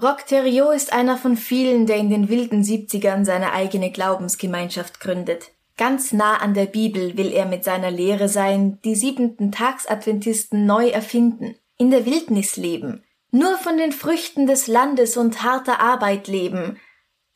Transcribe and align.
Rock 0.00 0.26
Theriot 0.26 0.76
ist 0.76 0.92
einer 0.92 1.16
von 1.16 1.36
vielen, 1.36 1.86
der 1.86 1.96
in 1.96 2.08
den 2.08 2.28
wilden 2.28 2.62
70ern 2.62 3.24
seine 3.24 3.52
eigene 3.52 3.90
Glaubensgemeinschaft 3.90 5.00
gründet. 5.00 5.50
Ganz 5.76 6.12
nah 6.12 6.36
an 6.36 6.54
der 6.54 6.66
Bibel 6.66 7.16
will 7.16 7.32
er 7.32 7.46
mit 7.46 7.64
seiner 7.64 7.90
Lehre 7.90 8.28
sein, 8.28 8.78
die 8.84 8.94
siebenten 8.94 9.50
Tagsadventisten 9.50 10.66
neu 10.66 10.88
erfinden, 10.88 11.56
in 11.78 11.90
der 11.90 12.06
Wildnis 12.06 12.56
leben, 12.56 13.02
nur 13.32 13.58
von 13.58 13.76
den 13.76 13.90
Früchten 13.90 14.46
des 14.46 14.68
Landes 14.68 15.16
und 15.16 15.42
harter 15.42 15.80
Arbeit 15.80 16.28
leben, 16.28 16.78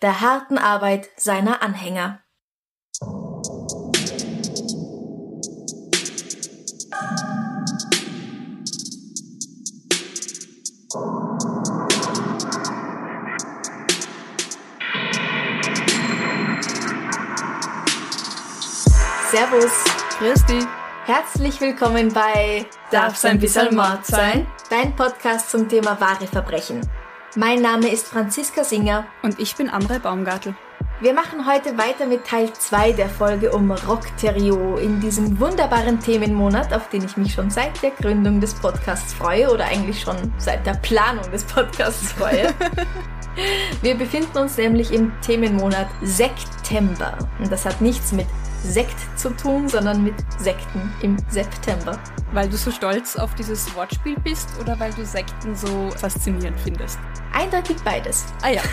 der 0.00 0.20
harten 0.20 0.58
Arbeit 0.58 1.08
seiner 1.16 1.62
Anhänger. 1.62 2.21
Servus. 19.32 19.72
Grüß 20.18 20.44
dich. 20.44 20.66
Herzlich 21.06 21.58
willkommen 21.58 22.12
bei 22.12 22.66
Darf's 22.90 23.24
ein 23.24 23.38
bisschen 23.38 23.74
Mord 23.74 24.04
sein? 24.04 24.46
Dein 24.68 24.94
Podcast 24.94 25.50
zum 25.50 25.70
Thema 25.70 25.98
wahre 25.98 26.26
Verbrechen. 26.26 26.86
Mein 27.34 27.62
Name 27.62 27.88
ist 27.88 28.08
Franziska 28.08 28.62
Singer. 28.62 29.06
Und 29.22 29.40
ich 29.40 29.56
bin 29.56 29.70
Amrei 29.70 30.00
Baumgartel. 30.00 30.54
Wir 31.00 31.14
machen 31.14 31.46
heute 31.46 31.78
weiter 31.78 32.04
mit 32.04 32.26
Teil 32.26 32.52
2 32.52 32.92
der 32.92 33.08
Folge 33.08 33.52
um 33.52 33.70
Rock 33.70 34.02
Theriot 34.18 34.78
in 34.80 35.00
diesem 35.00 35.40
wunderbaren 35.40 35.98
Themenmonat, 35.98 36.70
auf 36.74 36.90
den 36.90 37.02
ich 37.02 37.16
mich 37.16 37.32
schon 37.32 37.48
seit 37.48 37.82
der 37.82 37.92
Gründung 37.92 38.38
des 38.38 38.52
Podcasts 38.52 39.14
freue 39.14 39.50
oder 39.50 39.64
eigentlich 39.64 40.02
schon 40.02 40.30
seit 40.36 40.66
der 40.66 40.74
Planung 40.74 41.30
des 41.30 41.44
Podcasts 41.44 42.12
freue. 42.12 42.52
Wir 43.80 43.94
befinden 43.94 44.36
uns 44.36 44.58
nämlich 44.58 44.92
im 44.92 45.10
Themenmonat 45.22 45.88
September. 46.02 47.16
Und 47.38 47.50
das 47.50 47.64
hat 47.64 47.80
nichts 47.80 48.12
mit 48.12 48.26
Sekt 48.62 48.96
zu 49.18 49.30
tun, 49.30 49.68
sondern 49.68 50.02
mit 50.04 50.14
Sekten 50.38 50.92
im 51.02 51.16
September. 51.28 51.98
Weil 52.32 52.48
du 52.48 52.56
so 52.56 52.70
stolz 52.70 53.16
auf 53.16 53.34
dieses 53.34 53.74
Wortspiel 53.74 54.16
bist 54.20 54.48
oder 54.60 54.78
weil 54.80 54.92
du 54.92 55.04
Sekten 55.04 55.54
so 55.54 55.90
faszinierend 55.90 56.58
findest? 56.60 56.98
Eindeutig 57.32 57.76
beides. 57.84 58.24
Ah 58.42 58.50
ja. 58.50 58.62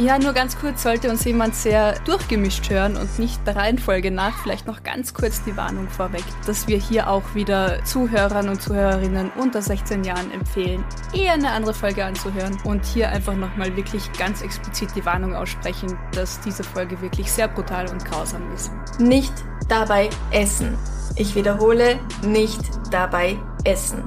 Ja, 0.00 0.18
nur 0.18 0.32
ganz 0.32 0.58
kurz 0.58 0.82
sollte 0.82 1.10
uns 1.10 1.24
jemand 1.26 1.54
sehr 1.54 1.92
durchgemischt 2.06 2.70
hören 2.70 2.96
und 2.96 3.18
nicht 3.18 3.46
der 3.46 3.54
Reihenfolge 3.54 4.10
nach. 4.10 4.34
Vielleicht 4.42 4.66
noch 4.66 4.82
ganz 4.82 5.12
kurz 5.12 5.44
die 5.44 5.54
Warnung 5.58 5.88
vorweg, 5.88 6.24
dass 6.46 6.66
wir 6.66 6.78
hier 6.78 7.10
auch 7.10 7.34
wieder 7.34 7.84
Zuhörern 7.84 8.48
und 8.48 8.62
Zuhörerinnen 8.62 9.30
unter 9.36 9.60
16 9.60 10.02
Jahren 10.02 10.30
empfehlen, 10.30 10.82
eher 11.12 11.34
eine 11.34 11.50
andere 11.50 11.74
Folge 11.74 12.02
anzuhören 12.02 12.56
und 12.64 12.82
hier 12.86 13.10
einfach 13.10 13.34
nochmal 13.34 13.76
wirklich 13.76 14.10
ganz 14.14 14.40
explizit 14.40 14.88
die 14.96 15.04
Warnung 15.04 15.34
aussprechen, 15.34 15.98
dass 16.12 16.40
diese 16.40 16.64
Folge 16.64 16.98
wirklich 17.02 17.30
sehr 17.30 17.48
brutal 17.48 17.86
und 17.90 18.02
grausam 18.02 18.50
ist. 18.54 18.70
Nicht 18.98 19.34
dabei 19.68 20.08
essen. 20.30 20.78
Ich 21.16 21.34
wiederhole, 21.34 22.00
nicht 22.22 22.62
dabei 22.90 23.36
essen. 23.64 24.02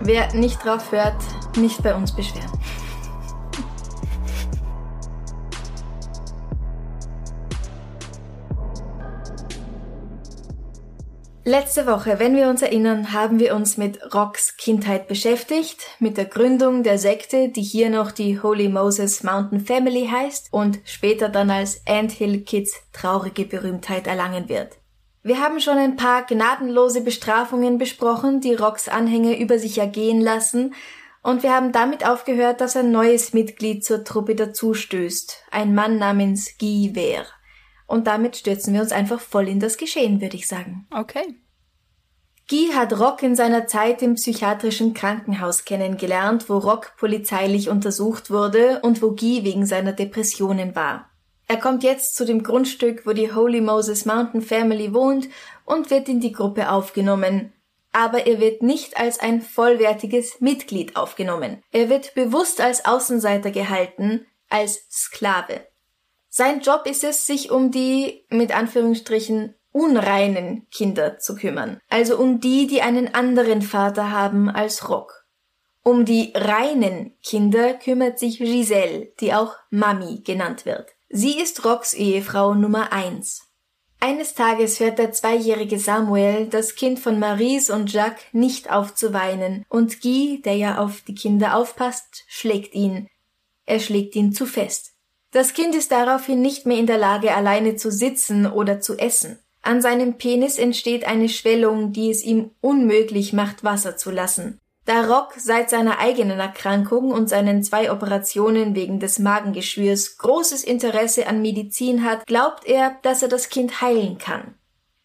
Wer 0.00 0.34
nicht 0.34 0.64
drauf 0.64 0.90
hört, 0.90 1.22
nicht 1.56 1.84
bei 1.84 1.94
uns 1.94 2.10
beschweren. 2.10 2.50
Letzte 11.48 11.86
Woche, 11.86 12.18
wenn 12.18 12.34
wir 12.34 12.48
uns 12.48 12.60
erinnern, 12.60 13.12
haben 13.12 13.38
wir 13.38 13.54
uns 13.54 13.76
mit 13.76 14.12
Rocks 14.12 14.56
Kindheit 14.56 15.06
beschäftigt, 15.06 15.80
mit 16.00 16.16
der 16.16 16.24
Gründung 16.24 16.82
der 16.82 16.98
Sekte, 16.98 17.50
die 17.50 17.62
hier 17.62 17.88
noch 17.88 18.10
die 18.10 18.42
Holy 18.42 18.68
Moses 18.68 19.22
Mountain 19.22 19.60
Family 19.60 20.08
heißt 20.10 20.48
und 20.50 20.80
später 20.84 21.28
dann 21.28 21.48
als 21.50 21.82
Ant 21.86 22.10
Hill 22.10 22.40
Kids 22.40 22.74
traurige 22.92 23.44
Berühmtheit 23.44 24.08
erlangen 24.08 24.48
wird. 24.48 24.78
Wir 25.22 25.38
haben 25.38 25.60
schon 25.60 25.78
ein 25.78 25.94
paar 25.94 26.26
gnadenlose 26.26 27.02
Bestrafungen 27.02 27.78
besprochen, 27.78 28.40
die 28.40 28.54
Rocks 28.54 28.88
Anhänger 28.88 29.38
über 29.38 29.60
sich 29.60 29.78
ergehen 29.78 30.20
lassen, 30.20 30.74
und 31.22 31.44
wir 31.44 31.54
haben 31.54 31.70
damit 31.70 32.04
aufgehört, 32.04 32.60
dass 32.60 32.76
ein 32.76 32.90
neues 32.90 33.34
Mitglied 33.34 33.84
zur 33.84 34.02
Truppe 34.02 34.34
dazustößt, 34.34 35.44
ein 35.52 35.76
Mann 35.76 35.98
namens 35.98 36.58
Guy 36.58 36.90
Vere. 36.94 37.35
Und 37.86 38.06
damit 38.06 38.36
stürzen 38.36 38.74
wir 38.74 38.80
uns 38.80 38.92
einfach 38.92 39.20
voll 39.20 39.48
in 39.48 39.60
das 39.60 39.76
Geschehen, 39.76 40.20
würde 40.20 40.36
ich 40.36 40.48
sagen. 40.48 40.86
Okay. 40.90 41.36
Guy 42.48 42.70
hat 42.74 42.96
Rock 42.98 43.24
in 43.24 43.34
seiner 43.34 43.66
Zeit 43.66 44.02
im 44.02 44.14
psychiatrischen 44.14 44.94
Krankenhaus 44.94 45.64
kennengelernt, 45.64 46.48
wo 46.48 46.58
Rock 46.58 46.92
polizeilich 46.96 47.68
untersucht 47.68 48.30
wurde 48.30 48.80
und 48.82 49.02
wo 49.02 49.10
Guy 49.12 49.42
wegen 49.42 49.66
seiner 49.66 49.92
Depressionen 49.92 50.76
war. 50.76 51.10
Er 51.48 51.56
kommt 51.56 51.82
jetzt 51.82 52.16
zu 52.16 52.24
dem 52.24 52.44
Grundstück, 52.44 53.04
wo 53.06 53.12
die 53.12 53.32
Holy 53.32 53.60
Moses 53.60 54.04
Mountain 54.04 54.42
Family 54.42 54.94
wohnt 54.94 55.28
und 55.64 55.90
wird 55.90 56.08
in 56.08 56.20
die 56.20 56.32
Gruppe 56.32 56.70
aufgenommen. 56.70 57.52
Aber 57.92 58.26
er 58.26 58.40
wird 58.40 58.62
nicht 58.62 58.96
als 58.96 59.18
ein 59.18 59.42
vollwertiges 59.42 60.40
Mitglied 60.40 60.96
aufgenommen. 60.96 61.62
Er 61.72 61.88
wird 61.88 62.14
bewusst 62.14 62.60
als 62.60 62.84
Außenseiter 62.84 63.50
gehalten, 63.50 64.26
als 64.48 64.86
Sklave. 64.90 65.66
Sein 66.38 66.60
Job 66.60 66.82
ist 66.84 67.02
es, 67.02 67.26
sich 67.26 67.50
um 67.50 67.70
die, 67.70 68.26
mit 68.28 68.54
Anführungsstrichen, 68.54 69.54
unreinen 69.72 70.66
Kinder 70.70 71.18
zu 71.18 71.34
kümmern. 71.34 71.80
Also 71.88 72.18
um 72.18 72.40
die, 72.40 72.66
die 72.66 72.82
einen 72.82 73.14
anderen 73.14 73.62
Vater 73.62 74.10
haben 74.10 74.50
als 74.50 74.90
Rock. 74.90 75.24
Um 75.82 76.04
die 76.04 76.34
reinen 76.34 77.14
Kinder 77.22 77.72
kümmert 77.72 78.18
sich 78.18 78.36
Giselle, 78.36 79.14
die 79.18 79.32
auch 79.32 79.54
Mami 79.70 80.20
genannt 80.26 80.66
wird. 80.66 80.90
Sie 81.08 81.40
ist 81.40 81.64
Rocks 81.64 81.94
Ehefrau 81.94 82.52
Nummer 82.52 82.92
eins. 82.92 83.48
Eines 83.98 84.34
Tages 84.34 84.78
hört 84.78 84.98
der 84.98 85.12
zweijährige 85.12 85.78
Samuel, 85.78 86.48
das 86.48 86.74
Kind 86.74 86.98
von 86.98 87.18
Maries 87.18 87.70
und 87.70 87.90
Jacques, 87.90 88.26
nicht 88.32 88.70
auf 88.70 88.94
zu 88.94 89.14
weinen, 89.14 89.64
und 89.70 90.02
Guy, 90.02 90.42
der 90.44 90.56
ja 90.56 90.84
auf 90.84 91.00
die 91.00 91.14
Kinder 91.14 91.56
aufpasst, 91.56 92.24
schlägt 92.28 92.74
ihn. 92.74 93.08
Er 93.64 93.80
schlägt 93.80 94.14
ihn 94.16 94.34
zu 94.34 94.44
fest. 94.44 94.95
Das 95.36 95.52
Kind 95.52 95.74
ist 95.74 95.92
daraufhin 95.92 96.40
nicht 96.40 96.64
mehr 96.64 96.78
in 96.78 96.86
der 96.86 96.96
Lage, 96.96 97.34
alleine 97.34 97.76
zu 97.76 97.90
sitzen 97.90 98.46
oder 98.46 98.80
zu 98.80 98.96
essen. 98.96 99.38
An 99.60 99.82
seinem 99.82 100.14
Penis 100.14 100.56
entsteht 100.56 101.06
eine 101.06 101.28
Schwellung, 101.28 101.92
die 101.92 102.10
es 102.10 102.24
ihm 102.24 102.52
unmöglich 102.62 103.34
macht, 103.34 103.62
Wasser 103.62 103.98
zu 103.98 104.10
lassen. 104.10 104.58
Da 104.86 105.02
Rock 105.02 105.34
seit 105.36 105.68
seiner 105.68 105.98
eigenen 105.98 106.40
Erkrankung 106.40 107.10
und 107.10 107.28
seinen 107.28 107.62
zwei 107.62 107.92
Operationen 107.92 108.74
wegen 108.74 108.98
des 108.98 109.18
Magengeschwürs 109.18 110.16
großes 110.16 110.64
Interesse 110.64 111.26
an 111.26 111.42
Medizin 111.42 112.02
hat, 112.02 112.26
glaubt 112.26 112.64
er, 112.64 112.96
dass 113.02 113.20
er 113.20 113.28
das 113.28 113.50
Kind 113.50 113.82
heilen 113.82 114.16
kann. 114.16 114.54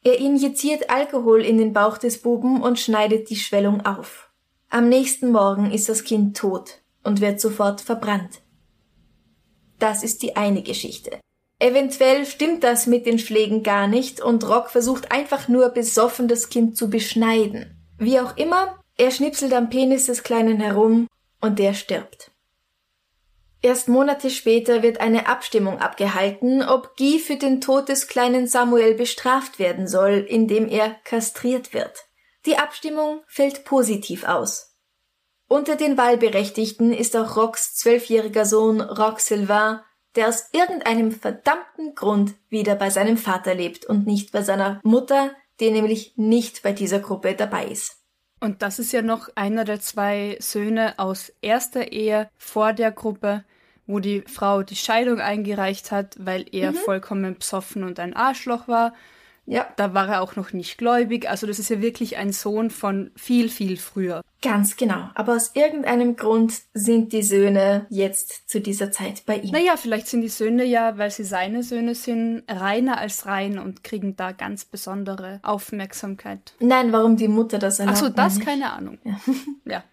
Er 0.02 0.18
injiziert 0.18 0.90
Alkohol 0.90 1.44
in 1.44 1.58
den 1.58 1.74
Bauch 1.74 1.98
des 1.98 2.22
Buben 2.22 2.62
und 2.62 2.80
schneidet 2.80 3.30
die 3.30 3.36
Schwellung 3.36 3.86
auf. 3.86 4.30
Am 4.70 4.88
nächsten 4.88 5.30
Morgen 5.30 5.72
ist 5.72 5.90
das 5.90 6.06
Kind 6.06 6.38
tot 6.38 6.80
und 7.04 7.20
wird 7.20 7.42
sofort 7.42 7.82
verbrannt. 7.82 8.41
Das 9.82 10.04
ist 10.04 10.22
die 10.22 10.36
eine 10.36 10.62
Geschichte. 10.62 11.20
Eventuell 11.58 12.28
stimmt 12.28 12.64
das 12.64 12.86
mit 12.86 13.08
den 13.08 13.18
Schlägen 13.18 13.64
gar 13.64 13.88
nicht 13.88 14.22
und 14.22 14.48
Rock 14.48 14.70
versucht 14.70 15.12
einfach 15.12 15.48
nur 15.48 15.70
besoffen 15.70 16.28
das 16.28 16.50
Kind 16.50 16.78
zu 16.78 16.92
beschneiden. 16.92 17.84
Wie 17.98 18.20
auch 18.20 18.38
immer, 18.38 18.80
er 18.96 19.10
schnipselt 19.10 19.54
am 19.54 19.72
Penis 19.72 20.06
des 20.06 20.22
Kleinen 20.22 20.60
herum 20.60 21.08
und 21.42 21.58
der 21.58 21.74
stirbt. 21.74 22.30
Erst 23.64 23.88
Monate 23.88 24.30
später 24.30 24.84
wird 24.84 25.00
eine 25.02 25.28
Abstimmung 25.28 25.80
abgehalten, 25.80 26.62
ob 26.62 26.96
Guy 26.96 27.18
für 27.18 27.38
den 27.38 27.60
Tod 27.60 27.90
des 27.90 28.08
kleinen 28.08 28.46
Samuel 28.46 28.94
bestraft 28.94 29.58
werden 29.58 29.88
soll, 29.88 30.26
indem 30.30 30.70
er 30.70 30.96
kastriert 31.06 31.74
wird. 31.74 32.06
Die 32.46 32.58
Abstimmung 32.58 33.22
fällt 33.28 33.66
positiv 33.66 34.26
aus. 34.26 34.71
Unter 35.52 35.76
den 35.76 35.98
Wahlberechtigten 35.98 36.94
ist 36.94 37.14
auch 37.18 37.36
Rocks 37.36 37.76
zwölfjähriger 37.76 38.46
Sohn 38.46 38.80
Rock 38.80 39.20
Sylvain, 39.20 39.82
der 40.16 40.30
aus 40.30 40.46
irgendeinem 40.54 41.12
verdammten 41.12 41.94
Grund 41.94 42.36
wieder 42.48 42.76
bei 42.76 42.90
seinem 42.90 43.18
Vater 43.18 43.54
lebt 43.54 43.84
und 43.86 44.08
nicht 44.08 44.32
bei 44.32 44.44
seiner 44.44 44.80
Mutter, 44.84 45.32
die 45.60 45.70
nämlich 45.72 46.14
nicht 46.16 46.64
bei 46.64 46.72
dieser 46.72 47.00
Gruppe 47.00 47.34
dabei 47.34 47.66
ist. 47.66 47.98
Und 48.40 48.62
das 48.62 48.80
ist 48.80 48.94
ja 48.94 49.02
noch 49.02 49.28
einer 49.36 49.66
der 49.66 49.82
zwei 49.82 50.38
Söhne 50.40 50.94
aus 50.98 51.34
erster 51.42 51.92
Ehe 51.92 52.30
vor 52.38 52.72
der 52.72 52.94
Gruppe, 52.94 53.44
wo 53.86 54.00
die 54.00 54.22
Frau 54.28 54.64
die 54.64 54.78
Scheidung 54.78 55.20
eingereicht 55.20 55.92
hat, 55.92 56.16
weil 56.18 56.46
er 56.50 56.72
mhm. 56.72 56.76
vollkommen 56.78 57.36
besoffen 57.38 57.84
und 57.84 58.00
ein 58.00 58.16
Arschloch 58.16 58.70
war. 58.70 58.94
Ja. 59.52 59.68
Da 59.76 59.94
war 59.94 60.08
er 60.08 60.22
auch 60.22 60.38
noch 60.38 60.54
nicht 60.54 60.78
gläubig. 60.78 61.30
Also 61.30 61.46
das 61.46 61.60
ist 61.60 61.70
ja 61.70 61.82
wirklich 61.82 62.16
ein 62.16 62.32
Sohn 62.32 62.70
von 62.70 63.12
viel, 63.18 63.50
viel 63.50 63.76
früher. 63.76 64.22
Ganz 64.42 64.78
genau. 64.78 65.10
Aber 65.14 65.36
aus 65.36 65.52
irgendeinem 65.56 66.16
Grund 66.16 66.54
sind 66.74 67.12
die 67.12 67.22
Söhne 67.22 67.86
jetzt 67.90 68.50
zu 68.50 68.62
dieser 68.62 68.92
Zeit 68.92 69.24
bei 69.26 69.38
ihm. 69.38 69.52
Naja, 69.52 69.76
vielleicht 69.76 70.08
sind 70.08 70.22
die 70.22 70.30
Söhne 70.30 70.64
ja, 70.64 70.98
weil 70.98 71.12
sie 71.12 71.26
seine 71.26 71.64
Söhne 71.64 71.96
sind, 71.96 72.44
reiner 72.48 72.98
als 72.98 73.26
rein 73.26 73.60
und 73.60 73.84
kriegen 73.84 74.16
da 74.16 74.32
ganz 74.32 74.64
besondere 74.64 75.42
Aufmerksamkeit. 75.44 76.54
Nein, 76.60 76.94
warum 76.94 77.18
die 77.18 77.28
Mutter 77.28 77.60
das 77.60 77.80
erlaubt? 77.80 77.98
Ach 77.98 78.04
so, 78.04 78.10
das 78.10 78.40
keine 78.40 78.72
Ahnung. 78.72 79.00
Ja. 79.04 79.20
ja. 79.66 79.84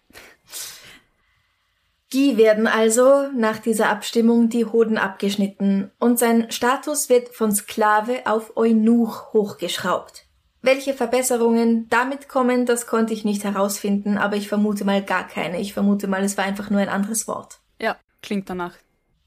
Guy 2.11 2.37
werden 2.37 2.65
also 2.65 3.29
nach 3.35 3.59
dieser 3.59 3.89
Abstimmung 3.89 4.49
die 4.49 4.65
Hoden 4.65 4.97
abgeschnitten 4.97 5.91
und 5.99 6.17
sein 6.17 6.49
Status 6.51 7.07
wird 7.09 7.29
von 7.29 7.51
Sklave 7.51 8.25
auf 8.25 8.57
Eunuch 8.57 9.31
hochgeschraubt. 9.33 10.25
Welche 10.61 10.93
Verbesserungen 10.93 11.87
damit 11.89 12.27
kommen, 12.27 12.65
das 12.65 12.87
konnte 12.87 13.13
ich 13.13 13.25
nicht 13.25 13.43
herausfinden, 13.43 14.17
aber 14.17 14.35
ich 14.35 14.49
vermute 14.49 14.85
mal 14.85 15.03
gar 15.03 15.27
keine. 15.27 15.61
Ich 15.61 15.73
vermute 15.73 16.07
mal, 16.07 16.23
es 16.23 16.37
war 16.37 16.45
einfach 16.45 16.69
nur 16.69 16.81
ein 16.81 16.89
anderes 16.89 17.27
Wort. 17.27 17.59
Ja, 17.79 17.95
klingt 18.21 18.49
danach. 18.49 18.73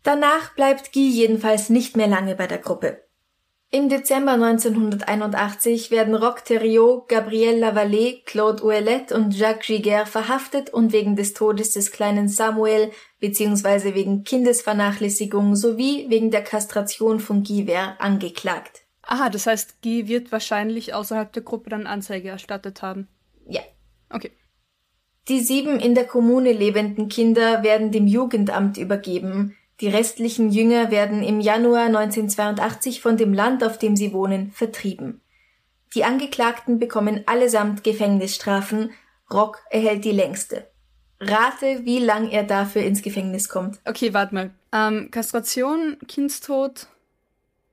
Danach 0.03 0.55
bleibt 0.55 0.93
Guy 0.93 1.09
jedenfalls 1.09 1.71
nicht 1.71 1.97
mehr 1.97 2.09
lange 2.09 2.35
bei 2.35 2.49
der 2.49 2.59
Gruppe. 2.59 3.03
Im 3.75 3.89
Dezember 3.89 4.33
1981 4.33 5.91
werden 5.91 6.15
Roch 6.15 6.41
Theriot, 6.41 7.09
Gabriel 7.09 7.59
Lavallée, 7.65 8.23
Claude 8.27 8.63
Ouellet 8.63 9.13
und 9.13 9.35
Jacques 9.35 9.65
Giguère 9.65 10.05
verhaftet 10.05 10.69
und 10.69 10.93
wegen 10.93 11.17
des 11.17 11.33
Todes 11.33 11.71
des 11.71 11.91
kleinen 11.91 12.29
Samuel 12.29 12.91
bzw. 13.21 13.95
wegen 13.95 14.25
Kindesvernachlässigung 14.25 15.57
sowie 15.57 16.05
wegen 16.11 16.31
der 16.31 16.45
Kastration 16.45 17.19
von 17.19 17.45
Guy 17.45 17.65
Ver 17.65 17.99
angeklagt. 17.99 18.83
Aha, 19.05 19.31
das 19.31 19.47
heißt, 19.47 19.81
Guy 19.81 20.07
wird 20.07 20.33
wahrscheinlich 20.33 20.93
außerhalb 20.93 21.33
der 21.33 21.43
Gruppe 21.43 21.71
dann 21.71 21.87
Anzeige 21.87 22.29
erstattet 22.29 22.83
haben. 22.83 23.09
Ja. 23.49 23.63
Okay. 24.11 24.33
Die 25.29 25.41
sieben 25.41 25.81
in 25.81 25.95
der 25.95 26.05
Kommune 26.05 26.53
lebenden 26.53 27.09
Kinder 27.09 27.63
werden 27.63 27.91
dem 27.91 28.07
Jugendamt 28.07 28.77
übergeben, 28.77 29.57
die 29.83 29.89
restlichen 29.89 30.53
Jünger 30.53 30.93
werden 30.93 31.25
im 31.25 31.41
Januar 31.41 31.87
1982 31.87 33.01
von 33.03 33.17
dem 33.17 33.35
Land, 33.35 33.65
auf 33.65 33.79
dem 33.79 33.97
sie 33.97 34.13
wohnen, 34.13 34.53
vertrieben. 34.53 35.21
Die 35.95 36.05
Angeklagten 36.05 36.79
bekommen 36.79 37.25
allesamt 37.27 37.83
Gefängnisstrafen, 37.83 38.93
Rock 39.33 39.61
erhält 39.71 40.05
die 40.05 40.13
längste. 40.13 40.69
Rate, 41.19 41.85
wie 41.85 41.99
lang 41.99 42.31
er 42.31 42.45
dafür 42.45 42.83
ins 42.83 43.03
Gefängnis 43.03 43.49
kommt. 43.49 43.81
Okay, 43.85 44.15
warte 44.15 44.35
mal. 44.35 44.51
Ähm, 44.73 45.11
Kastration, 45.11 45.97
Kindstod. 46.07 46.87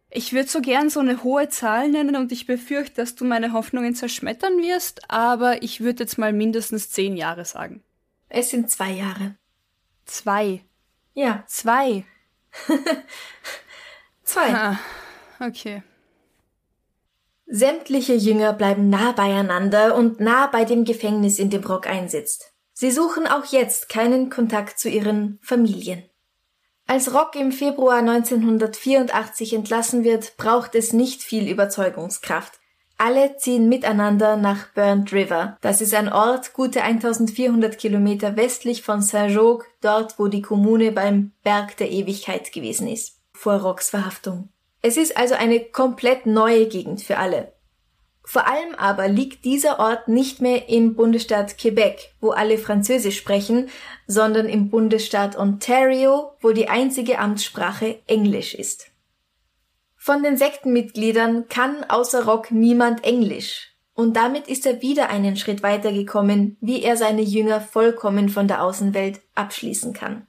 Ich 0.09 0.33
würde 0.33 0.49
so 0.49 0.61
gern 0.61 0.89
so 0.89 1.01
eine 1.01 1.23
hohe 1.23 1.49
Zahl 1.49 1.89
nennen 1.89 2.15
und 2.15 2.31
ich 2.31 2.47
befürchte, 2.47 2.95
dass 2.95 3.13
du 3.13 3.23
meine 3.23 3.53
Hoffnungen 3.53 3.93
zerschmettern 3.93 4.57
wirst, 4.57 5.11
aber 5.11 5.61
ich 5.61 5.81
würde 5.81 6.03
jetzt 6.03 6.17
mal 6.17 6.33
mindestens 6.33 6.89
zehn 6.89 7.15
Jahre 7.15 7.45
sagen. 7.45 7.83
Es 8.29 8.49
sind 8.49 8.71
zwei 8.71 8.93
Jahre. 8.93 9.35
Zwei. 10.05 10.61
Ja. 11.13 11.43
Zwei. 11.47 12.05
Zwei. 14.23 14.53
Ah, 14.53 14.79
okay. 15.39 15.83
Sämtliche 17.47 18.13
Jünger 18.13 18.53
bleiben 18.53 18.89
nah 18.89 19.11
beieinander 19.11 19.95
und 19.95 20.19
nah 20.19 20.47
bei 20.47 20.65
dem 20.65 20.85
Gefängnis, 20.85 21.39
in 21.39 21.49
dem 21.49 21.63
Rock 21.63 21.87
einsitzt. 21.87 22.53
Sie 22.73 22.91
suchen 22.91 23.25
auch 23.27 23.45
jetzt 23.45 23.89
keinen 23.89 24.29
Kontakt 24.29 24.79
zu 24.79 24.87
ihren 24.87 25.39
Familien. 25.41 26.03
Als 26.85 27.13
Rock 27.13 27.35
im 27.35 27.51
Februar 27.51 27.97
1984 27.97 29.53
entlassen 29.53 30.03
wird, 30.03 30.37
braucht 30.37 30.75
es 30.75 30.93
nicht 30.93 31.23
viel 31.23 31.47
Überzeugungskraft. 31.47 32.58
Alle 33.01 33.37
ziehen 33.37 33.69
miteinander 33.69 34.35
nach 34.35 34.73
Burnt 34.73 35.13
River. 35.13 35.57
Das 35.61 35.79
ist 35.79 35.93
ein 35.93 36.11
Ort 36.11 36.51
gute 36.51 36.83
1400 36.83 37.77
Kilometer 37.77 38.35
westlich 38.35 38.83
von 38.83 39.01
Saint-Jogues, 39.01 39.65
dort 39.79 40.19
wo 40.19 40.27
die 40.27 40.41
Kommune 40.41 40.91
beim 40.91 41.31
Berg 41.45 41.77
der 41.77 41.89
Ewigkeit 41.91 42.51
gewesen 42.51 42.89
ist, 42.89 43.21
vor 43.31 43.53
Rocks 43.53 43.89
Verhaftung. 43.89 44.49
Es 44.81 44.97
ist 44.97 45.15
also 45.15 45.35
eine 45.35 45.61
komplett 45.61 46.25
neue 46.25 46.67
Gegend 46.67 47.01
für 47.01 47.17
alle. 47.17 47.53
Vor 48.25 48.47
allem 48.47 48.75
aber 48.75 49.07
liegt 49.07 49.45
dieser 49.45 49.79
Ort 49.79 50.09
nicht 50.09 50.41
mehr 50.41 50.67
im 50.67 50.95
Bundesstaat 50.95 51.57
Quebec, 51.57 52.13
wo 52.19 52.31
alle 52.31 52.57
Französisch 52.57 53.17
sprechen, 53.17 53.69
sondern 54.07 54.49
im 54.49 54.69
Bundesstaat 54.69 55.37
Ontario, 55.37 56.33
wo 56.41 56.51
die 56.51 56.67
einzige 56.67 57.19
Amtssprache 57.19 57.99
Englisch 58.07 58.55
ist. 58.55 58.88
Von 60.01 60.23
den 60.23 60.37
Sektenmitgliedern 60.37 61.49
kann 61.49 61.83
außer 61.83 62.23
Rock 62.23 62.51
niemand 62.51 63.03
Englisch. 63.03 63.75
Und 63.93 64.15
damit 64.15 64.47
ist 64.47 64.65
er 64.65 64.81
wieder 64.81 65.09
einen 65.09 65.35
Schritt 65.35 65.61
weiter 65.61 65.91
gekommen, 65.91 66.55
wie 66.61 66.81
er 66.81 66.95
seine 66.95 67.21
Jünger 67.21 67.59
vollkommen 67.59 68.29
von 68.29 68.47
der 68.47 68.63
Außenwelt 68.63 69.19
abschließen 69.35 69.91
kann. 69.91 70.25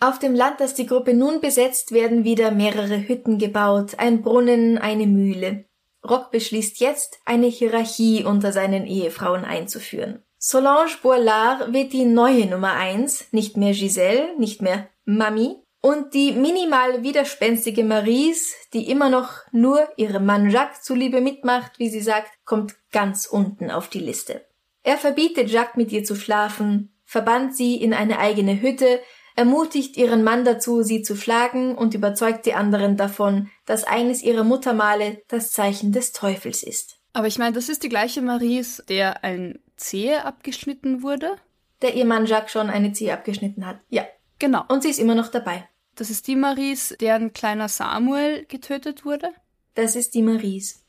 Auf 0.00 0.18
dem 0.18 0.34
Land, 0.34 0.60
das 0.60 0.74
die 0.74 0.86
Gruppe 0.86 1.14
nun 1.14 1.40
besetzt, 1.40 1.92
werden 1.92 2.24
wieder 2.24 2.50
mehrere 2.50 3.08
Hütten 3.08 3.38
gebaut, 3.38 3.94
ein 3.96 4.20
Brunnen, 4.20 4.76
eine 4.76 5.06
Mühle. 5.06 5.64
Rock 6.06 6.30
beschließt 6.30 6.78
jetzt, 6.80 7.20
eine 7.24 7.46
Hierarchie 7.46 8.24
unter 8.24 8.52
seinen 8.52 8.86
Ehefrauen 8.86 9.46
einzuführen. 9.46 10.22
Solange 10.36 10.90
Boilard 11.02 11.72
wird 11.72 11.94
die 11.94 12.04
neue 12.04 12.44
Nummer 12.46 12.74
eins, 12.74 13.32
nicht 13.32 13.56
mehr 13.56 13.72
Giselle, 13.72 14.38
nicht 14.38 14.60
mehr 14.60 14.88
Mami, 15.06 15.56
und 15.80 16.14
die 16.14 16.32
minimal 16.32 17.02
widerspenstige 17.02 17.84
Maries, 17.84 18.54
die 18.72 18.90
immer 18.90 19.08
noch 19.08 19.30
nur 19.52 19.88
ihrem 19.96 20.26
Mann 20.26 20.50
Jacques 20.50 20.82
zuliebe 20.82 21.20
mitmacht, 21.20 21.78
wie 21.78 21.88
sie 21.88 22.02
sagt, 22.02 22.30
kommt 22.44 22.74
ganz 22.92 23.26
unten 23.26 23.70
auf 23.70 23.88
die 23.88 24.00
Liste. 24.00 24.44
Er 24.82 24.96
verbietet 24.96 25.50
Jacques 25.50 25.76
mit 25.76 25.92
ihr 25.92 26.04
zu 26.04 26.14
schlafen, 26.14 26.92
verbannt 27.04 27.56
sie 27.56 27.76
in 27.76 27.94
eine 27.94 28.18
eigene 28.18 28.60
Hütte, 28.60 29.00
ermutigt 29.36 29.96
ihren 29.96 30.22
Mann 30.22 30.44
dazu, 30.44 30.82
sie 30.82 31.02
zu 31.02 31.16
schlagen 31.16 31.74
und 31.74 31.94
überzeugt 31.94 32.46
die 32.46 32.54
anderen 32.54 32.96
davon, 32.96 33.50
dass 33.64 33.84
eines 33.84 34.22
ihrer 34.22 34.44
Muttermale 34.44 35.22
das 35.28 35.52
Zeichen 35.52 35.92
des 35.92 36.12
Teufels 36.12 36.62
ist. 36.62 36.98
Aber 37.12 37.26
ich 37.26 37.38
meine, 37.38 37.52
das 37.52 37.68
ist 37.68 37.82
die 37.82 37.88
gleiche 37.88 38.22
Maries, 38.22 38.82
der 38.88 39.24
ein 39.24 39.58
Zehe 39.76 40.24
abgeschnitten 40.24 41.02
wurde? 41.02 41.36
Der 41.82 41.94
ihr 41.94 42.04
Mann 42.04 42.26
Jacques 42.26 42.52
schon 42.52 42.68
eine 42.68 42.92
Zehe 42.92 43.12
abgeschnitten 43.12 43.66
hat. 43.66 43.80
Ja. 43.88 44.04
Genau. 44.40 44.64
Und 44.66 44.82
sie 44.82 44.90
ist 44.90 44.98
immer 44.98 45.14
noch 45.14 45.28
dabei. 45.28 45.68
Das 45.94 46.10
ist 46.10 46.26
die 46.26 46.34
Maries, 46.34 46.96
deren 47.00 47.32
kleiner 47.32 47.68
Samuel 47.68 48.44
getötet 48.46 49.04
wurde? 49.04 49.30
Das 49.74 49.94
ist 49.94 50.14
die 50.14 50.22
Maries. 50.22 50.82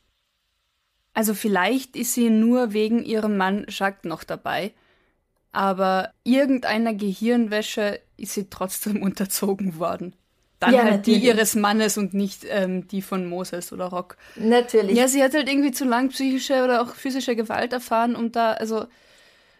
Also 1.14 1.34
vielleicht 1.34 1.94
ist 1.94 2.14
sie 2.14 2.30
nur 2.30 2.72
wegen 2.72 3.04
ihrem 3.04 3.36
Mann 3.36 3.66
Jacques 3.68 4.08
noch 4.08 4.24
dabei, 4.24 4.72
aber 5.52 6.12
irgendeiner 6.24 6.94
Gehirnwäsche 6.94 8.00
ist 8.16 8.32
sie 8.34 8.48
trotzdem 8.48 9.02
unterzogen 9.02 9.78
worden. 9.78 10.16
Dann 10.58 10.72
ja, 10.72 10.82
halt 10.84 10.92
natürlich. 10.98 11.20
die 11.20 11.26
ihres 11.26 11.54
Mannes 11.56 11.98
und 11.98 12.14
nicht 12.14 12.46
ähm, 12.48 12.86
die 12.86 13.02
von 13.02 13.26
Moses 13.26 13.72
oder 13.72 13.86
Rock. 13.86 14.16
Natürlich. 14.36 14.96
Ja, 14.96 15.08
sie 15.08 15.22
hat 15.22 15.34
halt 15.34 15.48
irgendwie 15.48 15.72
zu 15.72 15.84
lang 15.84 16.10
psychische 16.10 16.62
oder 16.62 16.80
auch 16.80 16.94
physische 16.94 17.34
Gewalt 17.36 17.72
erfahren, 17.72 18.14
um 18.14 18.30
da, 18.30 18.52
also 18.52 18.86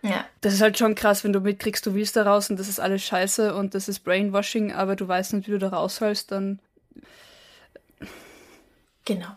ja. 0.03 0.25
Das 0.41 0.53
ist 0.53 0.61
halt 0.61 0.77
schon 0.77 0.95
krass, 0.95 1.23
wenn 1.25 1.33
du 1.33 1.41
mitkriegst, 1.41 1.87
du 1.87 1.95
willst 1.95 2.17
da 2.17 2.25
raus 2.25 2.51
und 2.51 2.59
das 2.59 2.69
ist 2.69 2.81
alles 2.81 3.03
scheiße 3.03 3.55
und 3.55 3.75
das 3.75 3.89
ist 3.89 4.01
Brainwashing, 4.01 4.73
aber 4.73 4.97
du 4.97 5.07
weißt 5.07 5.35
nicht, 5.35 5.47
wie 5.47 5.53
du 5.53 5.59
da 5.59 5.69
rausholst, 5.69 6.31
dann. 6.33 6.59
Genau. 9.05 9.29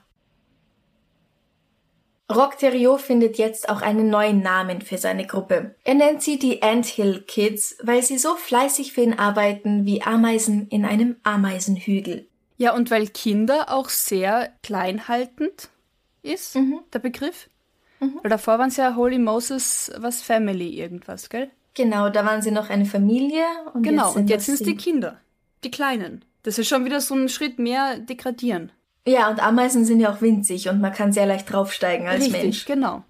Rock 2.33 2.57
Theriot 2.57 3.01
findet 3.01 3.37
jetzt 3.37 3.69
auch 3.69 3.83
einen 3.83 4.09
neuen 4.09 4.41
Namen 4.41 4.81
für 4.81 4.97
seine 4.97 5.27
Gruppe. 5.27 5.75
Er 5.83 5.93
nennt 5.93 6.23
sie 6.23 6.39
die 6.39 6.63
Anthill 6.63 7.21
Kids, 7.21 7.77
weil 7.83 8.01
sie 8.01 8.17
so 8.17 8.35
fleißig 8.35 8.93
für 8.93 9.01
ihn 9.01 9.13
arbeiten 9.13 9.85
wie 9.85 10.01
Ameisen 10.01 10.67
in 10.69 10.85
einem 10.85 11.17
Ameisenhügel. 11.21 12.27
Ja, 12.57 12.73
und 12.73 12.89
weil 12.89 13.07
Kinder 13.07 13.71
auch 13.71 13.89
sehr 13.89 14.51
kleinhaltend 14.63 15.69
ist, 16.23 16.55
mhm. 16.55 16.79
der 16.93 16.99
Begriff. 16.99 17.47
Mhm. 17.99 18.19
Weil 18.21 18.29
davor 18.29 18.59
waren 18.59 18.69
sie 18.69 18.81
ja 18.81 18.95
Holy 18.95 19.19
Moses 19.19 19.91
was 19.97 20.21
Family 20.21 20.69
irgendwas, 20.79 21.29
gell? 21.29 21.49
Genau, 21.73 22.09
da 22.09 22.25
waren 22.25 22.41
sie 22.41 22.51
noch 22.51 22.69
eine 22.69 22.85
Familie. 22.85 23.43
Und 23.73 23.83
genau, 23.83 24.07
jetzt 24.07 24.15
und 24.15 24.29
jetzt 24.29 24.45
sind 24.45 24.55
es 24.55 24.61
die 24.61 24.77
Kinder, 24.77 25.19
die 25.63 25.71
Kleinen. 25.71 26.23
Das 26.43 26.57
ist 26.57 26.67
schon 26.67 26.85
wieder 26.85 27.01
so 27.01 27.15
ein 27.15 27.27
Schritt 27.29 27.59
mehr 27.59 27.97
degradieren. 27.99 28.71
Ja, 29.07 29.29
und 29.29 29.43
Ameisen 29.43 29.85
sind 29.85 29.99
ja 29.99 30.11
auch 30.11 30.21
winzig 30.21 30.69
und 30.69 30.81
man 30.81 30.93
kann 30.93 31.11
sehr 31.11 31.25
leicht 31.25 31.51
draufsteigen 31.51 32.07
als 32.07 32.23
Richtig, 32.23 32.41
Mensch. 32.41 32.65
genau. 32.65 33.03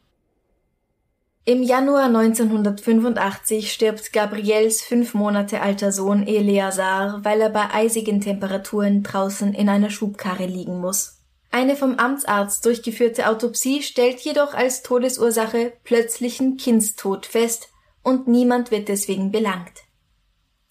Im 1.47 1.61
Januar 1.61 2.05
1985 2.05 3.71
stirbt 3.71 4.11
Gabriels 4.11 4.81
fünf 4.81 5.13
Monate 5.13 5.61
alter 5.61 5.91
Sohn 5.91 6.25
Eleazar, 6.25 7.23
weil 7.23 7.39
er 7.39 7.51
bei 7.51 7.71
eisigen 7.71 8.19
Temperaturen 8.19 9.03
draußen 9.03 9.53
in 9.53 9.69
einer 9.69 9.91
Schubkarre 9.91 10.47
liegen 10.47 10.81
muss. 10.81 11.14
Eine 11.55 11.77
vom 11.77 11.97
Amtsarzt 11.99 12.65
durchgeführte 12.65 13.29
Autopsie 13.29 13.81
stellt 13.81 14.19
jedoch 14.19 14.53
als 14.53 14.83
Todesursache 14.83 15.71
plötzlichen 15.85 16.57
Kindstod 16.57 17.25
fest 17.25 17.69
und 18.03 18.27
niemand 18.27 18.71
wird 18.71 18.89
deswegen 18.89 19.31
belangt. 19.31 19.71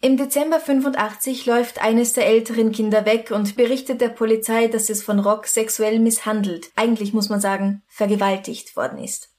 Im 0.02 0.18
Dezember 0.18 0.60
85 0.60 1.46
läuft 1.46 1.80
eines 1.80 2.12
der 2.12 2.26
älteren 2.26 2.70
Kinder 2.70 3.06
weg 3.06 3.30
und 3.30 3.56
berichtet 3.56 4.02
der 4.02 4.10
Polizei, 4.10 4.66
dass 4.66 4.90
es 4.90 5.02
von 5.02 5.20
Rock 5.20 5.46
sexuell 5.46 6.00
misshandelt, 6.00 6.70
eigentlich 6.76 7.14
muss 7.14 7.30
man 7.30 7.40
sagen, 7.40 7.82
vergewaltigt 7.86 8.76
worden 8.76 8.98
ist. 8.98 9.30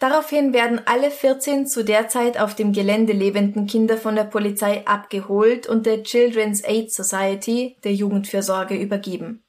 Daraufhin 0.00 0.52
werden 0.52 0.82
alle 0.84 1.10
14 1.10 1.66
zu 1.66 1.82
der 1.82 2.08
Zeit 2.08 2.38
auf 2.38 2.56
dem 2.56 2.74
Gelände 2.74 3.14
lebenden 3.14 3.66
Kinder 3.66 3.96
von 3.96 4.16
der 4.16 4.24
Polizei 4.24 4.86
abgeholt 4.86 5.66
und 5.66 5.86
der 5.86 6.02
Children's 6.02 6.62
Aid 6.62 6.92
Society, 6.92 7.78
der 7.84 7.94
Jugendfürsorge, 7.94 8.76
übergeben. 8.76 9.43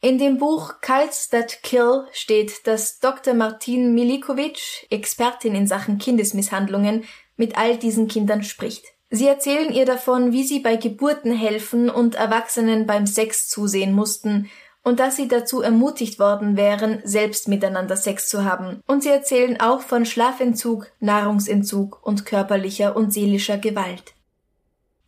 In 0.00 0.18
dem 0.18 0.38
Buch 0.38 0.74
Cults 0.80 1.28
That 1.30 1.64
Kill 1.64 2.06
steht, 2.12 2.68
dass 2.68 3.00
Dr. 3.00 3.34
Martin 3.34 3.94
Milikovic, 3.94 4.86
Expertin 4.90 5.56
in 5.56 5.66
Sachen 5.66 5.98
Kindesmisshandlungen, 5.98 7.04
mit 7.36 7.58
all 7.58 7.76
diesen 7.76 8.06
Kindern 8.06 8.44
spricht. 8.44 8.84
Sie 9.10 9.26
erzählen 9.26 9.72
ihr 9.72 9.86
davon, 9.86 10.30
wie 10.30 10.44
sie 10.44 10.60
bei 10.60 10.76
Geburten 10.76 11.32
helfen 11.32 11.90
und 11.90 12.14
Erwachsenen 12.14 12.86
beim 12.86 13.08
Sex 13.08 13.48
zusehen 13.48 13.92
mussten 13.92 14.48
und 14.84 15.00
dass 15.00 15.16
sie 15.16 15.26
dazu 15.26 15.62
ermutigt 15.62 16.20
worden 16.20 16.56
wären, 16.56 17.00
selbst 17.02 17.48
miteinander 17.48 17.96
Sex 17.96 18.28
zu 18.28 18.44
haben. 18.44 18.80
Und 18.86 19.02
sie 19.02 19.08
erzählen 19.08 19.60
auch 19.60 19.80
von 19.80 20.06
Schlafentzug, 20.06 20.92
Nahrungsentzug 21.00 21.98
und 22.06 22.24
körperlicher 22.24 22.94
und 22.94 23.12
seelischer 23.12 23.58
Gewalt. 23.58 24.14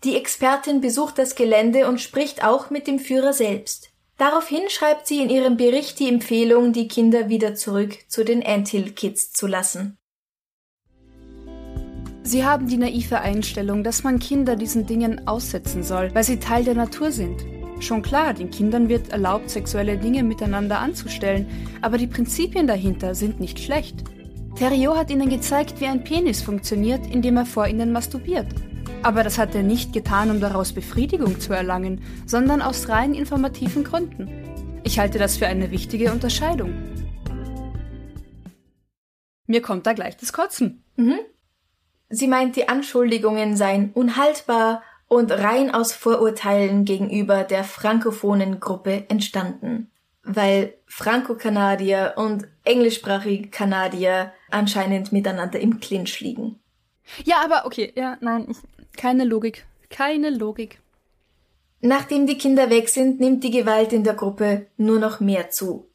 Die 0.02 0.16
Expertin 0.16 0.80
besucht 0.80 1.16
das 1.18 1.37
Gelände 1.37 1.87
und 1.87 2.00
spricht 2.00 2.42
auch 2.42 2.70
mit 2.70 2.88
dem 2.88 2.99
Führer 2.99 3.32
selbst. 3.32 3.89
Daraufhin 4.20 4.68
schreibt 4.68 5.06
sie 5.06 5.22
in 5.22 5.30
ihrem 5.30 5.56
Bericht 5.56 5.98
die 5.98 6.06
Empfehlung, 6.06 6.74
die 6.74 6.88
Kinder 6.88 7.30
wieder 7.30 7.54
zurück 7.54 7.96
zu 8.06 8.22
den 8.22 8.44
Anthill 8.44 8.90
Kids 8.90 9.32
zu 9.32 9.46
lassen. 9.46 9.96
Sie 12.22 12.44
haben 12.44 12.68
die 12.68 12.76
naive 12.76 13.22
Einstellung, 13.22 13.82
dass 13.82 14.04
man 14.04 14.18
Kinder 14.18 14.56
diesen 14.56 14.86
Dingen 14.86 15.26
aussetzen 15.26 15.82
soll, 15.82 16.14
weil 16.14 16.24
sie 16.24 16.38
Teil 16.38 16.64
der 16.64 16.74
Natur 16.74 17.10
sind. 17.12 17.46
Schon 17.78 18.02
klar, 18.02 18.34
den 18.34 18.50
Kindern 18.50 18.90
wird 18.90 19.08
erlaubt, 19.08 19.48
sexuelle 19.48 19.96
Dinge 19.96 20.22
miteinander 20.22 20.80
anzustellen, 20.80 21.46
aber 21.80 21.96
die 21.96 22.06
Prinzipien 22.06 22.66
dahinter 22.66 23.14
sind 23.14 23.40
nicht 23.40 23.58
schlecht. 23.58 24.04
Theriot 24.54 24.98
hat 24.98 25.10
ihnen 25.10 25.30
gezeigt, 25.30 25.80
wie 25.80 25.86
ein 25.86 26.04
Penis 26.04 26.42
funktioniert, 26.42 27.06
indem 27.06 27.38
er 27.38 27.46
vor 27.46 27.66
ihnen 27.66 27.90
masturbiert. 27.90 28.48
Aber 29.02 29.23
das 29.23 29.38
hat 29.38 29.54
er 29.54 29.62
nicht 29.62 29.92
getan, 29.92 30.30
um 30.30 30.40
daraus 30.40 30.73
Befriedigung 30.73 31.40
zu 31.40 31.52
erlangen, 31.52 32.02
sondern 32.26 32.62
aus 32.62 32.88
rein 32.88 33.14
informativen 33.14 33.85
Gründen. 33.85 34.28
Ich 34.85 34.99
halte 34.99 35.18
das 35.18 35.37
für 35.37 35.47
eine 35.47 35.70
wichtige 35.70 36.12
Unterscheidung. 36.12 36.75
Mir 39.47 39.62
kommt 39.62 39.87
da 39.87 39.94
gleich 39.94 40.16
das 40.16 40.32
Kotzen. 40.32 40.85
Mhm. 40.97 41.18
Sie 42.09 42.28
meint, 42.28 42.56
die 42.56 42.68
Anschuldigungen 42.68 43.56
seien 43.56 43.92
unhaltbar 43.92 44.82
und 45.06 45.32
rein 45.32 45.75
aus 45.75 45.92
Vorurteilen 45.92 46.85
gegenüber 46.85 47.42
der 47.42 47.64
frankophonen 47.64 48.61
Gruppe 48.61 49.06
entstanden, 49.09 49.90
weil 50.23 50.75
Franco-Kanadier 50.87 52.14
und 52.16 52.47
englischsprachige 52.64 53.49
Kanadier 53.49 54.32
anscheinend 54.50 55.11
miteinander 55.11 55.59
im 55.59 55.80
Clinch 55.80 56.20
liegen. 56.20 56.61
Ja, 57.25 57.42
aber 57.44 57.66
okay, 57.66 57.92
ja, 57.97 58.18
nein, 58.20 58.47
ich, 58.50 58.59
keine 58.97 59.25
Logik, 59.25 59.66
keine 59.88 60.30
Logik. 60.30 60.80
Nachdem 61.80 62.26
die 62.26 62.37
Kinder 62.37 62.68
weg 62.70 62.88
sind, 62.88 63.20
nimmt 63.20 63.42
die 63.42 63.50
Gewalt 63.50 63.92
in 63.92 64.04
der 64.04 64.14
Gruppe 64.14 64.66
nur 64.76 64.99
noch 64.99 65.20
mehr 65.20 65.50
zu. 65.50 65.88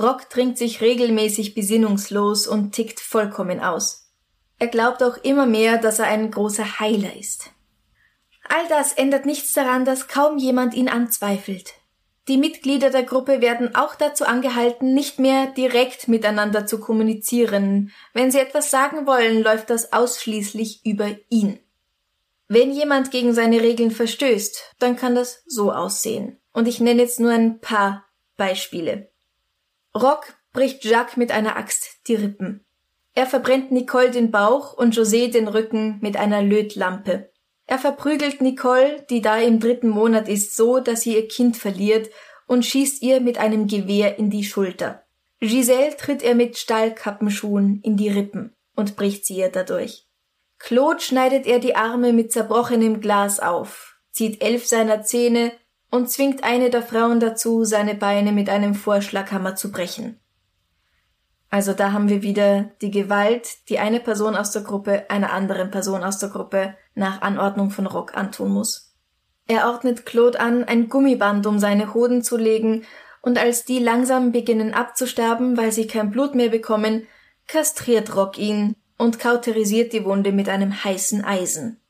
Rock 0.00 0.28
trinkt 0.30 0.58
sich 0.58 0.80
regelmäßig 0.80 1.54
besinnungslos 1.54 2.46
und 2.46 2.72
tickt 2.72 2.98
vollkommen 2.98 3.60
aus. 3.60 4.10
Er 4.58 4.68
glaubt 4.68 5.02
auch 5.02 5.16
immer 5.18 5.46
mehr, 5.46 5.78
dass 5.78 5.98
er 5.98 6.06
ein 6.06 6.30
großer 6.30 6.80
Heiler 6.80 7.14
ist. 7.16 7.50
All 8.48 8.66
das 8.68 8.92
ändert 8.92 9.26
nichts 9.26 9.52
daran, 9.52 9.84
dass 9.84 10.08
kaum 10.08 10.38
jemand 10.38 10.74
ihn 10.74 10.88
anzweifelt. 10.88 11.74
Die 12.28 12.36
Mitglieder 12.36 12.90
der 12.90 13.02
Gruppe 13.02 13.40
werden 13.40 13.74
auch 13.74 13.96
dazu 13.96 14.24
angehalten, 14.24 14.94
nicht 14.94 15.18
mehr 15.18 15.46
direkt 15.46 16.06
miteinander 16.06 16.66
zu 16.66 16.78
kommunizieren. 16.78 17.90
Wenn 18.12 18.30
sie 18.30 18.38
etwas 18.38 18.70
sagen 18.70 19.06
wollen, 19.06 19.42
läuft 19.42 19.70
das 19.70 19.92
ausschließlich 19.92 20.84
über 20.84 21.08
ihn. 21.28 21.58
Wenn 22.48 22.72
jemand 22.72 23.10
gegen 23.10 23.34
seine 23.34 23.60
Regeln 23.60 23.90
verstößt, 23.90 24.74
dann 24.78 24.96
kann 24.96 25.14
das 25.14 25.42
so 25.46 25.72
aussehen. 25.72 26.40
Und 26.52 26.68
ich 26.68 26.80
nenne 26.80 27.02
jetzt 27.02 27.20
nur 27.20 27.32
ein 27.32 27.60
paar 27.60 28.04
Beispiele. 28.36 29.10
Rock 29.94 30.34
bricht 30.52 30.84
Jacques 30.84 31.16
mit 31.16 31.30
einer 31.30 31.56
Axt 31.56 32.00
die 32.08 32.14
Rippen. 32.14 32.64
Er 33.14 33.26
verbrennt 33.26 33.72
Nicole 33.72 34.10
den 34.10 34.30
Bauch 34.30 34.72
und 34.72 34.96
José 34.96 35.30
den 35.30 35.48
Rücken 35.48 35.98
mit 36.00 36.16
einer 36.16 36.42
Lötlampe. 36.42 37.30
Er 37.66 37.78
verprügelt 37.78 38.40
Nicole, 38.40 39.06
die 39.08 39.20
da 39.20 39.38
im 39.38 39.60
dritten 39.60 39.88
Monat 39.88 40.28
ist, 40.28 40.56
so, 40.56 40.80
dass 40.80 41.02
sie 41.02 41.14
ihr 41.14 41.28
Kind 41.28 41.56
verliert 41.56 42.10
und 42.46 42.64
schießt 42.64 43.02
ihr 43.02 43.20
mit 43.20 43.38
einem 43.38 43.66
Gewehr 43.66 44.18
in 44.18 44.30
die 44.30 44.44
Schulter. 44.44 45.04
Giselle 45.40 45.96
tritt 45.96 46.22
er 46.22 46.34
mit 46.34 46.56
Stahlkappenschuhen 46.56 47.80
in 47.82 47.96
die 47.96 48.08
Rippen 48.08 48.54
und 48.76 48.96
bricht 48.96 49.26
sie 49.26 49.36
ihr 49.36 49.48
dadurch. 49.48 50.06
Claude 50.62 51.00
schneidet 51.00 51.44
er 51.44 51.58
die 51.58 51.74
Arme 51.74 52.12
mit 52.12 52.30
zerbrochenem 52.30 53.00
Glas 53.00 53.40
auf, 53.40 53.96
zieht 54.12 54.40
elf 54.44 54.64
seiner 54.64 55.02
Zähne 55.02 55.50
und 55.90 56.08
zwingt 56.08 56.44
eine 56.44 56.70
der 56.70 56.82
Frauen 56.82 57.18
dazu, 57.18 57.64
seine 57.64 57.96
Beine 57.96 58.30
mit 58.30 58.48
einem 58.48 58.76
Vorschlaghammer 58.76 59.56
zu 59.56 59.72
brechen. 59.72 60.20
Also 61.50 61.72
da 61.72 61.90
haben 61.90 62.08
wir 62.08 62.22
wieder 62.22 62.70
die 62.80 62.92
Gewalt, 62.92 63.68
die 63.68 63.80
eine 63.80 63.98
Person 63.98 64.36
aus 64.36 64.52
der 64.52 64.62
Gruppe 64.62 65.10
einer 65.10 65.32
anderen 65.32 65.72
Person 65.72 66.04
aus 66.04 66.18
der 66.18 66.28
Gruppe 66.28 66.76
nach 66.94 67.22
Anordnung 67.22 67.70
von 67.70 67.86
Rock 67.86 68.16
antun 68.16 68.52
muss. 68.52 68.94
Er 69.48 69.66
ordnet 69.66 70.06
Claude 70.06 70.38
an, 70.38 70.62
ein 70.62 70.88
Gummiband 70.88 71.44
um 71.48 71.58
seine 71.58 71.92
Hoden 71.92 72.22
zu 72.22 72.36
legen, 72.36 72.84
und 73.20 73.36
als 73.36 73.64
die 73.64 73.80
langsam 73.80 74.30
beginnen 74.30 74.74
abzusterben, 74.74 75.56
weil 75.56 75.72
sie 75.72 75.88
kein 75.88 76.12
Blut 76.12 76.36
mehr 76.36 76.50
bekommen, 76.50 77.08
kastriert 77.48 78.14
Rock 78.14 78.38
ihn 78.38 78.76
und 79.02 79.18
kauterisiert 79.18 79.92
die 79.92 80.04
Wunde 80.04 80.30
mit 80.30 80.48
einem 80.48 80.84
heißen 80.84 81.24
Eisen. 81.24 81.80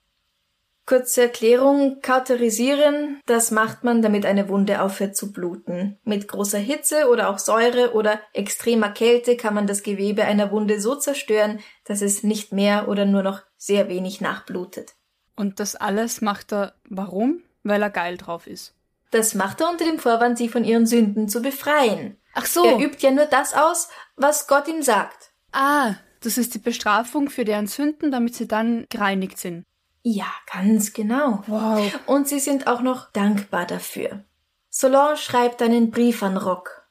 Kurze 0.87 1.23
Erklärung, 1.23 2.01
kauterisieren, 2.01 3.21
das 3.27 3.51
macht 3.51 3.85
man, 3.85 4.03
damit 4.03 4.27
eine 4.27 4.49
Wunde 4.49 4.81
aufhört 4.81 5.15
zu 5.15 5.31
bluten. 5.31 5.99
Mit 6.05 6.27
großer 6.27 6.59
Hitze 6.59 7.09
oder 7.09 7.29
auch 7.29 7.39
Säure 7.39 7.93
oder 7.93 8.19
extremer 8.33 8.89
Kälte 8.89 9.37
kann 9.37 9.55
man 9.55 9.67
das 9.67 9.83
Gewebe 9.83 10.25
einer 10.25 10.51
Wunde 10.51 10.81
so 10.81 10.97
zerstören, 10.97 11.61
dass 11.85 12.03
es 12.03 12.25
nicht 12.25 12.53
mehr 12.53 12.89
oder 12.89 13.05
nur 13.05 13.23
noch 13.23 13.43
sehr 13.57 13.89
wenig 13.89 14.21
nachblutet. 14.21 14.95
Und 15.37 15.61
das 15.61 15.77
alles 15.77 16.21
macht 16.21 16.53
er 16.53 16.75
warum? 16.89 17.43
Weil 17.63 17.83
er 17.83 17.91
geil 17.91 18.17
drauf 18.17 18.47
ist. 18.47 18.75
Das 19.13 19.35
macht 19.35 19.61
er 19.61 19.71
unter 19.71 19.85
dem 19.85 19.99
Vorwand, 19.99 20.39
sie 20.39 20.49
von 20.49 20.65
ihren 20.65 20.87
Sünden 20.87 21.29
zu 21.29 21.43
befreien. 21.43 22.17
Ach 22.35 22.47
so. 22.47 22.65
Er 22.65 22.79
übt 22.79 23.07
ja 23.07 23.11
nur 23.13 23.27
das 23.27 23.55
aus, 23.55 23.89
was 24.17 24.49
Gott 24.49 24.67
ihm 24.67 24.83
sagt. 24.83 25.31
Ah, 25.53 25.95
das 26.23 26.39
ist 26.39 26.55
die 26.55 26.59
Bestrafung 26.59 27.31
für 27.31 27.45
deren 27.45 27.67
Sünden, 27.67 28.11
damit 28.11 28.35
sie 28.35 28.49
dann 28.49 28.87
gereinigt 28.89 29.39
sind. 29.39 29.65
Ja, 30.03 30.27
ganz 30.53 30.93
genau. 30.93 31.43
Wow. 31.47 32.01
Und 32.07 32.27
sie 32.29 32.41
sind 32.41 32.67
auch 32.67 32.83
noch 32.83 33.13
dankbar 33.13 33.67
dafür. 33.67 34.25
Solange 34.69 35.17
schreibt 35.17 35.63
einen 35.63 35.91
Brief 35.91 36.23
an 36.23 36.37
Rock. 36.37 36.89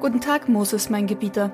Guten 0.00 0.20
Tag, 0.20 0.48
Moses, 0.48 0.90
mein 0.90 1.06
Gebieter. 1.06 1.52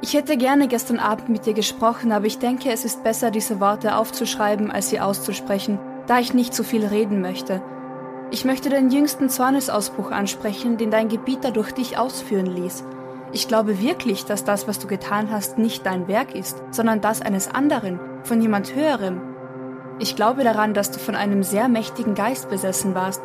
Ich 0.00 0.14
hätte 0.14 0.36
gerne 0.36 0.68
gestern 0.68 0.98
Abend 0.98 1.28
mit 1.28 1.46
dir 1.46 1.54
gesprochen, 1.54 2.12
aber 2.12 2.26
ich 2.26 2.38
denke, 2.38 2.70
es 2.70 2.84
ist 2.84 3.02
besser, 3.04 3.30
diese 3.30 3.60
Worte 3.60 3.96
aufzuschreiben, 3.96 4.70
als 4.70 4.90
sie 4.90 5.00
auszusprechen, 5.00 5.78
da 6.06 6.18
ich 6.18 6.34
nicht 6.34 6.52
zu 6.52 6.64
viel 6.64 6.84
reden 6.84 7.20
möchte. 7.20 7.62
Ich 8.30 8.44
möchte 8.44 8.68
den 8.68 8.90
jüngsten 8.90 9.30
Zornesausbruch 9.30 10.10
ansprechen, 10.10 10.76
den 10.76 10.90
dein 10.90 11.08
Gebieter 11.08 11.52
durch 11.52 11.72
dich 11.72 11.96
ausführen 11.96 12.46
ließ. 12.46 12.84
Ich 13.34 13.48
glaube 13.48 13.80
wirklich, 13.80 14.24
dass 14.24 14.44
das, 14.44 14.68
was 14.68 14.78
du 14.78 14.86
getan 14.86 15.28
hast, 15.28 15.58
nicht 15.58 15.84
dein 15.84 16.06
Werk 16.06 16.36
ist, 16.36 16.62
sondern 16.70 17.00
das 17.00 17.20
eines 17.20 17.52
anderen, 17.52 17.98
von 18.22 18.40
jemand 18.40 18.76
Höherem. 18.76 19.20
Ich 19.98 20.14
glaube 20.14 20.44
daran, 20.44 20.72
dass 20.72 20.92
du 20.92 21.00
von 21.00 21.16
einem 21.16 21.42
sehr 21.42 21.68
mächtigen 21.68 22.14
Geist 22.14 22.48
besessen 22.48 22.94
warst. 22.94 23.22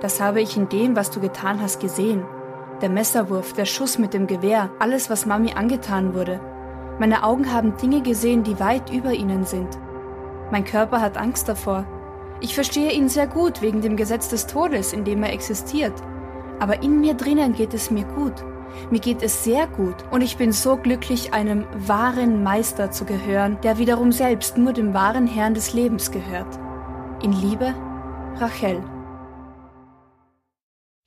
Das 0.00 0.22
habe 0.22 0.40
ich 0.40 0.56
in 0.56 0.70
dem, 0.70 0.96
was 0.96 1.10
du 1.10 1.20
getan 1.20 1.60
hast, 1.60 1.80
gesehen. 1.80 2.24
Der 2.80 2.88
Messerwurf, 2.88 3.52
der 3.52 3.66
Schuss 3.66 3.98
mit 3.98 4.14
dem 4.14 4.26
Gewehr, 4.26 4.70
alles, 4.78 5.10
was 5.10 5.26
Mami 5.26 5.52
angetan 5.52 6.14
wurde. 6.14 6.40
Meine 6.98 7.22
Augen 7.22 7.52
haben 7.52 7.76
Dinge 7.76 8.00
gesehen, 8.00 8.44
die 8.44 8.58
weit 8.58 8.90
über 8.90 9.12
ihnen 9.12 9.44
sind. 9.44 9.78
Mein 10.50 10.64
Körper 10.64 11.02
hat 11.02 11.18
Angst 11.18 11.46
davor. 11.46 11.84
Ich 12.40 12.54
verstehe 12.54 12.92
ihn 12.92 13.10
sehr 13.10 13.26
gut 13.26 13.60
wegen 13.60 13.82
dem 13.82 13.98
Gesetz 13.98 14.30
des 14.30 14.46
Todes, 14.46 14.94
in 14.94 15.04
dem 15.04 15.22
er 15.22 15.34
existiert. 15.34 15.92
Aber 16.58 16.82
in 16.82 17.00
mir 17.00 17.12
drinnen 17.12 17.52
geht 17.52 17.74
es 17.74 17.90
mir 17.90 18.04
gut. 18.04 18.42
Mir 18.90 19.00
geht 19.00 19.22
es 19.22 19.44
sehr 19.44 19.66
gut 19.66 19.96
und 20.10 20.20
ich 20.20 20.36
bin 20.36 20.52
so 20.52 20.76
glücklich, 20.76 21.32
einem 21.32 21.66
wahren 21.74 22.42
Meister 22.42 22.90
zu 22.90 23.04
gehören, 23.04 23.60
der 23.62 23.78
wiederum 23.78 24.12
selbst 24.12 24.58
nur 24.58 24.72
dem 24.72 24.94
wahren 24.94 25.26
Herrn 25.26 25.54
des 25.54 25.72
Lebens 25.72 26.10
gehört. 26.10 26.58
In 27.22 27.32
Liebe, 27.32 27.74
Rachel. 28.36 28.82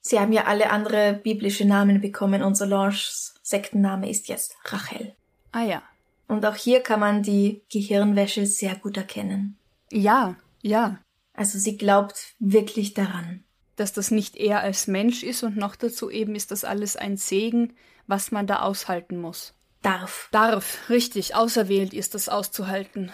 Sie 0.01 0.19
haben 0.19 0.33
ja 0.33 0.43
alle 0.45 0.69
andere 0.69 1.13
biblische 1.13 1.65
Namen 1.65 2.01
bekommen 2.01 2.43
und 2.43 2.55
Solanges 2.55 3.33
Sektenname 3.41 4.09
ist 4.09 4.27
jetzt 4.27 4.55
Rachel. 4.65 5.15
Ah 5.51 5.63
ja. 5.63 5.81
Und 6.27 6.45
auch 6.45 6.55
hier 6.55 6.81
kann 6.81 6.99
man 6.99 7.23
die 7.23 7.63
Gehirnwäsche 7.71 8.45
sehr 8.45 8.75
gut 8.75 8.97
erkennen. 8.97 9.57
Ja, 9.91 10.35
ja. 10.61 10.99
Also 11.33 11.59
sie 11.59 11.77
glaubt 11.77 12.35
wirklich 12.39 12.93
daran. 12.93 13.44
Dass 13.75 13.93
das 13.93 14.11
nicht 14.11 14.35
er 14.35 14.61
als 14.61 14.87
Mensch 14.87 15.23
ist 15.23 15.43
und 15.43 15.57
noch 15.57 15.75
dazu 15.75 16.09
eben 16.09 16.35
ist 16.35 16.51
das 16.51 16.63
alles 16.63 16.95
ein 16.95 17.17
Segen, 17.17 17.73
was 18.07 18.31
man 18.31 18.47
da 18.47 18.61
aushalten 18.61 19.17
muss. 19.19 19.53
Darf. 19.81 20.29
Darf, 20.31 20.89
richtig, 20.89 21.35
auserwählt 21.35 21.93
ist 21.93 22.15
das 22.15 22.29
auszuhalten. 22.29 23.11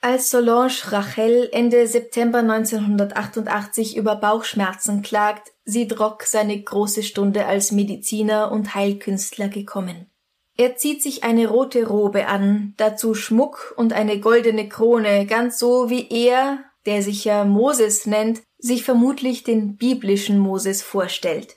Als 0.00 0.30
Solange 0.30 0.72
Rachel 0.92 1.48
Ende 1.52 1.86
September 1.88 2.38
1988 2.38 3.96
über 3.96 4.14
Bauchschmerzen 4.14 5.02
klagt, 5.02 5.52
sieht 5.64 5.98
Rock 5.98 6.22
seine 6.22 6.60
große 6.60 7.02
Stunde 7.02 7.46
als 7.46 7.72
Mediziner 7.72 8.52
und 8.52 8.76
Heilkünstler 8.76 9.48
gekommen. 9.48 10.06
Er 10.56 10.76
zieht 10.76 11.02
sich 11.02 11.24
eine 11.24 11.48
rote 11.48 11.86
Robe 11.86 12.26
an, 12.26 12.74
dazu 12.76 13.14
Schmuck 13.14 13.74
und 13.76 13.92
eine 13.92 14.18
goldene 14.18 14.68
Krone, 14.68 15.26
ganz 15.26 15.58
so 15.58 15.90
wie 15.90 16.08
er, 16.10 16.58
der 16.86 17.02
sich 17.02 17.24
ja 17.24 17.44
Moses 17.44 18.06
nennt, 18.06 18.42
sich 18.58 18.84
vermutlich 18.84 19.44
den 19.44 19.76
biblischen 19.76 20.38
Moses 20.38 20.82
vorstellt. 20.82 21.56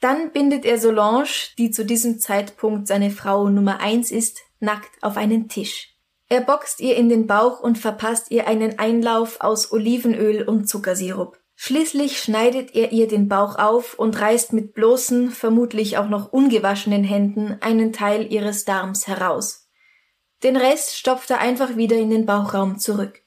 Dann 0.00 0.32
bindet 0.32 0.64
er 0.64 0.78
Solange, 0.78 1.26
die 1.58 1.70
zu 1.70 1.84
diesem 1.84 2.18
Zeitpunkt 2.18 2.88
seine 2.88 3.10
Frau 3.10 3.48
Nummer 3.48 3.80
eins 3.80 4.10
ist, 4.10 4.40
nackt 4.58 4.90
auf 5.02 5.16
einen 5.16 5.48
Tisch. 5.48 5.94
Er 6.28 6.40
boxt 6.40 6.80
ihr 6.80 6.96
in 6.96 7.08
den 7.08 7.26
Bauch 7.26 7.60
und 7.60 7.76
verpasst 7.76 8.30
ihr 8.30 8.46
einen 8.46 8.78
Einlauf 8.78 9.40
aus 9.40 9.72
Olivenöl 9.72 10.42
und 10.42 10.68
Zuckersirup. 10.68 11.38
Schließlich 11.56 12.22
schneidet 12.22 12.74
er 12.74 12.92
ihr 12.92 13.06
den 13.06 13.28
Bauch 13.28 13.58
auf 13.58 13.98
und 13.98 14.18
reißt 14.18 14.54
mit 14.54 14.72
bloßen, 14.72 15.30
vermutlich 15.30 15.98
auch 15.98 16.08
noch 16.08 16.32
ungewaschenen 16.32 17.04
Händen 17.04 17.58
einen 17.60 17.92
Teil 17.92 18.32
ihres 18.32 18.64
Darms 18.64 19.06
heraus. 19.06 19.68
Den 20.42 20.56
Rest 20.56 20.96
stopft 20.96 21.30
er 21.30 21.40
einfach 21.40 21.76
wieder 21.76 21.96
in 21.96 22.08
den 22.08 22.24
Bauchraum 22.24 22.78
zurück. 22.78 23.22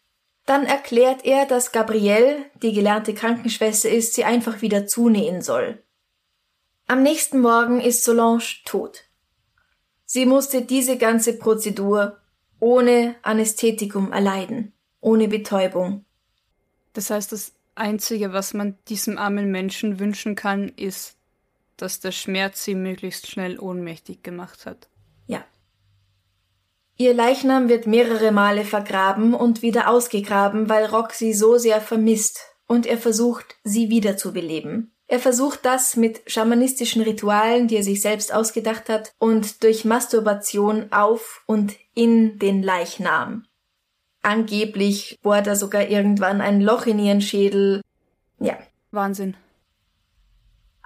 Dann 0.45 0.65
erklärt 0.65 1.25
er, 1.25 1.45
dass 1.45 1.71
Gabrielle, 1.71 2.45
die 2.61 2.73
gelernte 2.73 3.13
Krankenschwester 3.13 3.89
ist, 3.89 4.13
sie 4.13 4.25
einfach 4.25 4.61
wieder 4.61 4.87
zunähen 4.87 5.41
soll. 5.41 5.81
Am 6.87 7.01
nächsten 7.01 7.39
Morgen 7.39 7.79
ist 7.79 8.03
Solange 8.03 8.43
tot. 8.65 9.05
Sie 10.05 10.25
musste 10.25 10.63
diese 10.63 10.97
ganze 10.97 11.37
Prozedur 11.37 12.17
ohne 12.59 13.15
Anästhetikum 13.23 14.11
erleiden, 14.11 14.73
ohne 14.99 15.27
Betäubung. 15.27 16.05
Das 16.93 17.09
heißt, 17.09 17.31
das 17.31 17.53
Einzige, 17.75 18.33
was 18.33 18.53
man 18.53 18.77
diesem 18.89 19.17
armen 19.17 19.49
Menschen 19.49 19.99
wünschen 19.99 20.35
kann, 20.35 20.69
ist, 20.69 21.15
dass 21.77 21.99
der 21.99 22.11
Schmerz 22.11 22.63
sie 22.63 22.75
möglichst 22.75 23.27
schnell 23.27 23.59
ohnmächtig 23.59 24.23
gemacht 24.23 24.65
hat. 24.65 24.89
Ihr 26.97 27.13
Leichnam 27.13 27.69
wird 27.69 27.87
mehrere 27.87 28.31
Male 28.31 28.65
vergraben 28.65 29.33
und 29.33 29.61
wieder 29.61 29.89
ausgegraben, 29.89 30.69
weil 30.69 30.85
Rock 30.85 31.13
sie 31.13 31.33
so 31.33 31.57
sehr 31.57 31.81
vermisst 31.81 32.41
und 32.67 32.85
er 32.85 32.97
versucht, 32.97 33.55
sie 33.63 33.89
wiederzubeleben. 33.89 34.91
Er 35.07 35.19
versucht 35.19 35.65
das 35.65 35.95
mit 35.95 36.21
schamanistischen 36.27 37.01
Ritualen, 37.01 37.67
die 37.67 37.75
er 37.75 37.83
sich 37.83 38.01
selbst 38.01 38.33
ausgedacht 38.33 38.89
hat, 38.89 39.13
und 39.19 39.63
durch 39.63 39.85
Masturbation 39.85 40.91
auf 40.91 41.43
und 41.45 41.75
in 41.93 42.39
den 42.39 42.63
Leichnam. 42.63 43.45
Angeblich 44.21 45.19
bohrt 45.21 45.47
er 45.47 45.55
sogar 45.55 45.87
irgendwann 45.87 46.41
ein 46.41 46.61
Loch 46.61 46.85
in 46.85 46.97
ihren 46.99 47.21
Schädel. 47.21 47.81
Ja. 48.39 48.57
Wahnsinn. 48.91 49.35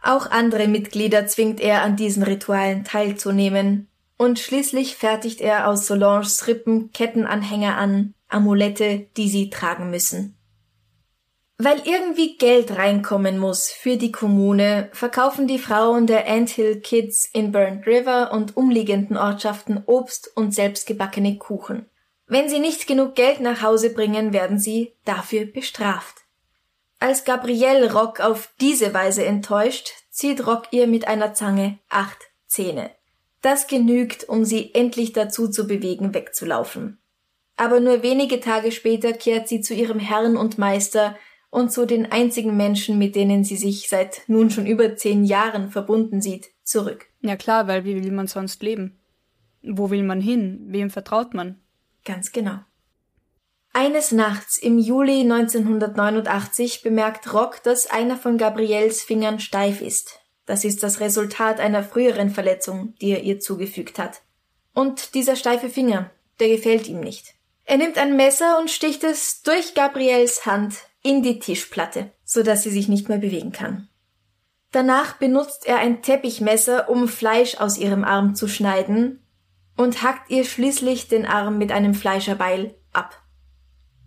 Auch 0.02 0.30
andere 0.32 0.68
Mitglieder 0.68 1.28
zwingt 1.28 1.60
er 1.60 1.84
an 1.84 1.96
diesen 1.96 2.24
Ritualen 2.24 2.84
teilzunehmen, 2.84 3.88
und 4.18 4.40
schließlich 4.40 4.96
fertigt 4.96 5.42
er 5.42 5.68
aus 5.68 5.88
Solanges 5.88 6.48
Rippen 6.48 6.92
Kettenanhänger 6.92 7.78
an, 7.78 8.14
Amulette, 8.28 9.08
die 9.16 9.30
sie 9.30 9.50
tragen 9.50 9.90
müssen. 9.90 10.38
Weil 11.60 11.82
irgendwie 11.86 12.38
Geld 12.38 12.77
reinkommen 12.77 13.40
muss 13.40 13.72
für 13.72 13.98
die 13.98 14.12
Kommune, 14.12 14.90
verkaufen 14.94 15.48
die 15.48 15.58
Frauen 15.58 16.06
der 16.06 16.27
Anthill 16.27 16.82
Kids 16.82 17.27
in 17.34 17.51
Burnt 17.51 17.88
River 17.88 18.32
und 18.32 18.56
umliegenden 18.56 19.18
Ortschaften 19.18 19.82
Obst 19.88 20.30
und 20.36 20.53
selbstgebackene 20.53 21.38
Kuchen. 21.38 21.88
Wenn 22.27 22.48
sie 22.50 22.60
nicht 22.60 22.86
genug 22.86 23.16
Geld 23.16 23.40
nach 23.40 23.64
Hause 23.64 23.92
bringen, 23.92 24.34
werden 24.34 24.60
sie 24.60 24.94
dafür 25.06 25.46
bestraft. 25.46 26.25
Als 27.00 27.24
Gabrielle 27.24 27.94
Rock 27.94 28.20
auf 28.20 28.50
diese 28.60 28.94
Weise 28.94 29.25
enttäuscht, 29.25 29.92
zieht 30.12 30.46
Rock 30.46 30.66
ihr 30.72 30.88
mit 30.88 31.08
einer 31.08 31.34
Zange 31.34 31.80
acht 31.90 32.18
Zähne. 32.48 32.92
Das 33.48 33.68
genügt, 33.68 34.27
um 34.27 34.44
sie 34.44 34.74
endlich 34.74 35.14
dazu 35.14 35.48
zu 35.48 35.68
bewegen, 35.68 36.14
wegzulaufen. 36.14 36.98
Aber 37.55 37.79
nur 37.79 38.03
wenige 38.03 38.42
Tage 38.42 38.74
später 38.74 39.14
kehrt 39.14 39.48
sie 39.48 39.62
zu 39.62 39.74
ihrem 39.74 40.00
Herrn 40.00 40.36
und 40.36 40.57
Meister, 40.57 41.16
und 41.50 41.72
zu 41.72 41.86
den 41.86 42.12
einzigen 42.12 42.57
Menschen, 42.57 42.98
mit 42.98 43.16
denen 43.16 43.46
sie 43.46 43.55
sich 43.55 43.88
seit 43.88 44.24
nun 44.27 44.50
schon 44.50 44.68
über 44.68 44.98
zehn 44.98 45.24
Jahren 45.24 45.70
verbunden 45.70 46.20
sieht, 46.20 46.50
zurück. 46.64 47.05
Ja 47.22 47.38
klar, 47.38 47.70
weil 47.70 47.86
wie 47.86 47.96
will 47.96 48.12
man 48.12 48.27
sonst 48.27 48.62
leben? 48.62 49.00
Wo 49.62 49.92
will 49.92 50.03
man 50.03 50.20
hin? 50.20 50.66
Wem 50.68 50.90
vertraut 50.90 51.33
man? 51.33 51.62
Ganz 52.03 52.33
genau. 52.33 52.60
Eines 53.72 54.12
Nachts 54.12 54.57
im 54.57 54.77
Juli 54.77 55.22
1989 55.22 56.81
bemerkt 56.81 57.33
Rock, 57.33 57.64
dass 57.64 57.90
einer 57.90 58.18
von 58.18 58.38
Gabriels 58.38 59.03
Fingern 59.03 59.40
steif 59.40 59.79
ist. 59.79 60.20
Das 60.48 60.64
ist 60.64 60.81
das 60.81 61.01
Resultat 61.01 61.60
einer 61.60 61.83
früheren 61.83 62.31
Verletzung, 62.31 62.96
die 63.00 63.12
er 63.12 63.22
ihr 63.22 63.40
zugefügt 63.40 64.00
hat. 64.00 64.22
Und 64.74 65.14
dieser 65.14 65.36
steife 65.36 65.70
Finger, 65.70 66.10
der 66.40 66.48
gefällt 66.48 66.88
ihm 66.88 67.01
nicht. 67.01 67.36
Er 67.66 67.77
nimmt 67.77 67.98
ein 67.98 68.16
Messer 68.16 68.57
und 68.57 68.72
sticht 68.72 69.03
es 69.03 69.44
durch 69.44 69.75
Gabriels 69.75 70.46
Hand 70.46 70.75
in 71.03 71.22
die 71.22 71.40
Tischplatte, 71.40 72.12
so 72.24 72.44
dass 72.44 72.64
sie 72.64 72.70
sich 72.70 72.88
nicht 72.88 73.10
mehr 73.10 73.18
bewegen 73.18 73.51
kann. 73.51 73.90
Danach 74.72 75.18
benutzt 75.18 75.68
er 75.68 75.77
ein 75.77 76.01
Teppichmesser, 76.01 76.90
um 76.90 77.07
Fleisch 77.07 77.57
aus 77.57 77.77
ihrem 77.77 78.03
Arm 78.03 78.36
zu 78.36 78.48
schneiden 78.48 79.22
und 79.75 80.01
hackt 80.01 80.29
ihr 80.29 80.46
schließlich 80.46 81.10
den 81.10 81.25
Arm 81.25 81.57
mit 81.57 81.72
einem 81.72 81.94
Fleischerbeil 81.94 82.74
ab. 82.94 83.22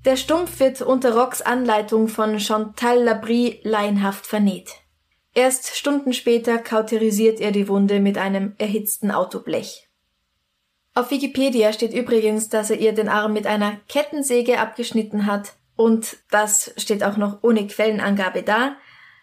Der 0.06 0.16
Stumpf 0.16 0.58
wird 0.58 0.80
unter 0.80 1.14
Rocks 1.14 1.42
Anleitung 1.42 2.08
von 2.08 2.40
Chantal 2.40 3.02
Labrie 3.02 3.60
laienhaft 3.62 4.26
vernäht. 4.26 4.79
Erst 5.34 5.76
Stunden 5.76 6.12
später 6.12 6.58
kauterisiert 6.58 7.40
er 7.40 7.52
die 7.52 7.68
Wunde 7.68 8.00
mit 8.00 8.18
einem 8.18 8.54
erhitzten 8.58 9.10
Autoblech. 9.10 9.88
Auf 10.94 11.10
Wikipedia 11.10 11.72
steht 11.72 11.94
übrigens, 11.94 12.48
dass 12.48 12.70
er 12.70 12.78
ihr 12.78 12.92
den 12.92 13.08
Arm 13.08 13.32
mit 13.32 13.46
einer 13.46 13.78
Kettensäge 13.88 14.58
abgeschnitten 14.58 15.26
hat 15.26 15.54
und 15.76 16.18
das 16.30 16.74
steht 16.76 17.04
auch 17.04 17.16
noch 17.16 17.42
ohne 17.42 17.66
Quellenangabe 17.66 18.42
da. 18.42 18.76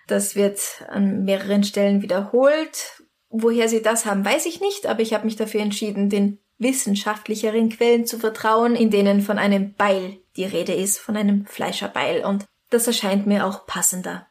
Das 0.08 0.36
wird 0.36 0.60
an 0.88 1.26
mehreren 1.26 1.64
Stellen 1.64 2.02
wiederholt. 2.02 3.04
Woher 3.30 3.68
sie 3.68 3.82
das 3.82 4.06
haben, 4.06 4.24
weiß 4.24 4.46
ich 4.46 4.62
nicht, 4.62 4.88
aber 4.88 5.02
ich 5.02 5.14
habe 5.14 5.26
mich 5.26 5.36
dafür 5.36 5.62
entschieden, 5.62 6.10
den 6.10 6.40
wissenschaftlicheren 6.58 7.70
Quellen 7.70 8.06
zu 8.06 8.18
vertrauen, 8.18 8.76
in 8.76 8.90
denen 8.90 9.22
von 9.22 9.38
einem 9.38 9.74
Beil 9.74 10.18
die 10.38 10.46
Rede 10.46 10.74
ist, 10.74 10.98
von 10.98 11.18
einem 11.18 11.46
Fleischerbeil. 11.46 12.24
Und 12.24 12.46
das 12.70 12.88
erscheint 12.88 13.28
mir 13.28 13.46
auch 13.46 13.68
passender. 13.68 14.27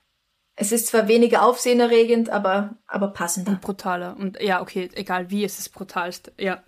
Es 0.59 0.73
ist 0.73 0.87
zwar 0.87 1.07
weniger 1.07 1.45
aufsehenerregend, 1.45 2.31
aber, 2.31 2.77
aber 2.87 3.09
passender. 3.09 3.53
Und 3.53 3.61
brutaler. 3.61 4.17
Und 4.19 4.41
ja, 4.41 4.63
okay, 4.63 4.89
egal 4.95 5.31
wie, 5.31 5.45
es 5.45 5.59
ist 5.59 5.69
brutalst. 5.69 6.33
Ja. 6.39 6.65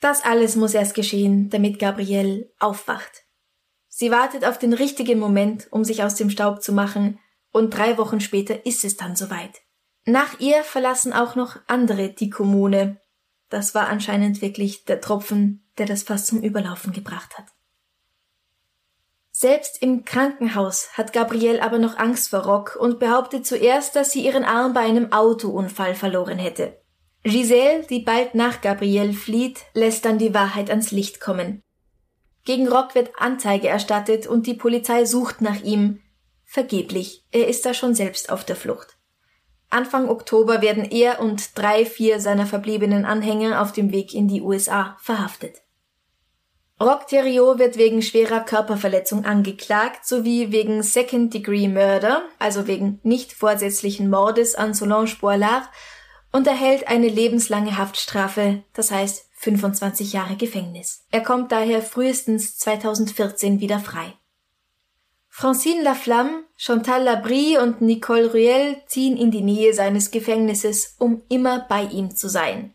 Das 0.00 0.22
alles 0.22 0.54
muss 0.54 0.74
erst 0.74 0.94
geschehen, 0.94 1.48
damit 1.48 1.78
Gabrielle 1.78 2.52
aufwacht. 2.58 3.24
Sie 3.88 4.10
wartet 4.10 4.44
auf 4.44 4.58
den 4.58 4.74
richtigen 4.74 5.18
Moment, 5.18 5.66
um 5.70 5.82
sich 5.82 6.04
aus 6.04 6.14
dem 6.14 6.30
Staub 6.30 6.62
zu 6.62 6.72
machen, 6.72 7.18
und 7.50 7.70
drei 7.70 7.96
Wochen 7.96 8.20
später 8.20 8.66
ist 8.66 8.84
es 8.84 8.96
dann 8.96 9.16
soweit. 9.16 9.62
Nach 10.04 10.38
ihr 10.38 10.62
verlassen 10.62 11.12
auch 11.12 11.34
noch 11.34 11.56
andere 11.66 12.10
die 12.10 12.30
Kommune. 12.30 13.00
Das 13.48 13.74
war 13.74 13.88
anscheinend 13.88 14.42
wirklich 14.42 14.84
der 14.84 15.00
Tropfen, 15.00 15.66
der 15.78 15.86
das 15.86 16.02
fast 16.02 16.26
zum 16.26 16.42
Überlaufen 16.42 16.92
gebracht 16.92 17.38
hat. 17.38 17.46
Selbst 19.40 19.80
im 19.82 20.04
Krankenhaus 20.04 20.88
hat 20.94 21.12
Gabrielle 21.12 21.62
aber 21.62 21.78
noch 21.78 21.96
Angst 21.96 22.30
vor 22.30 22.40
Rock 22.40 22.74
und 22.74 22.98
behauptet 22.98 23.46
zuerst, 23.46 23.94
dass 23.94 24.10
sie 24.10 24.26
ihren 24.26 24.42
Arm 24.42 24.72
bei 24.72 24.80
einem 24.80 25.12
Autounfall 25.12 25.94
verloren 25.94 26.38
hätte. 26.38 26.76
Giselle, 27.22 27.84
die 27.84 28.00
bald 28.00 28.34
nach 28.34 28.62
Gabrielle 28.62 29.12
flieht, 29.12 29.60
lässt 29.74 30.04
dann 30.04 30.18
die 30.18 30.34
Wahrheit 30.34 30.70
ans 30.70 30.90
Licht 30.90 31.20
kommen. 31.20 31.62
Gegen 32.44 32.66
Rock 32.66 32.96
wird 32.96 33.12
Anzeige 33.16 33.68
erstattet 33.68 34.26
und 34.26 34.48
die 34.48 34.54
Polizei 34.54 35.04
sucht 35.04 35.40
nach 35.40 35.62
ihm. 35.62 36.00
Vergeblich, 36.44 37.24
er 37.30 37.46
ist 37.46 37.64
da 37.64 37.74
schon 37.74 37.94
selbst 37.94 38.32
auf 38.32 38.42
der 38.44 38.56
Flucht. 38.56 38.98
Anfang 39.70 40.08
Oktober 40.08 40.62
werden 40.62 40.84
er 40.84 41.20
und 41.20 41.56
drei, 41.56 41.86
vier 41.86 42.18
seiner 42.18 42.46
verbliebenen 42.46 43.04
Anhänger 43.04 43.62
auf 43.62 43.70
dem 43.70 43.92
Weg 43.92 44.14
in 44.14 44.26
die 44.26 44.42
USA 44.42 44.96
verhaftet. 44.98 45.62
Rock 46.80 47.08
Theriot 47.08 47.58
wird 47.58 47.76
wegen 47.76 48.02
schwerer 48.02 48.40
Körperverletzung 48.40 49.24
angeklagt 49.24 50.06
sowie 50.06 50.52
wegen 50.52 50.84
Second 50.84 51.34
Degree 51.34 51.66
Murder, 51.66 52.22
also 52.38 52.68
wegen 52.68 53.00
nicht 53.02 53.32
vorsätzlichen 53.32 54.08
Mordes 54.08 54.54
an 54.54 54.74
Solange 54.74 55.16
Boilard 55.20 55.68
und 56.30 56.46
erhält 56.46 56.86
eine 56.86 57.08
lebenslange 57.08 57.76
Haftstrafe, 57.76 58.62
das 58.74 58.92
heißt 58.92 59.26
25 59.38 60.12
Jahre 60.12 60.36
Gefängnis. 60.36 61.04
Er 61.10 61.22
kommt 61.22 61.50
daher 61.50 61.82
frühestens 61.82 62.58
2014 62.58 63.60
wieder 63.60 63.80
frei. 63.80 64.12
Francine 65.28 65.82
Laflamme, 65.82 66.44
Chantal 66.56 67.02
Labrie 67.02 67.58
und 67.58 67.80
Nicole 67.80 68.30
Ruel 68.32 68.76
ziehen 68.86 69.16
in 69.16 69.30
die 69.30 69.42
Nähe 69.42 69.74
seines 69.74 70.10
Gefängnisses, 70.10 70.94
um 70.98 71.22
immer 71.28 71.66
bei 71.68 71.84
ihm 71.84 72.14
zu 72.14 72.28
sein. 72.28 72.74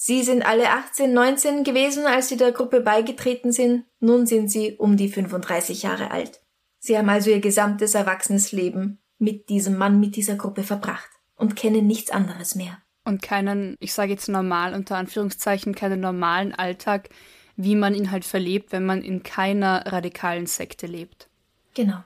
Sie 0.00 0.22
sind 0.22 0.46
alle 0.46 0.70
18, 0.70 1.12
19 1.12 1.64
gewesen, 1.64 2.06
als 2.06 2.28
sie 2.28 2.36
der 2.36 2.52
Gruppe 2.52 2.82
beigetreten 2.82 3.50
sind. 3.50 3.84
Nun 3.98 4.26
sind 4.26 4.48
sie 4.48 4.76
um 4.76 4.96
die 4.96 5.08
35 5.08 5.82
Jahre 5.82 6.12
alt. 6.12 6.40
Sie 6.78 6.96
haben 6.96 7.08
also 7.08 7.30
ihr 7.30 7.40
gesamtes 7.40 7.96
erwachsenes 7.96 8.52
Leben 8.52 9.00
mit 9.18 9.48
diesem 9.48 9.76
Mann, 9.76 9.98
mit 9.98 10.14
dieser 10.14 10.36
Gruppe 10.36 10.62
verbracht 10.62 11.10
und 11.34 11.56
kennen 11.56 11.88
nichts 11.88 12.12
anderes 12.12 12.54
mehr. 12.54 12.78
Und 13.04 13.22
keinen, 13.22 13.74
ich 13.80 13.92
sage 13.92 14.12
jetzt 14.12 14.28
normal 14.28 14.72
unter 14.72 14.96
Anführungszeichen, 14.96 15.74
keinen 15.74 15.98
normalen 15.98 16.54
Alltag, 16.54 17.08
wie 17.56 17.74
man 17.74 17.92
ihn 17.92 18.12
halt 18.12 18.24
verlebt, 18.24 18.70
wenn 18.70 18.86
man 18.86 19.02
in 19.02 19.24
keiner 19.24 19.82
radikalen 19.86 20.46
Sekte 20.46 20.86
lebt. 20.86 21.28
Genau. 21.74 22.04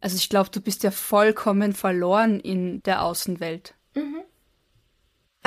Also 0.00 0.16
ich 0.16 0.28
glaube, 0.28 0.50
du 0.50 0.60
bist 0.60 0.82
ja 0.82 0.90
vollkommen 0.90 1.72
verloren 1.72 2.40
in 2.40 2.82
der 2.82 3.04
Außenwelt. 3.04 3.74
Mhm. 3.94 4.24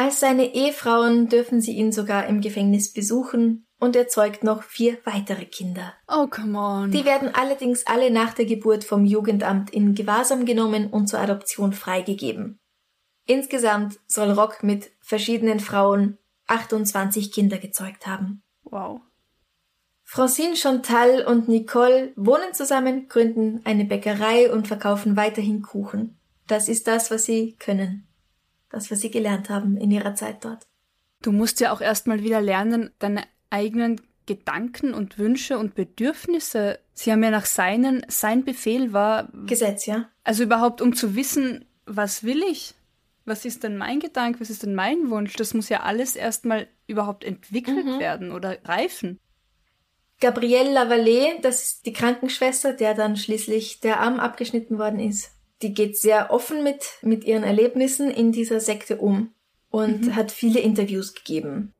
Als 0.03 0.19
seine 0.19 0.55
Ehefrauen 0.55 1.29
dürfen 1.29 1.61
sie 1.61 1.73
ihn 1.73 1.91
sogar 1.91 2.25
im 2.25 2.41
Gefängnis 2.41 2.91
besuchen 2.91 3.67
und 3.79 3.95
er 3.95 4.07
zeugt 4.07 4.43
noch 4.43 4.63
vier 4.63 4.97
weitere 5.03 5.45
Kinder. 5.45 5.93
Oh, 6.07 6.25
come 6.25 6.57
on. 6.57 6.89
Die 6.89 7.05
werden 7.05 7.29
allerdings 7.35 7.85
alle 7.85 8.09
nach 8.09 8.33
der 8.33 8.45
Geburt 8.45 8.83
vom 8.83 9.05
Jugendamt 9.05 9.69
in 9.69 9.93
Gewahrsam 9.93 10.45
genommen 10.45 10.89
und 10.89 11.05
zur 11.05 11.19
Adoption 11.19 11.71
freigegeben. 11.71 12.57
Insgesamt 13.27 13.99
soll 14.07 14.31
Rock 14.31 14.63
mit 14.63 14.89
verschiedenen 15.01 15.59
Frauen 15.59 16.17
28 16.47 17.31
Kinder 17.31 17.59
gezeugt 17.59 18.07
haben. 18.07 18.41
Wow. 18.63 19.01
Francine 20.03 20.55
Chantal 20.55 21.23
und 21.23 21.47
Nicole 21.47 22.11
wohnen 22.15 22.55
zusammen, 22.55 23.07
gründen 23.07 23.61
eine 23.65 23.85
Bäckerei 23.85 24.51
und 24.51 24.67
verkaufen 24.67 25.15
weiterhin 25.15 25.61
Kuchen. 25.61 26.17
Das 26.47 26.69
ist 26.69 26.87
das, 26.87 27.11
was 27.11 27.25
sie 27.25 27.55
können 27.59 28.07
das, 28.71 28.91
was 28.91 29.01
sie 29.01 29.11
gelernt 29.11 29.49
haben 29.49 29.77
in 29.77 29.91
ihrer 29.91 30.15
Zeit 30.15 30.43
dort. 30.43 30.67
Du 31.21 31.31
musst 31.31 31.59
ja 31.59 31.71
auch 31.71 31.81
erstmal 31.81 32.23
wieder 32.23 32.41
lernen, 32.41 32.91
deine 32.99 33.23
eigenen 33.49 34.01
Gedanken 34.25 34.93
und 34.93 35.17
Wünsche 35.17 35.57
und 35.57 35.75
Bedürfnisse. 35.75 36.79
Sie 36.93 37.11
haben 37.11 37.23
ja 37.23 37.31
nach 37.31 37.45
seinen, 37.45 38.05
sein 38.07 38.43
Befehl 38.43 38.93
war. 38.93 39.29
Gesetz, 39.45 39.85
ja. 39.85 40.09
Also 40.23 40.43
überhaupt, 40.43 40.81
um 40.81 40.95
zu 40.95 41.15
wissen, 41.15 41.65
was 41.85 42.23
will 42.23 42.41
ich? 42.43 42.73
Was 43.25 43.45
ist 43.45 43.63
denn 43.63 43.77
mein 43.77 43.99
Gedanke? 43.99 44.39
Was 44.39 44.49
ist 44.49 44.63
denn 44.63 44.73
mein 44.73 45.09
Wunsch? 45.09 45.35
Das 45.35 45.53
muss 45.53 45.69
ja 45.69 45.81
alles 45.81 46.15
erstmal 46.15 46.67
überhaupt 46.87 47.23
entwickelt 47.23 47.85
mhm. 47.85 47.99
werden 47.99 48.31
oder 48.31 48.57
reifen. 48.65 49.19
Gabrielle 50.19 50.71
Lavallée, 50.71 51.41
das 51.41 51.63
ist 51.63 51.85
die 51.85 51.93
Krankenschwester, 51.93 52.73
der 52.73 52.93
dann 52.93 53.15
schließlich 53.15 53.79
der 53.79 53.99
Arm 53.99 54.19
abgeschnitten 54.19 54.77
worden 54.77 54.99
ist 54.99 55.31
die 55.61 55.73
geht 55.73 55.97
sehr 55.97 56.31
offen 56.31 56.63
mit, 56.63 56.85
mit 57.01 57.23
ihren 57.23 57.43
Erlebnissen 57.43 58.09
in 58.09 58.31
dieser 58.31 58.59
Sekte 58.59 58.97
um 58.97 59.33
und 59.69 60.07
mhm. 60.07 60.15
hat 60.15 60.31
viele 60.31 60.59
Interviews 60.59 61.13
gegeben. 61.13 61.73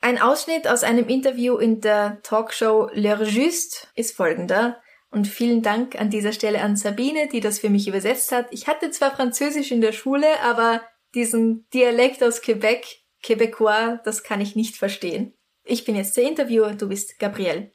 Ein 0.00 0.18
Ausschnitt 0.20 0.68
aus 0.68 0.84
einem 0.84 1.08
Interview 1.08 1.56
in 1.56 1.80
der 1.80 2.20
Talkshow 2.22 2.88
L'Heure 2.94 3.24
Juste 3.24 3.88
ist 3.94 4.16
folgender. 4.16 4.80
Und 5.10 5.26
vielen 5.26 5.62
Dank 5.62 5.98
an 5.98 6.10
dieser 6.10 6.32
Stelle 6.32 6.60
an 6.60 6.76
Sabine, 6.76 7.28
die 7.28 7.40
das 7.40 7.58
für 7.58 7.70
mich 7.70 7.88
übersetzt 7.88 8.30
hat. 8.30 8.46
Ich 8.50 8.66
hatte 8.66 8.90
zwar 8.90 9.16
Französisch 9.16 9.72
in 9.72 9.80
der 9.80 9.92
Schule, 9.92 10.26
aber 10.42 10.82
diesen 11.14 11.66
Dialekt 11.72 12.22
aus 12.22 12.42
Quebec, 12.42 12.84
Quebecois, 13.22 13.98
das 14.04 14.22
kann 14.22 14.40
ich 14.40 14.54
nicht 14.54 14.76
verstehen. 14.76 15.32
Ich 15.64 15.84
bin 15.84 15.96
jetzt 15.96 16.16
der 16.16 16.24
Interviewer, 16.24 16.74
du 16.74 16.88
bist 16.88 17.18
Gabrielle. 17.18 17.72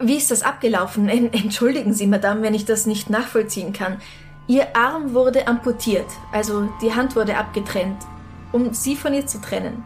Wie 0.00 0.16
ist 0.16 0.30
das 0.30 0.42
abgelaufen? 0.42 1.08
Entschuldigen 1.08 1.92
Sie, 1.92 2.06
Madame, 2.06 2.42
wenn 2.42 2.54
ich 2.54 2.64
das 2.64 2.86
nicht 2.86 3.10
nachvollziehen 3.10 3.72
kann. 3.72 4.00
Ihr 4.46 4.76
Arm 4.76 5.12
wurde 5.12 5.46
amputiert, 5.46 6.06
also 6.32 6.68
die 6.80 6.94
Hand 6.94 7.16
wurde 7.16 7.36
abgetrennt, 7.36 7.98
um 8.50 8.72
Sie 8.72 8.96
von 8.96 9.12
ihr 9.12 9.26
zu 9.26 9.40
trennen. 9.40 9.84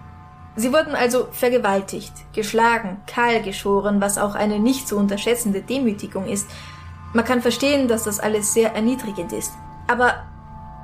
Sie 0.54 0.72
wurden 0.72 0.94
also 0.94 1.28
vergewaltigt, 1.32 2.12
geschlagen, 2.34 3.00
kahl 3.06 3.42
geschoren, 3.42 4.00
was 4.00 4.18
auch 4.18 4.34
eine 4.34 4.60
nicht 4.60 4.86
zu 4.86 4.98
unterschätzende 4.98 5.62
Demütigung 5.62 6.26
ist. 6.26 6.48
Man 7.14 7.24
kann 7.24 7.42
verstehen, 7.42 7.88
dass 7.88 8.04
das 8.04 8.20
alles 8.20 8.52
sehr 8.52 8.74
erniedrigend 8.74 9.32
ist. 9.32 9.50
Aber 9.88 10.22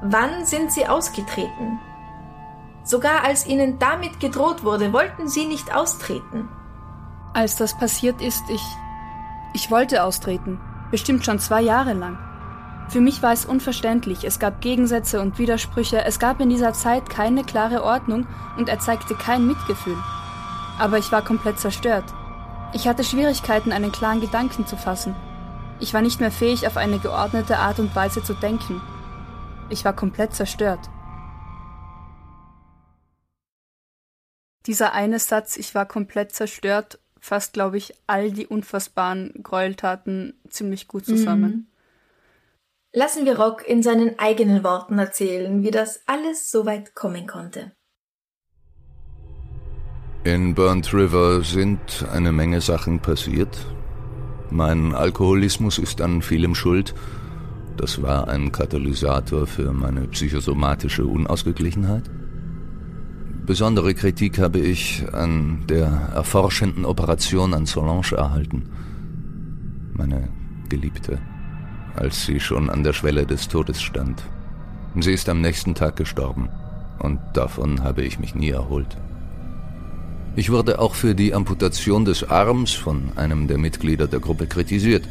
wann 0.03 0.45
sind 0.47 0.73
Sie 0.73 0.87
ausgetreten? 0.87 1.79
Sogar 2.83 3.23
als 3.25 3.47
Ihnen 3.47 3.79
damit 3.79 4.19
gedroht 4.19 4.65
wurde, 4.65 4.93
wollten 4.93 5.29
Sie 5.29 5.47
nicht 5.47 5.75
austreten. 5.75 6.49
Als 7.35 7.57
das 7.57 7.77
passiert 7.79 8.23
ist, 8.23 8.43
ich 8.49 8.63
ich 9.55 9.71
wollte 9.71 10.05
austreten, 10.05 10.61
bestimmt 10.91 11.25
schon 11.25 11.39
zwei 11.39 11.63
Jahre 11.63 11.95
lang. 11.95 12.19
Für 12.89 13.01
mich 13.01 13.23
war 13.23 13.33
es 13.33 13.45
unverständlich, 13.45 14.25
es 14.25 14.39
gab 14.39 14.61
Gegensätze 14.61 15.21
und 15.21 15.39
Widersprüche, 15.39 16.05
es 16.05 16.19
gab 16.19 16.41
in 16.41 16.49
dieser 16.49 16.73
Zeit 16.73 17.11
keine 17.11 17.45
klare 17.45 17.83
Ordnung 17.83 18.27
und 18.57 18.69
er 18.69 18.79
zeigte 18.79 19.15
kein 19.15 19.47
Mitgefühl. 19.47 19.97
Aber 20.79 20.97
ich 20.97 21.13
war 21.13 21.23
komplett 21.23 21.61
zerstört. 21.61 22.05
Ich 22.73 22.89
hatte 22.89 23.05
Schwierigkeiten, 23.05 23.73
einen 23.73 23.93
klaren 23.93 24.21
Gedanken 24.21 24.67
zu 24.67 24.77
fassen. 24.77 25.15
Ich 25.81 25.93
war 25.93 26.03
nicht 26.03 26.21
mehr 26.21 26.31
fähig, 26.31 26.67
auf 26.67 26.77
eine 26.77 26.99
geordnete 26.99 27.59
Art 27.59 27.79
und 27.79 27.95
Weise 27.95 28.23
zu 28.23 28.35
denken. 28.35 28.81
Ich 29.69 29.85
war 29.85 29.93
komplett 29.93 30.35
zerstört. 30.35 30.81
Dieser 34.67 34.93
eine 34.93 35.19
Satz, 35.19 35.57
ich 35.57 35.75
war 35.75 35.87
komplett 35.87 36.35
zerstört, 36.35 36.99
fasst, 37.21 37.53
glaube 37.53 37.77
ich, 37.77 37.95
all 38.07 38.31
die 38.31 38.47
unfassbaren 38.47 39.33
Gräueltaten 39.43 40.35
ziemlich 40.49 40.89
gut 40.89 41.05
zusammen. 41.05 41.51
Mhm. 41.51 41.67
Lassen 42.93 43.27
wir 43.27 43.39
Rock 43.39 43.69
in 43.69 43.83
seinen 43.83 44.19
eigenen 44.19 44.65
Worten 44.65 44.99
erzählen, 44.99 45.63
wie 45.63 45.71
das 45.71 46.01
alles 46.07 46.51
so 46.51 46.65
weit 46.65 46.95
kommen 46.95 47.27
konnte. 47.27 47.73
In 50.25 50.55
Burnt 50.55 50.93
River 50.93 51.43
sind 51.43 52.07
eine 52.13 52.33
Menge 52.33 52.61
Sachen 52.61 53.01
passiert. 53.01 53.57
Mein 54.51 54.95
Alkoholismus 54.95 55.79
ist 55.79 56.01
an 56.01 56.23
vielem 56.23 56.55
schuld. 56.55 56.95
Das 57.77 58.03
war 58.03 58.29
ein 58.29 58.51
Katalysator 58.51 59.47
für 59.47 59.73
meine 59.73 60.09
psychosomatische 60.09 61.07
Unausgeglichenheit. 61.07 62.11
Besondere 63.49 63.95
Kritik 63.95 64.39
habe 64.41 64.59
ich 64.59 65.07
an 65.11 65.65
der 65.71 65.87
erforschenden 66.15 66.85
Operation 66.85 67.55
an 67.55 67.65
Solange 67.65 68.13
erhalten. 68.13 68.69
Meine 69.95 70.29
Geliebte, 70.69 71.19
als 71.97 72.27
sie 72.27 72.41
schon 72.41 72.69
an 72.69 72.85
der 72.85 72.93
Schwelle 72.93 73.25
des 73.25 73.49
Todes 73.49 73.81
stand. 73.81 74.23
Sie 75.01 75.15
ist 75.15 75.31
am 75.31 75.41
nächsten 75.41 75.75
Tag 75.75 75.97
gestorben 75.97 76.51
und 76.99 77.21
davon 77.33 77.83
habe 77.83 78.03
ich 78.03 78.19
mich 78.19 78.35
nie 78.35 78.51
erholt. 78.51 78.99
Ich 80.37 80.53
wurde 80.53 80.79
auch 80.79 80.95
für 80.95 81.15
die 81.15 81.33
Amputation 81.33 82.05
des 82.05 82.29
Arms 82.29 82.75
von 82.75 83.13
einem 83.17 83.49
der 83.49 83.57
Mitglieder 83.57 84.09
der 84.09 84.21
Gruppe 84.21 84.47
kritisiert 84.47 85.09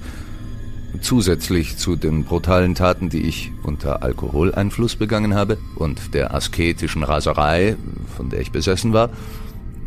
Zusätzlich 1.01 1.77
zu 1.77 1.95
den 1.95 2.23
brutalen 2.23 2.73
Taten, 2.73 3.09
die 3.09 3.21
ich 3.27 3.51
unter 3.63 4.03
Alkoholeinfluss 4.03 4.95
begangen 4.95 5.35
habe 5.35 5.57
und 5.75 6.13
der 6.13 6.33
asketischen 6.33 7.03
Raserei, 7.03 7.75
von 8.15 8.29
der 8.29 8.41
ich 8.41 8.51
besessen 8.51 8.93
war, 8.93 9.09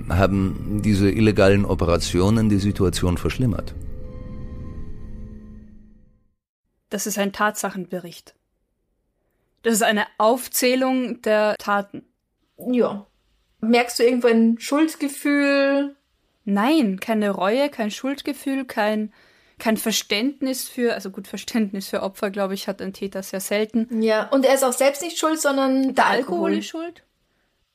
haben 0.09 0.81
diese 0.83 1.11
illegalen 1.11 1.65
Operationen 1.65 2.49
die 2.49 2.59
Situation 2.59 3.19
verschlimmert. 3.19 3.75
Das 6.91 7.07
ist 7.07 7.19
ein 7.19 7.33
Tatsachenbericht. 7.33 8.35
Das 9.63 9.75
ist 9.75 9.83
eine 9.83 10.07
Aufzählung 10.19 11.23
der 11.23 11.55
Taten. 11.59 12.03
Ja. 12.59 13.07
Merkst 13.61 13.99
du 13.99 14.03
irgendwo 14.05 14.29
ein 14.29 14.59
Schuldgefühl? 14.59 15.95
Nein, 16.45 16.99
keine 16.99 17.31
Reue, 17.31 17.69
kein 17.69 17.91
Schuldgefühl, 17.91 18.65
kein 18.65 19.13
kein 19.61 19.77
Verständnis 19.77 20.69
für, 20.69 20.95
also 20.95 21.11
gut, 21.11 21.29
Verständnis 21.29 21.89
für 21.89 22.03
Opfer, 22.03 22.31
glaube 22.31 22.55
ich, 22.55 22.67
hat 22.67 22.83
ein 22.83 22.93
Täter 22.93 23.23
sehr 23.23 23.41
selten. 23.41 24.03
Ja, 24.03 24.29
und 24.31 24.45
er 24.45 24.55
ist 24.55 24.65
auch 24.65 24.73
selbst 24.73 25.03
nicht 25.03 25.19
schuld, 25.19 25.41
sondern 25.41 25.83
der, 25.83 25.93
der 25.93 26.07
Alkohol. 26.07 26.37
Alkohol 26.37 26.59
ist 26.59 26.67
schuld. 26.67 27.03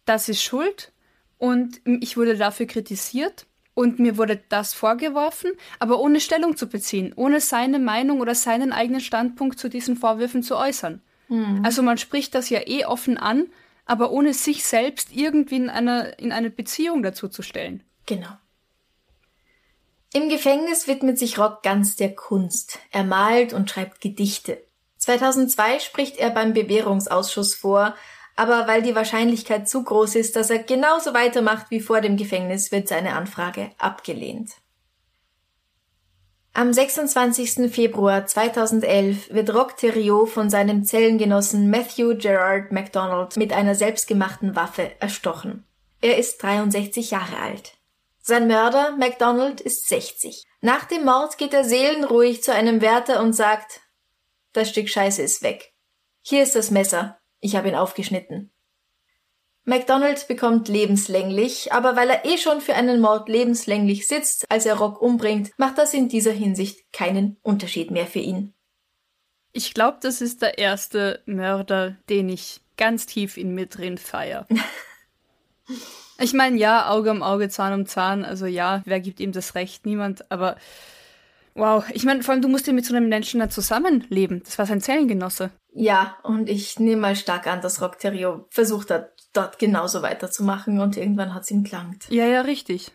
Das 0.05 0.27
ist 0.27 0.43
schuld. 0.43 0.91
Und 1.37 1.81
ich 1.85 2.17
wurde 2.17 2.37
dafür 2.37 2.65
kritisiert 2.65 3.45
und 3.73 3.99
mir 3.99 4.17
wurde 4.17 4.39
das 4.49 4.73
vorgeworfen, 4.73 5.51
aber 5.79 5.99
ohne 5.99 6.19
Stellung 6.19 6.57
zu 6.57 6.67
beziehen, 6.67 7.13
ohne 7.15 7.41
seine 7.41 7.77
Meinung 7.77 8.21
oder 8.21 8.33
seinen 8.33 8.71
eigenen 8.71 9.01
Standpunkt 9.01 9.59
zu 9.59 9.69
diesen 9.69 9.97
Vorwürfen 9.97 10.43
zu 10.43 10.57
äußern. 10.57 11.01
Mhm. 11.27 11.61
Also 11.63 11.83
man 11.83 11.97
spricht 11.97 12.35
das 12.35 12.49
ja 12.49 12.61
eh 12.65 12.85
offen 12.85 13.17
an, 13.17 13.47
aber 13.85 14.11
ohne 14.11 14.33
sich 14.33 14.63
selbst 14.65 15.09
irgendwie 15.13 15.57
in, 15.57 15.69
einer, 15.69 16.17
in 16.19 16.31
eine 16.31 16.49
Beziehung 16.49 17.03
dazu 17.03 17.27
zu 17.27 17.41
stellen. 17.41 17.83
Genau. 18.05 18.29
Im 20.15 20.29
Gefängnis 20.29 20.87
widmet 20.87 21.19
sich 21.19 21.37
Rock 21.37 21.61
ganz 21.61 21.97
der 21.97 22.15
Kunst. 22.15 22.79
Er 22.93 23.03
malt 23.03 23.51
und 23.51 23.69
schreibt 23.69 23.99
Gedichte. 23.99 24.63
2002 24.99 25.79
spricht 25.79 26.15
er 26.15 26.29
beim 26.29 26.53
Bewährungsausschuss 26.53 27.53
vor, 27.53 27.93
aber 28.37 28.65
weil 28.65 28.81
die 28.81 28.95
Wahrscheinlichkeit 28.95 29.67
zu 29.67 29.83
groß 29.83 30.15
ist, 30.15 30.37
dass 30.37 30.49
er 30.49 30.59
genauso 30.59 31.13
weitermacht 31.13 31.69
wie 31.69 31.81
vor 31.81 31.99
dem 31.99 32.15
Gefängnis, 32.15 32.71
wird 32.71 32.87
seine 32.87 33.13
Anfrage 33.13 33.71
abgelehnt. 33.77 34.51
Am 36.53 36.71
26. 36.71 37.69
Februar 37.69 38.25
2011 38.25 39.33
wird 39.33 39.53
Rock 39.53 39.75
Theriot 39.75 40.29
von 40.29 40.49
seinem 40.49 40.85
Zellengenossen 40.85 41.69
Matthew 41.69 42.15
Gerard 42.15 42.71
MacDonald 42.71 43.35
mit 43.35 43.51
einer 43.51 43.75
selbstgemachten 43.75 44.55
Waffe 44.55 44.91
erstochen. 45.01 45.65
Er 45.99 46.17
ist 46.17 46.41
63 46.41 47.11
Jahre 47.11 47.37
alt. 47.37 47.73
Sein 48.27 48.47
Mörder, 48.47 48.97
MacDonald, 48.97 49.61
ist 49.61 49.87
60. 49.87 50.45
Nach 50.59 50.85
dem 50.85 51.05
Mord 51.05 51.37
geht 51.37 51.53
er 51.53 51.63
seelenruhig 51.63 52.41
zu 52.41 52.51
einem 52.51 52.81
Wärter 52.81 53.21
und 53.21 53.33
sagt, 53.33 53.81
das 54.51 54.67
Stück 54.67 54.89
Scheiße 54.89 55.21
ist 55.21 55.43
weg. 55.43 55.75
Hier 56.23 56.41
ist 56.41 56.55
das 56.55 56.71
Messer. 56.71 57.19
Ich 57.39 57.55
habe 57.55 57.67
ihn 57.67 57.75
aufgeschnitten. 57.75 58.51
MacDonald 59.63 60.27
bekommt 60.27 60.69
lebenslänglich, 60.69 61.71
aber 61.71 61.95
weil 61.95 62.09
er 62.09 62.25
eh 62.25 62.39
schon 62.39 62.61
für 62.61 62.73
einen 62.73 62.99
Mord 62.99 63.29
lebenslänglich 63.29 64.07
sitzt, 64.07 64.49
als 64.49 64.65
er 64.65 64.77
Rock 64.77 65.03
umbringt, 65.03 65.51
macht 65.57 65.77
das 65.77 65.93
in 65.93 66.09
dieser 66.09 66.31
Hinsicht 66.31 66.91
keinen 66.91 67.37
Unterschied 67.43 67.91
mehr 67.91 68.07
für 68.07 68.19
ihn. 68.19 68.55
Ich 69.51 69.75
glaube, 69.75 69.99
das 70.01 70.21
ist 70.21 70.41
der 70.41 70.57
erste 70.57 71.21
Mörder, 71.27 71.97
den 72.09 72.29
ich 72.29 72.61
ganz 72.75 73.05
tief 73.05 73.37
in 73.37 73.53
mir 73.53 73.67
drin 73.67 73.99
feier. 73.99 74.47
Ich 76.19 76.33
meine, 76.33 76.57
ja, 76.57 76.89
Auge 76.89 77.11
um 77.11 77.23
Auge, 77.23 77.49
Zahn 77.49 77.73
um 77.73 77.85
Zahn, 77.85 78.23
also 78.23 78.45
ja, 78.45 78.81
wer 78.85 78.99
gibt 78.99 79.19
ihm 79.19 79.31
das 79.31 79.55
Recht? 79.55 79.85
Niemand, 79.85 80.31
aber 80.31 80.55
wow, 81.55 81.83
ich 81.91 82.03
meine, 82.03 82.23
vor 82.23 82.33
allem, 82.33 82.41
du 82.41 82.47
musst 82.47 82.67
ja 82.67 82.73
mit 82.73 82.85
so 82.85 82.95
einem 82.95 83.09
Menschen 83.09 83.39
da 83.39 83.49
zusammenleben. 83.49 84.41
Das 84.43 84.57
war 84.57 84.65
sein 84.65 84.81
Zellengenosse. 84.81 85.49
Ja, 85.73 86.15
und 86.23 86.49
ich 86.49 86.79
nehme 86.79 87.01
mal 87.01 87.15
stark 87.15 87.47
an, 87.47 87.61
dass 87.61 87.81
Rock 87.81 87.99
Terrio 87.99 88.45
versucht 88.49 88.91
hat, 88.91 89.11
dort 89.33 89.59
genauso 89.59 90.01
weiterzumachen 90.01 90.79
und 90.79 90.95
irgendwann 90.95 91.33
hat's 91.33 91.51
ihm 91.51 91.63
gelangt. 91.63 92.05
Ja, 92.09 92.25
ja, 92.25 92.41
richtig. 92.41 92.91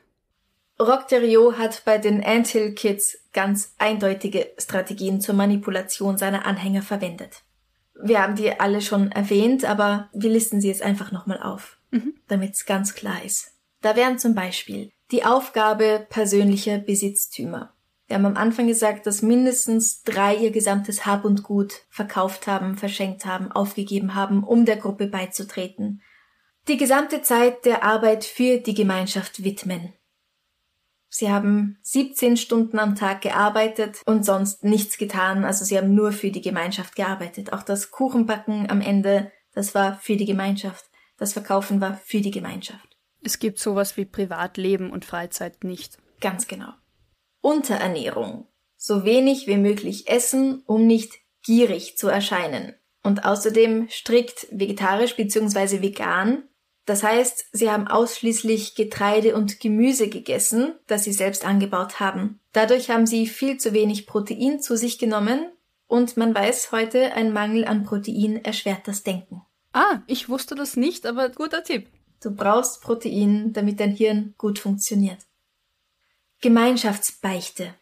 Rock 0.80 1.08
Terrio 1.08 1.58
hat 1.58 1.82
bei 1.84 1.98
den 1.98 2.24
Anthill 2.24 2.72
Kids 2.72 3.18
ganz 3.34 3.74
eindeutige 3.76 4.50
Strategien 4.58 5.20
zur 5.20 5.34
Manipulation 5.34 6.16
seiner 6.16 6.46
Anhänger 6.46 6.80
verwendet. 6.80 7.42
Wir 8.02 8.22
haben 8.22 8.34
die 8.34 8.58
alle 8.58 8.80
schon 8.80 9.12
erwähnt, 9.12 9.66
aber 9.66 10.08
wir 10.14 10.30
listen 10.30 10.62
sie 10.62 10.68
jetzt 10.68 10.80
einfach 10.80 11.12
nochmal 11.12 11.42
auf 11.42 11.76
mhm. 11.90 12.14
damit 12.28 12.54
es 12.54 12.66
ganz 12.66 12.94
klar 12.94 13.24
ist. 13.24 13.52
Da 13.82 13.96
wären 13.96 14.18
zum 14.18 14.34
Beispiel 14.34 14.92
die 15.10 15.24
Aufgabe 15.24 16.06
persönlicher 16.08 16.78
Besitztümer. 16.78 17.74
Wir 18.06 18.16
haben 18.16 18.26
am 18.26 18.36
Anfang 18.36 18.66
gesagt, 18.66 19.06
dass 19.06 19.22
mindestens 19.22 20.02
drei 20.02 20.34
ihr 20.34 20.50
gesamtes 20.50 21.06
Hab 21.06 21.24
und 21.24 21.44
Gut 21.44 21.82
verkauft 21.90 22.48
haben, 22.48 22.76
verschenkt 22.76 23.24
haben, 23.24 23.52
aufgegeben 23.52 24.16
haben, 24.16 24.42
um 24.42 24.64
der 24.64 24.76
Gruppe 24.76 25.06
beizutreten. 25.06 26.02
Die 26.66 26.76
gesamte 26.76 27.22
Zeit 27.22 27.64
der 27.64 27.84
Arbeit 27.84 28.24
für 28.24 28.58
die 28.58 28.74
Gemeinschaft 28.74 29.44
widmen. 29.44 29.94
Sie 31.08 31.30
haben 31.30 31.78
17 31.82 32.36
Stunden 32.36 32.78
am 32.78 32.94
Tag 32.94 33.20
gearbeitet 33.22 34.02
und 34.06 34.24
sonst 34.24 34.64
nichts 34.64 34.98
getan, 34.98 35.44
also 35.44 35.64
sie 35.64 35.76
haben 35.76 35.94
nur 35.94 36.12
für 36.12 36.30
die 36.30 36.42
Gemeinschaft 36.42 36.94
gearbeitet. 36.94 37.52
Auch 37.52 37.62
das 37.62 37.90
Kuchenbacken 37.90 38.70
am 38.70 38.80
Ende, 38.80 39.32
das 39.52 39.74
war 39.74 39.98
für 39.98 40.16
die 40.16 40.26
Gemeinschaft. 40.26 40.89
Das 41.20 41.34
Verkaufen 41.34 41.82
war 41.82 42.00
für 42.02 42.22
die 42.22 42.30
Gemeinschaft. 42.30 42.96
Es 43.22 43.38
gibt 43.38 43.58
sowas 43.58 43.98
wie 43.98 44.06
Privatleben 44.06 44.90
und 44.90 45.04
Freizeit 45.04 45.64
nicht. 45.64 45.98
Ganz 46.22 46.48
genau. 46.48 46.72
Unterernährung. 47.42 48.48
So 48.78 49.04
wenig 49.04 49.46
wie 49.46 49.58
möglich 49.58 50.08
essen, 50.08 50.62
um 50.64 50.86
nicht 50.86 51.12
gierig 51.42 51.98
zu 51.98 52.08
erscheinen. 52.08 52.74
Und 53.02 53.26
außerdem 53.26 53.90
strikt 53.90 54.46
vegetarisch 54.50 55.14
bzw. 55.14 55.82
vegan. 55.82 56.44
Das 56.86 57.02
heißt, 57.02 57.48
sie 57.52 57.70
haben 57.70 57.86
ausschließlich 57.86 58.74
Getreide 58.74 59.36
und 59.36 59.60
Gemüse 59.60 60.08
gegessen, 60.08 60.74
das 60.86 61.04
sie 61.04 61.12
selbst 61.12 61.44
angebaut 61.44 62.00
haben. 62.00 62.40
Dadurch 62.52 62.88
haben 62.88 63.06
sie 63.06 63.26
viel 63.26 63.58
zu 63.58 63.74
wenig 63.74 64.06
Protein 64.06 64.60
zu 64.60 64.74
sich 64.74 64.98
genommen 64.98 65.52
und 65.86 66.16
man 66.16 66.34
weiß 66.34 66.72
heute, 66.72 67.12
ein 67.12 67.34
Mangel 67.34 67.66
an 67.66 67.84
Protein 67.84 68.42
erschwert 68.42 68.88
das 68.88 69.02
Denken. 69.02 69.42
Ah, 69.72 70.00
ich 70.06 70.28
wusste 70.28 70.54
das 70.54 70.76
nicht, 70.76 71.06
aber 71.06 71.28
guter 71.28 71.62
Tipp. 71.62 71.88
Du 72.22 72.30
brauchst 72.30 72.82
Protein, 72.82 73.52
damit 73.52 73.80
dein 73.80 73.92
Hirn 73.92 74.34
gut 74.36 74.58
funktioniert. 74.58 75.18
Gemeinschaftsbeichte. 76.40 77.74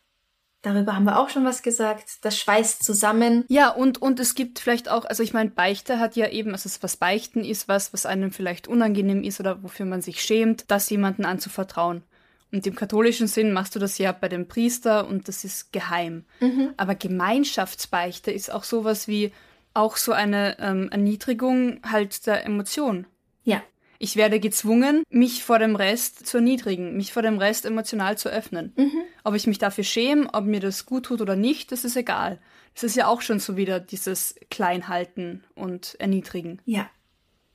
Darüber 0.62 0.96
haben 0.96 1.04
wir 1.04 1.18
auch 1.18 1.28
schon 1.28 1.44
was 1.44 1.62
gesagt. 1.62 2.18
Das 2.22 2.38
schweißt 2.38 2.82
zusammen. 2.82 3.44
Ja, 3.48 3.70
und, 3.70 4.02
und 4.02 4.18
es 4.18 4.34
gibt 4.34 4.58
vielleicht 4.58 4.88
auch, 4.88 5.04
also 5.04 5.22
ich 5.22 5.32
meine, 5.32 5.50
Beichte 5.50 6.00
hat 6.00 6.16
ja 6.16 6.28
eben, 6.28 6.52
also 6.52 6.68
was 6.80 6.96
Beichten 6.96 7.44
ist, 7.44 7.68
was, 7.68 7.92
was 7.92 8.06
einem 8.06 8.32
vielleicht 8.32 8.66
unangenehm 8.66 9.22
ist 9.22 9.38
oder 9.38 9.62
wofür 9.62 9.86
man 9.86 10.02
sich 10.02 10.20
schämt, 10.20 10.70
das 10.70 10.90
jemanden 10.90 11.24
anzuvertrauen. 11.24 12.02
Und 12.50 12.66
im 12.66 12.74
katholischen 12.74 13.28
Sinn 13.28 13.52
machst 13.52 13.76
du 13.76 13.78
das 13.78 13.98
ja 13.98 14.10
bei 14.10 14.28
dem 14.28 14.48
Priester 14.48 15.06
und 15.06 15.28
das 15.28 15.44
ist 15.44 15.72
geheim. 15.72 16.24
Mhm. 16.40 16.70
Aber 16.76 16.94
Gemeinschaftsbeichte 16.94 18.32
ist 18.32 18.52
auch 18.52 18.64
sowas 18.64 19.06
wie, 19.06 19.32
auch 19.74 19.96
so 19.96 20.12
eine 20.12 20.58
ähm, 20.58 20.88
Erniedrigung 20.90 21.80
halt 21.84 22.26
der 22.26 22.44
Emotion. 22.44 23.06
Ja. 23.44 23.62
Ich 24.00 24.16
werde 24.16 24.38
gezwungen, 24.38 25.02
mich 25.10 25.42
vor 25.42 25.58
dem 25.58 25.74
Rest 25.74 26.26
zu 26.26 26.38
erniedrigen, 26.38 26.96
mich 26.96 27.12
vor 27.12 27.22
dem 27.22 27.38
Rest 27.38 27.66
emotional 27.66 28.16
zu 28.16 28.28
öffnen. 28.28 28.72
Mhm. 28.76 29.02
Ob 29.24 29.34
ich 29.34 29.46
mich 29.46 29.58
dafür 29.58 29.84
schäme, 29.84 30.28
ob 30.32 30.44
mir 30.44 30.60
das 30.60 30.86
gut 30.86 31.06
tut 31.06 31.20
oder 31.20 31.34
nicht, 31.34 31.72
das 31.72 31.84
ist 31.84 31.96
egal. 31.96 32.38
Das 32.74 32.84
ist 32.84 32.94
ja 32.94 33.08
auch 33.08 33.22
schon 33.22 33.40
so 33.40 33.56
wieder 33.56 33.80
dieses 33.80 34.36
Kleinhalten 34.50 35.44
und 35.56 35.96
Erniedrigen. 35.98 36.62
Ja. 36.64 36.88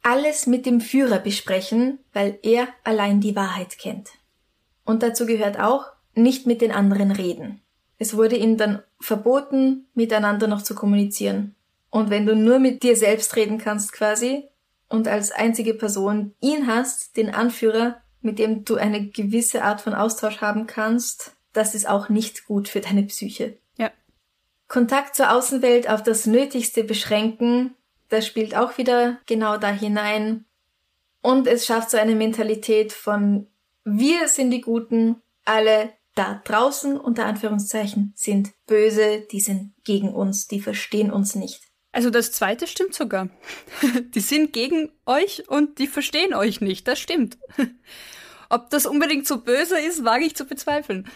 Alles 0.01 0.47
mit 0.47 0.65
dem 0.65 0.81
Führer 0.81 1.19
besprechen, 1.19 1.99
weil 2.11 2.37
er 2.43 2.67
allein 2.83 3.21
die 3.21 3.37
Wahrheit 3.37 3.77
kennt. 3.77 4.09
Und 4.83 5.01
dazu 5.01 5.25
gehört 5.25 5.57
auch, 5.57 5.85
nicht 6.13 6.45
mit 6.45 6.61
den 6.61 6.73
anderen 6.73 7.11
reden. 7.11 7.61
Es 7.97 8.17
wurde 8.17 8.35
ihnen 8.35 8.57
dann 8.57 8.83
verboten, 8.99 9.87
miteinander 9.93 10.47
noch 10.47 10.61
zu 10.61 10.75
kommunizieren. 10.75 11.55
Und 11.93 12.09
wenn 12.09 12.25
du 12.25 12.35
nur 12.35 12.57
mit 12.57 12.81
dir 12.81 12.97
selbst 12.97 13.35
reden 13.35 13.59
kannst 13.59 13.93
quasi 13.93 14.49
und 14.89 15.07
als 15.07 15.31
einzige 15.31 15.75
Person 15.75 16.33
ihn 16.41 16.65
hast, 16.65 17.15
den 17.17 17.31
Anführer, 17.31 18.01
mit 18.19 18.39
dem 18.39 18.65
du 18.65 18.77
eine 18.77 19.09
gewisse 19.09 19.63
Art 19.63 19.79
von 19.79 19.93
Austausch 19.93 20.41
haben 20.41 20.65
kannst, 20.65 21.35
das 21.53 21.75
ist 21.75 21.87
auch 21.87 22.09
nicht 22.09 22.47
gut 22.47 22.67
für 22.67 22.79
deine 22.79 23.03
Psyche. 23.03 23.59
Ja. 23.77 23.91
Kontakt 24.67 25.15
zur 25.15 25.31
Außenwelt 25.31 25.87
auf 25.87 26.01
das 26.01 26.25
Nötigste 26.25 26.83
beschränken, 26.83 27.75
das 28.09 28.25
spielt 28.25 28.55
auch 28.55 28.79
wieder 28.79 29.19
genau 29.27 29.57
da 29.57 29.69
hinein. 29.69 30.45
Und 31.21 31.45
es 31.45 31.67
schafft 31.67 31.91
so 31.91 31.97
eine 31.97 32.15
Mentalität 32.15 32.91
von 32.91 33.45
wir 33.83 34.29
sind 34.29 34.49
die 34.49 34.61
Guten, 34.61 35.21
alle 35.45 35.93
da 36.15 36.41
draußen 36.43 36.99
unter 36.99 37.27
Anführungszeichen 37.27 38.13
sind 38.15 38.49
böse, 38.65 39.27
die 39.31 39.41
sind 39.41 39.73
gegen 39.83 40.11
uns, 40.11 40.47
die 40.47 40.59
verstehen 40.59 41.11
uns 41.11 41.35
nicht. 41.35 41.69
Also 41.93 42.09
das 42.09 42.31
zweite 42.31 42.67
stimmt 42.67 42.95
sogar. 42.95 43.29
Die 44.13 44.19
sind 44.19 44.51
gegen 44.51 44.91
euch 45.05 45.47
und 45.47 45.77
die 45.77 45.87
verstehen 45.87 46.33
euch 46.33 46.59
nicht. 46.59 46.87
Das 46.87 46.99
stimmt. 46.99 47.37
Ob 48.49 48.69
das 48.71 48.85
unbedingt 48.85 49.27
so 49.27 49.37
böse 49.37 49.79
ist, 49.79 50.03
wage 50.03 50.25
ich 50.25 50.35
zu 50.35 50.45
bezweifeln. 50.45 51.07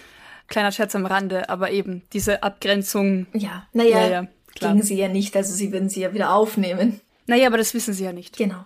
Kleiner 0.47 0.71
Scherz 0.71 0.95
am 0.95 1.05
Rande, 1.05 1.49
aber 1.49 1.71
eben 1.71 2.03
diese 2.13 2.41
Abgrenzung. 2.41 3.27
Ja, 3.33 3.67
naja, 3.73 3.99
ja, 3.99 4.07
ja, 4.07 4.27
gegen 4.55 4.81
sie 4.81 4.95
ja 4.95 5.07
nicht, 5.07 5.35
also 5.35 5.53
sie 5.53 5.71
würden 5.71 5.89
sie 5.89 6.01
ja 6.01 6.13
wieder 6.13 6.33
aufnehmen. 6.33 7.01
Naja, 7.25 7.47
aber 7.47 7.57
das 7.57 7.73
wissen 7.73 7.93
sie 7.93 8.05
ja 8.05 8.13
nicht. 8.13 8.37
Genau. 8.37 8.63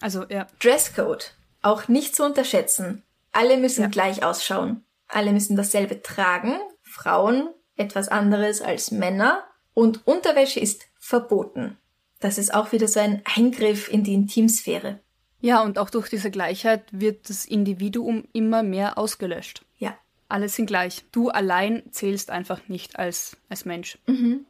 Also, 0.00 0.24
ja. 0.28 0.46
Dresscode. 0.60 1.32
Auch 1.62 1.88
nicht 1.88 2.14
zu 2.14 2.24
unterschätzen. 2.24 3.02
Alle 3.32 3.56
müssen 3.56 3.82
ja. 3.82 3.88
gleich 3.88 4.22
ausschauen. 4.22 4.84
Alle 5.08 5.32
müssen 5.32 5.56
dasselbe 5.56 6.02
tragen. 6.02 6.56
Frauen 6.82 7.48
etwas 7.76 8.08
anderes 8.08 8.60
als 8.62 8.90
Männer. 8.90 9.44
Und 9.74 10.06
Unterwäsche 10.06 10.60
ist 10.60 10.86
verboten. 11.06 11.76
Das 12.20 12.38
ist 12.38 12.54
auch 12.54 12.72
wieder 12.72 12.88
so 12.88 13.00
ein 13.00 13.22
Eingriff 13.24 13.88
in 13.90 14.02
die 14.02 14.14
Intimsphäre. 14.14 15.00
Ja, 15.40 15.62
und 15.62 15.78
auch 15.78 15.90
durch 15.90 16.08
diese 16.08 16.30
Gleichheit 16.30 16.84
wird 16.90 17.28
das 17.28 17.44
Individuum 17.44 18.24
immer 18.32 18.62
mehr 18.62 18.98
ausgelöscht. 18.98 19.64
Ja. 19.78 19.96
Alle 20.28 20.48
sind 20.48 20.66
gleich. 20.66 21.04
Du 21.12 21.28
allein 21.28 21.84
zählst 21.92 22.30
einfach 22.30 22.68
nicht 22.68 22.98
als, 22.98 23.36
als 23.48 23.64
Mensch. 23.64 23.98
Mhm. 24.06 24.46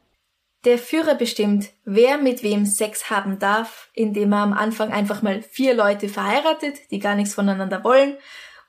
Der 0.65 0.79
Führer 0.79 1.15
bestimmt, 1.15 1.69
wer 1.85 2.17
mit 2.17 2.41
wem 2.41 2.65
Sex 2.65 3.11
haben 3.11 3.37
darf, 3.37 3.89
indem 3.93 4.33
er 4.33 4.39
am 4.39 4.53
Anfang 4.53 4.91
einfach 4.91 5.21
mal 5.21 5.43
vier 5.43 5.75
Leute 5.75 6.09
verheiratet, 6.09 6.89
die 6.89 6.99
gar 6.99 7.15
nichts 7.15 7.35
voneinander 7.35 7.83
wollen, 7.83 8.15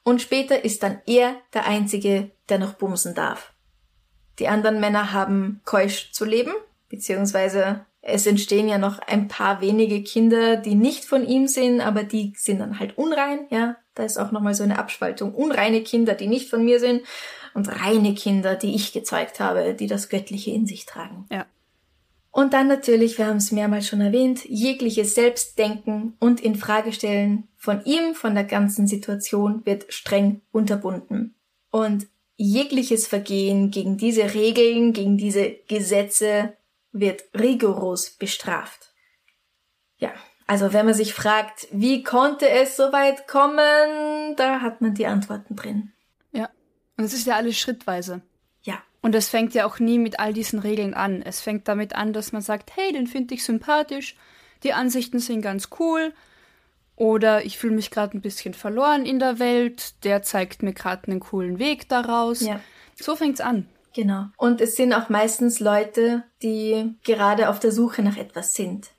und 0.02 0.22
später 0.22 0.64
ist 0.64 0.82
dann 0.82 1.00
er 1.06 1.36
der 1.54 1.66
Einzige, 1.66 2.30
der 2.48 2.58
noch 2.58 2.74
bumsen 2.74 3.14
darf. 3.14 3.52
Die 4.38 4.48
anderen 4.48 4.80
Männer 4.80 5.12
haben 5.12 5.60
keusch 5.64 6.12
zu 6.12 6.24
leben, 6.24 6.52
beziehungsweise 6.88 7.86
Es 8.00 8.26
entstehen 8.26 8.68
ja 8.68 8.78
noch 8.78 9.00
ein 9.00 9.28
paar 9.28 9.60
wenige 9.60 10.02
Kinder, 10.02 10.56
die 10.56 10.74
nicht 10.74 11.04
von 11.04 11.26
ihm 11.26 11.48
sind, 11.48 11.80
aber 11.80 12.04
die 12.04 12.32
sind 12.36 12.60
dann 12.60 12.78
halt 12.78 12.96
unrein, 12.96 13.46
ja. 13.50 13.76
Da 13.94 14.04
ist 14.04 14.18
auch 14.18 14.30
nochmal 14.30 14.54
so 14.54 14.62
eine 14.62 14.78
Abspaltung. 14.78 15.34
Unreine 15.34 15.82
Kinder, 15.82 16.14
die 16.14 16.28
nicht 16.28 16.48
von 16.48 16.64
mir 16.64 16.78
sind 16.78 17.02
und 17.54 17.68
reine 17.68 18.14
Kinder, 18.14 18.54
die 18.54 18.74
ich 18.76 18.92
gezeugt 18.92 19.40
habe, 19.40 19.74
die 19.74 19.88
das 19.88 20.08
Göttliche 20.08 20.52
in 20.52 20.66
sich 20.66 20.86
tragen. 20.86 21.26
Ja. 21.32 21.46
Und 22.30 22.52
dann 22.52 22.68
natürlich, 22.68 23.18
wir 23.18 23.26
haben 23.26 23.38
es 23.38 23.50
mehrmals 23.50 23.88
schon 23.88 24.00
erwähnt, 24.00 24.44
jegliches 24.44 25.16
Selbstdenken 25.16 26.14
und 26.20 26.40
Infragestellen 26.40 27.48
von 27.56 27.84
ihm, 27.84 28.14
von 28.14 28.36
der 28.36 28.44
ganzen 28.44 28.86
Situation 28.86 29.66
wird 29.66 29.92
streng 29.92 30.42
unterbunden. 30.52 31.34
Und 31.70 32.06
jegliches 32.36 33.08
Vergehen 33.08 33.72
gegen 33.72 33.96
diese 33.96 34.34
Regeln, 34.34 34.92
gegen 34.92 35.16
diese 35.16 35.56
Gesetze 35.66 36.52
wird 37.00 37.24
rigoros 37.38 38.10
bestraft. 38.10 38.92
Ja, 39.98 40.12
also 40.46 40.72
wenn 40.72 40.86
man 40.86 40.94
sich 40.94 41.14
fragt, 41.14 41.68
wie 41.72 42.02
konnte 42.02 42.48
es 42.48 42.76
so 42.76 42.92
weit 42.92 43.28
kommen, 43.28 44.36
da 44.36 44.60
hat 44.60 44.80
man 44.80 44.94
die 44.94 45.06
Antworten 45.06 45.56
drin. 45.56 45.92
Ja, 46.32 46.48
und 46.96 47.04
es 47.04 47.12
ist 47.12 47.26
ja 47.26 47.36
alles 47.36 47.58
schrittweise. 47.58 48.22
Ja. 48.62 48.82
Und 49.02 49.14
es 49.14 49.28
fängt 49.28 49.54
ja 49.54 49.66
auch 49.66 49.78
nie 49.78 49.98
mit 49.98 50.20
all 50.20 50.32
diesen 50.32 50.58
Regeln 50.58 50.94
an. 50.94 51.22
Es 51.22 51.40
fängt 51.40 51.68
damit 51.68 51.94
an, 51.94 52.12
dass 52.12 52.32
man 52.32 52.42
sagt, 52.42 52.76
hey, 52.76 52.92
den 52.92 53.06
finde 53.06 53.34
ich 53.34 53.44
sympathisch, 53.44 54.16
die 54.62 54.72
Ansichten 54.72 55.20
sind 55.20 55.42
ganz 55.42 55.68
cool, 55.78 56.12
oder 56.98 57.44
ich 57.44 57.58
fühle 57.58 57.76
mich 57.76 57.92
gerade 57.92 58.18
ein 58.18 58.20
bisschen 58.20 58.54
verloren 58.54 59.06
in 59.06 59.20
der 59.20 59.38
Welt, 59.38 60.04
der 60.04 60.24
zeigt 60.24 60.64
mir 60.64 60.72
gerade 60.72 61.06
einen 61.06 61.20
coolen 61.20 61.60
Weg 61.60 61.88
daraus. 61.88 62.40
Ja. 62.40 62.60
So 62.96 63.14
fängt's 63.14 63.40
an. 63.40 63.68
Genau. 63.98 64.26
Und 64.36 64.60
es 64.60 64.76
sind 64.76 64.92
auch 64.92 65.08
meistens 65.08 65.58
Leute, 65.58 66.22
die 66.40 66.94
gerade 67.02 67.48
auf 67.48 67.58
der 67.58 67.72
Suche 67.72 68.00
nach 68.00 68.16
etwas 68.16 68.54
sind. 68.54 68.90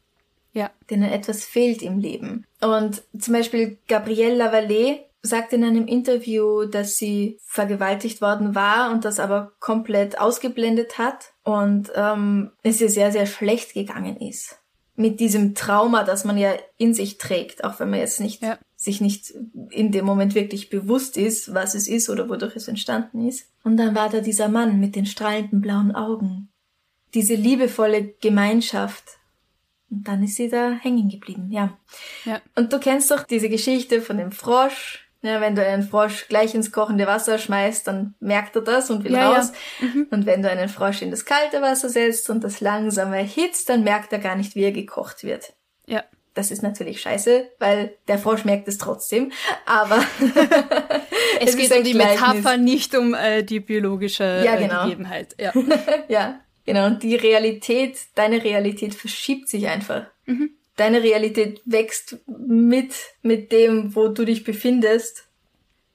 Ja. 0.51 0.71
Denen 0.89 1.09
etwas 1.09 1.45
fehlt 1.45 1.81
im 1.81 1.99
Leben. 1.99 2.45
Und 2.59 3.01
zum 3.17 3.33
Beispiel 3.33 3.77
Gabrielle 3.88 4.35
Lavallée 4.35 4.97
sagt 5.21 5.53
in 5.53 5.63
einem 5.63 5.88
Interview, 5.88 6.65
dass 6.65 6.97
sie 6.97 7.38
vergewaltigt 7.45 8.19
worden 8.19 8.55
war 8.55 8.91
und 8.91 9.05
das 9.05 9.21
aber 9.21 9.53
komplett 9.62 10.19
ausgeblendet 10.19 10.97
hat 10.97 11.31
und 11.43 11.89
ähm, 11.95 12.51
es 12.63 12.81
ihr 12.81 12.89
sehr, 12.89 13.13
sehr 13.13 13.25
schlecht 13.25 13.73
gegangen 13.73 14.17
ist 14.17 14.59
mit 14.99 15.21
diesem 15.21 15.55
Trauma, 15.55 16.03
das 16.03 16.25
man 16.25 16.38
ja 16.38 16.51
in 16.77 16.93
sich 16.93 17.17
trägt, 17.17 17.63
auch 17.63 17.79
wenn 17.79 17.89
man 17.89 17.99
jetzt 17.99 18.19
nicht 18.19 18.41
Ja. 18.41 18.57
Sich 18.80 19.02
nicht 19.02 19.34
in 19.72 19.92
dem 19.92 20.06
Moment 20.06 20.36
wirklich 20.36 20.70
bewusst 20.70 21.18
ist, 21.18 21.54
was 21.54 21.76
es 21.76 21.89
ist 21.89 22.10
oder 22.10 22.30
wodurch 22.30 22.56
es 22.56 22.70
entstanden 22.70 23.28
ist. 23.28 23.50
Und 23.65 23.76
dann 23.76 23.94
war 23.94 24.10
da 24.10 24.22
dieser 24.22 24.48
Mann 24.48 24.80
mit 24.80 24.96
den 24.96 25.06
strahlenden 25.06 25.60
blauen 25.60 25.94
Augen, 25.94 26.48
diese 27.13 27.36
liebevolle 27.36 28.13
Gemeinschaft. 28.22 29.04
Und 29.92 30.08
dann 30.08 30.24
ist 30.24 30.38
sie 30.38 30.48
da 30.48 30.72
hängen 30.72 31.10
geblieben, 31.10 31.52
ja. 31.52 31.78
Ja. 32.24 32.39
Und 32.56 32.72
du 32.72 32.80
kennst 32.80 33.12
doch 33.12 33.24
diese 33.24 33.50
Geschichte 33.50 34.02
von 34.02 34.18
dem 34.18 34.32
Frosch. 34.32 35.06
Ja, 35.22 35.42
wenn 35.42 35.56
du 35.56 35.65
einen 35.65 35.84
Frosch 35.84 36.30
gleich 36.30 36.56
ins 36.56 36.72
kochende 36.72 37.06
Wasser 37.06 37.38
schmeißt, 37.38 37.86
dann 37.86 38.15
merkt 38.22 38.56
er 38.56 38.62
das 38.62 38.89
und 38.89 39.04
will 39.04 39.12
Ja, 39.12 39.20
ja. 39.20 39.38
raus. 39.39 39.52
Und 40.10 40.26
wenn 40.26 40.42
du 40.42 40.50
einen 40.50 40.70
Frosch 40.70 41.02
in 41.02 41.12
das 41.12 41.26
kalte 41.26 41.62
Wasser 41.62 41.89
setzt 41.89 42.30
und 42.30 42.46
das 42.46 42.62
langsam 42.62 43.12
erhitzt, 43.12 43.68
dann 43.68 43.84
merkt 43.84 44.13
er 44.13 44.20
gar 44.20 44.38
nicht, 44.38 44.56
wie 44.56 44.63
er 44.63 44.72
gekocht 44.72 45.26
wird. 45.26 45.52
Ja. 45.86 46.06
Das 46.39 46.52
ist 46.52 46.63
natürlich 46.63 47.02
scheiße, 47.02 47.49
weil 47.60 47.97
der 48.08 48.17
Frosch 48.17 48.45
merkt 48.45 48.69
es 48.69 48.78
trotzdem. 48.78 49.34
Aber 49.65 50.02
Es, 51.41 51.49
Es 51.49 51.58
geht 51.58 51.78
um 51.78 51.84
die 51.84 51.91
Gleichnis. 51.91 52.21
Metapher, 52.21 52.56
nicht 52.56 52.95
um 52.95 53.13
äh, 53.13 53.43
die 53.43 53.60
biologische 53.60 54.41
Ja, 54.45 54.56
äh, 54.56 54.63
genau. 54.63 54.84
Gegebenheit. 54.84 55.36
Ja. 55.38 55.52
ja, 56.08 56.39
genau. 56.65 56.86
Und 56.86 57.04
die 57.04 57.17
Realität, 57.17 57.97
deine 58.15 58.41
Realität 58.41 58.95
verschiebt 58.95 59.49
sich 59.49 59.67
einfach. 59.67 60.06
Deine 60.78 61.04
Realität 61.04 61.62
wächst 61.65 62.19
mit, 62.25 62.93
mit 63.21 63.52
dem, 63.52 63.93
wo 63.95 64.08
du 64.08 64.23
dich 64.23 64.45
befindest 64.45 65.28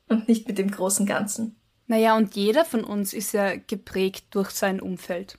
und 0.09 0.29
nicht 0.29 0.47
mit 0.47 0.59
dem 0.59 0.71
großen 0.71 1.07
Ganzen. 1.07 1.57
Naja, 1.87 2.19
und 2.19 2.37
jeder 2.37 2.67
von 2.67 2.85
uns 2.85 3.15
ist 3.15 3.33
ja 3.33 3.57
geprägt 3.57 4.27
durch 4.33 4.51
sein 4.51 4.79
Umfeld. 4.81 5.39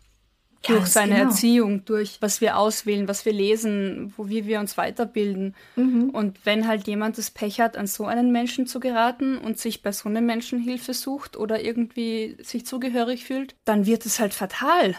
Durch 0.68 0.88
seine 0.88 1.16
genau. 1.16 1.30
Erziehung, 1.30 1.86
durch 1.86 2.18
was 2.22 2.42
wir 2.42 2.58
auswählen, 2.58 3.08
was 3.08 3.26
wir 3.26 3.34
lesen, 3.34 4.14
wo 4.18 4.28
wie 4.30 4.46
wir 4.46 4.60
uns 4.60 4.78
weiterbilden. 4.78 5.56
Mhm. 5.76 6.10
Und 6.10 6.46
wenn 6.46 6.68
halt 6.68 6.88
jemand 6.88 7.18
das 7.18 7.32
Pech 7.32 7.60
hat, 7.60 7.78
an 7.78 7.88
so 7.88 8.06
einen 8.06 8.32
Menschen 8.32 8.68
zu 8.68 8.80
geraten 8.80 9.38
und 9.38 9.60
sich 9.60 9.82
bei 9.82 9.92
so 9.92 10.10
einem 10.10 10.26
Menschen 10.26 10.60
Hilfe 10.60 10.94
sucht 10.94 11.38
oder 11.38 11.64
irgendwie 11.64 12.38
sich 12.42 12.66
zugehörig 12.66 13.26
fühlt, 13.26 13.56
dann 13.66 13.86
wird 13.86 14.06
es 14.06 14.20
halt 14.20 14.34
fatal. 14.34 14.96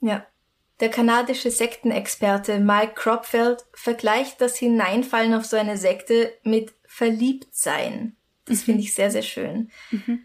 Ja. 0.00 0.24
Der 0.80 0.90
kanadische 0.90 1.52
Sektenexperte 1.52 2.58
Mike 2.58 2.94
Cropfeld 2.96 3.64
vergleicht 3.74 4.40
das 4.40 4.56
Hineinfallen 4.56 5.32
auf 5.34 5.44
so 5.44 5.56
eine 5.56 5.76
Sekte 5.76 6.32
mit 6.42 6.74
Verliebtsein. 6.84 8.16
Das 8.46 8.62
finde 8.62 8.82
ich 8.82 8.94
sehr, 8.94 9.10
sehr 9.10 9.22
schön. 9.22 9.70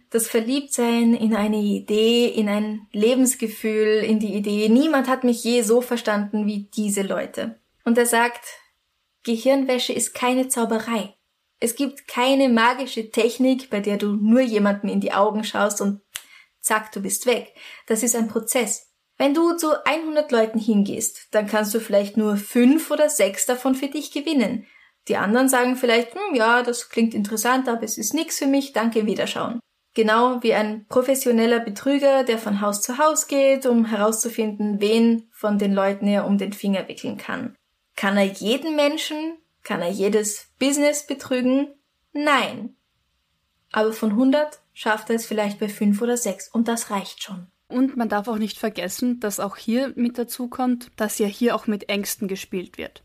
Das 0.10 0.27
Verliebtsein 0.27 1.13
in 1.13 1.36
eine 1.36 1.58
Idee, 1.58 2.27
in 2.27 2.49
ein 2.49 2.88
Lebensgefühl, 2.91 4.03
in 4.03 4.19
die 4.19 4.34
Idee, 4.34 4.67
niemand 4.67 5.08
hat 5.08 5.23
mich 5.23 5.43
je 5.43 5.62
so 5.62 5.82
verstanden 5.82 6.45
wie 6.45 6.69
diese 6.75 7.01
Leute. 7.01 7.60
Und 7.86 7.97
er 7.97 8.05
sagt, 8.05 8.43
Gehirnwäsche 9.23 9.93
ist 9.93 10.13
keine 10.13 10.49
Zauberei. 10.49 11.15
Es 11.62 11.75
gibt 11.75 12.08
keine 12.08 12.49
magische 12.49 13.10
Technik, 13.10 13.69
bei 13.69 13.79
der 13.79 13.97
du 13.97 14.13
nur 14.13 14.41
jemandem 14.41 14.89
in 14.89 15.01
die 15.01 15.13
Augen 15.13 15.43
schaust 15.43 15.82
und 15.82 16.01
zack, 16.60 16.91
du 16.91 17.01
bist 17.01 17.25
weg. 17.25 17.53
Das 17.88 18.03
ist 18.03 18.15
ein 18.15 18.27
Prozess. 18.27 18.89
Wenn 19.17 19.34
du 19.34 19.58
zu 19.58 19.86
100 19.86 20.32
Leuten 20.32 20.60
hingehst, 20.60 21.27
dann 21.32 21.47
kannst 21.47 21.73
du 21.73 21.79
vielleicht 21.79 22.15
nur 22.15 22.38
fünf 22.38 22.89
oder 22.89 23.10
sechs 23.10 23.45
davon 23.45 23.75
für 23.75 23.88
dich 23.88 24.12
gewinnen. 24.12 24.65
Die 25.10 25.17
anderen 25.17 25.50
sagen 25.50 25.76
vielleicht, 25.76 26.13
hm, 26.13 26.36
ja, 26.36 26.62
das 26.62 26.89
klingt 26.89 27.15
interessant, 27.15 27.67
aber 27.67 27.84
es 27.84 27.98
ist 27.98 28.13
nix 28.13 28.38
für 28.38 28.45
mich, 28.45 28.74
danke, 28.74 29.08
wiederschauen. 29.08 29.60
Genau 29.95 30.41
wie 30.43 30.54
ein 30.54 30.86
professioneller 30.88 31.60
Betrüger, 31.60 32.24
der 32.24 32.38
von 32.38 32.62
Haus 32.62 32.84
zu 32.84 33.00
Haus 33.00 33.28
geht, 33.28 33.65
um 33.65 33.86
herauszufinden, 33.86 34.80
wen 34.80 35.28
von 35.32 35.58
den 35.58 35.74
Leuten 35.74 36.08
er 36.08 36.28
um 36.28 36.38
den 36.38 36.54
Finger 36.54 36.88
wickeln 36.88 37.17
kann. 37.17 37.56
Kann 37.95 38.15
er 38.15 38.26
jeden 38.26 38.76
Menschen, 38.76 39.38
kann 39.63 39.82
er 39.82 39.89
jedes 39.89 40.52
Business 40.60 41.08
betrügen? 41.08 41.74
Nein. 42.13 42.76
Aber 43.72 43.91
von 43.91 44.12
100 44.12 44.60
schafft 44.74 45.10
er 45.10 45.15
es 45.15 45.26
vielleicht 45.26 45.60
bei 45.60 45.69
fünf 45.69 46.02
oder 46.02 46.17
sechs 46.17 46.48
und 46.48 46.67
das 46.67 46.91
reicht 46.91 47.24
schon. 47.24 47.48
Und 47.67 47.98
man 47.98 48.10
darf 48.10 48.28
auch 48.28 48.38
nicht 48.38 48.58
vergessen, 48.58 49.19
dass 49.19 49.39
auch 49.39 49.58
hier 49.58 49.91
mit 49.95 50.17
dazu 50.17 50.48
kommt, 50.48 50.91
dass 50.95 51.19
ja 51.19 51.28
hier 51.28 51.56
auch 51.56 51.67
mit 51.67 51.89
Ängsten 51.89 52.28
gespielt 52.28 52.78
wird. 52.78 53.04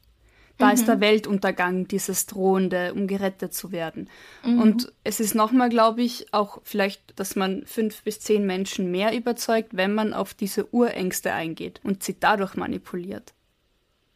Da 0.58 0.70
ist 0.70 0.86
der 0.86 1.00
Weltuntergang, 1.00 1.88
dieses 1.88 2.26
Drohende, 2.26 2.94
um 2.94 3.08
gerettet 3.08 3.54
zu 3.54 3.72
werden. 3.72 4.08
Und 4.44 4.92
es 5.02 5.18
ist 5.18 5.34
nochmal, 5.34 5.68
glaube 5.68 6.02
ich, 6.02 6.32
auch 6.32 6.60
vielleicht, 6.62 7.18
dass 7.18 7.34
man 7.34 7.64
fünf 7.66 8.02
bis 8.04 8.20
zehn 8.20 8.46
Menschen 8.46 8.90
mehr 8.90 9.16
überzeugt, 9.16 9.70
wenn 9.76 9.94
man 9.94 10.14
auf 10.14 10.32
diese 10.32 10.72
Urängste 10.72 11.32
eingeht 11.32 11.80
und 11.82 12.04
sie 12.04 12.18
dadurch 12.18 12.54
manipuliert. 12.54 13.34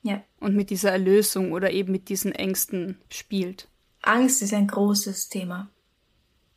Ja. 0.02 0.22
Und 0.38 0.54
mit 0.54 0.70
dieser 0.70 0.92
Erlösung 0.92 1.52
oder 1.52 1.72
eben 1.72 1.90
mit 1.90 2.08
diesen 2.08 2.32
Ängsten 2.32 2.98
spielt. 3.10 3.68
Angst 4.02 4.40
ist 4.42 4.54
ein 4.54 4.68
großes 4.68 5.28
Thema. 5.28 5.68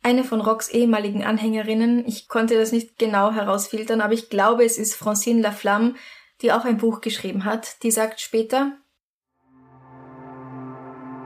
Eine 0.02 0.24
von 0.24 0.40
Rocks 0.40 0.68
ehemaligen 0.68 1.22
Anhängerinnen, 1.22 2.06
ich 2.06 2.28
konnte 2.28 2.56
das 2.56 2.72
nicht 2.72 2.98
genau 2.98 3.32
herausfiltern, 3.32 4.00
aber 4.00 4.14
ich 4.14 4.30
glaube, 4.30 4.64
es 4.64 4.78
ist 4.78 4.94
Francine 4.94 5.40
Laflamme, 5.40 5.94
die 6.40 6.52
auch 6.52 6.64
ein 6.64 6.78
Buch 6.78 7.00
geschrieben 7.00 7.44
hat, 7.44 7.82
die 7.84 7.92
sagt 7.92 8.20
später, 8.20 8.76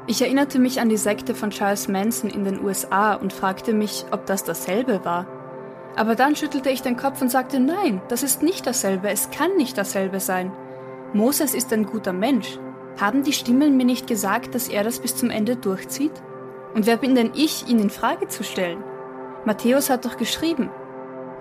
Ich 0.08 0.22
erinnerte 0.22 0.60
mich 0.60 0.80
an 0.80 0.88
die 0.88 0.96
Sekte 0.96 1.34
von 1.34 1.50
Charles 1.50 1.88
Manson 1.88 2.30
in 2.30 2.44
den 2.44 2.64
USA 2.64 3.14
und 3.14 3.32
fragte 3.32 3.72
mich, 3.72 4.04
ob 4.12 4.24
das 4.26 4.44
dasselbe 4.44 5.04
war. 5.04 5.26
Aber 5.96 6.14
dann 6.14 6.36
schüttelte 6.36 6.70
ich 6.70 6.80
den 6.80 6.96
Kopf 6.96 7.20
und 7.20 7.30
sagte, 7.30 7.58
nein, 7.58 8.00
das 8.08 8.22
ist 8.22 8.40
nicht 8.40 8.68
dasselbe, 8.68 9.08
es 9.08 9.30
kann 9.30 9.56
nicht 9.56 9.76
dasselbe 9.76 10.20
sein. 10.20 10.52
Moses 11.12 11.54
ist 11.54 11.72
ein 11.72 11.86
guter 11.86 12.12
Mensch. 12.12 12.58
Haben 13.00 13.24
die 13.24 13.32
Stimmen 13.32 13.76
mir 13.76 13.84
nicht 13.84 14.06
gesagt, 14.06 14.54
dass 14.54 14.68
er 14.68 14.84
das 14.84 15.00
bis 15.00 15.16
zum 15.16 15.30
Ende 15.30 15.56
durchzieht? 15.56 16.12
Und 16.74 16.86
wer 16.86 16.98
bin 16.98 17.16
denn 17.16 17.32
ich, 17.34 17.68
ihn 17.68 17.80
in 17.80 17.90
Frage 17.90 18.28
zu 18.28 18.44
stellen? 18.44 18.84
Matthäus 19.44 19.90
hat 19.90 20.04
doch 20.04 20.16
geschrieben, 20.18 20.70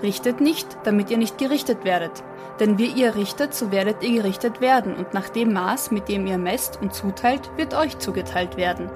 Richtet 0.02 0.42
nicht, 0.42 0.68
damit 0.84 1.10
ihr 1.10 1.18
nicht 1.18 1.38
gerichtet 1.38 1.86
werdet. 1.86 2.24
Denn 2.60 2.78
wie 2.78 2.88
ihr 2.88 3.16
richtet, 3.16 3.54
so 3.54 3.72
werdet 3.72 4.04
ihr 4.04 4.22
gerichtet 4.22 4.62
werden, 4.62 4.96
und 4.96 5.14
nach 5.14 5.30
dem 5.30 5.54
Maß, 5.54 5.92
mit 5.92 6.08
dem 6.08 6.26
ihr 6.26 6.38
messt 6.38 6.80
und 6.82 6.94
zuteilt, 6.94 7.52
wird 7.58 7.74
euch 7.74 7.98
zugeteilt 7.98 8.58
werden. 8.58 8.90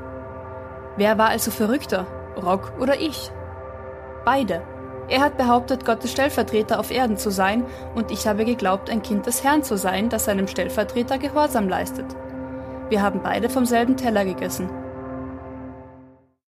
Wer 0.97 1.17
war 1.17 1.29
also 1.29 1.51
verrückter, 1.51 2.05
Rock 2.41 2.73
oder 2.79 2.99
ich? 2.99 3.31
Beide. 4.25 4.61
Er 5.09 5.21
hat 5.21 5.37
behauptet, 5.37 5.85
Gottes 5.85 6.11
Stellvertreter 6.11 6.79
auf 6.79 6.91
Erden 6.91 7.17
zu 7.17 7.31
sein, 7.31 7.65
und 7.95 8.11
ich 8.11 8.27
habe 8.27 8.45
geglaubt, 8.45 8.89
ein 8.89 9.01
Kind 9.01 9.25
des 9.25 9.43
Herrn 9.43 9.63
zu 9.63 9.77
sein, 9.77 10.09
das 10.09 10.25
seinem 10.25 10.47
Stellvertreter 10.47 11.17
Gehorsam 11.17 11.67
leistet. 11.67 12.05
Wir 12.89 13.01
haben 13.01 13.21
beide 13.23 13.49
vom 13.49 13.65
selben 13.65 13.97
Teller 13.97 14.25
gegessen. 14.25 14.69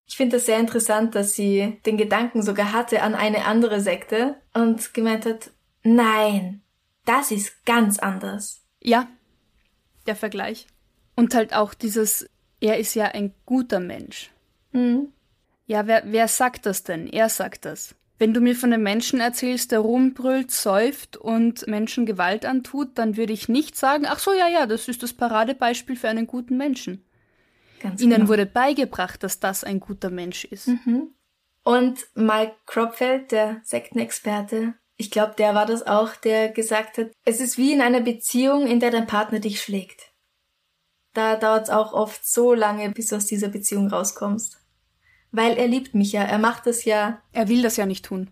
Ich 0.09 0.17
finde 0.17 0.37
das 0.37 0.47
sehr 0.47 0.59
interessant, 0.59 1.13
dass 1.13 1.33
sie 1.33 1.79
den 1.85 1.95
Gedanken 1.95 2.41
sogar 2.41 2.73
hatte 2.73 3.03
an 3.03 3.13
eine 3.13 3.45
andere 3.45 3.79
Sekte 3.79 4.35
und 4.55 4.93
gemeint 4.95 5.25
hat, 5.25 5.51
nein, 5.83 6.61
das 7.05 7.29
ist 7.29 7.63
ganz 7.63 7.99
anders. 7.99 8.63
Ja, 8.81 9.07
der 10.07 10.15
Vergleich. 10.15 10.65
Und 11.15 11.35
halt 11.35 11.53
auch 11.53 11.75
dieses, 11.75 12.27
er 12.59 12.79
ist 12.79 12.95
ja 12.95 13.05
ein 13.05 13.35
guter 13.45 13.79
Mensch. 13.79 14.31
Mhm. 14.71 15.13
Ja, 15.67 15.85
wer, 15.85 16.01
wer 16.07 16.27
sagt 16.27 16.65
das 16.65 16.81
denn? 16.83 17.05
Er 17.07 17.29
sagt 17.29 17.65
das. 17.65 17.93
Wenn 18.17 18.33
du 18.33 18.41
mir 18.41 18.55
von 18.55 18.73
einem 18.73 18.83
Menschen 18.83 19.19
erzählst, 19.19 19.71
der 19.71 19.79
rumbrüllt, 19.79 20.49
säuft 20.49 21.17
und 21.17 21.67
Menschen 21.67 22.07
Gewalt 22.07 22.45
antut, 22.45 22.97
dann 22.97 23.15
würde 23.15 23.33
ich 23.33 23.47
nicht 23.47 23.77
sagen, 23.77 24.05
ach 24.07 24.17
so, 24.17 24.33
ja, 24.33 24.47
ja, 24.47 24.65
das 24.65 24.87
ist 24.87 25.03
das 25.03 25.13
Paradebeispiel 25.13 25.95
für 25.95 26.09
einen 26.09 26.25
guten 26.25 26.57
Menschen. 26.57 27.05
Ganz 27.79 28.01
Ihnen 28.01 28.17
genau. 28.17 28.27
wurde 28.29 28.45
beigebracht, 28.45 29.23
dass 29.23 29.39
das 29.39 29.63
ein 29.63 29.79
guter 29.79 30.09
Mensch 30.09 30.45
ist. 30.45 30.67
Mhm. 30.67 31.13
Und 31.63 31.99
Mike 32.15 32.55
Kropfeld, 32.65 33.31
der 33.31 33.61
Sektenexperte, 33.63 34.73
ich 34.97 35.11
glaube, 35.11 35.33
der 35.37 35.55
war 35.55 35.65
das 35.65 35.85
auch, 35.87 36.15
der 36.15 36.49
gesagt 36.49 36.97
hat, 36.97 37.11
es 37.23 37.39
ist 37.39 37.57
wie 37.57 37.71
in 37.71 37.81
einer 37.81 38.01
Beziehung, 38.01 38.67
in 38.67 38.79
der 38.79 38.91
dein 38.91 39.07
Partner 39.07 39.39
dich 39.39 39.61
schlägt. 39.61 40.11
Da 41.13 41.35
dauert 41.37 41.63
es 41.63 41.69
auch 41.69 41.93
oft 41.93 42.25
so 42.27 42.53
lange, 42.53 42.89
bis 42.91 43.07
du 43.07 43.15
aus 43.15 43.25
dieser 43.25 43.47
Beziehung 43.49 43.87
rauskommst. 43.87 44.57
Weil 45.31 45.57
er 45.57 45.67
liebt 45.67 45.93
mich 45.95 46.11
ja, 46.11 46.23
er 46.23 46.37
macht 46.39 46.67
es 46.67 46.85
ja, 46.85 47.21
Er 47.31 47.47
will 47.47 47.61
das 47.61 47.77
ja 47.77 47.85
nicht 47.85 48.05
tun. 48.05 48.29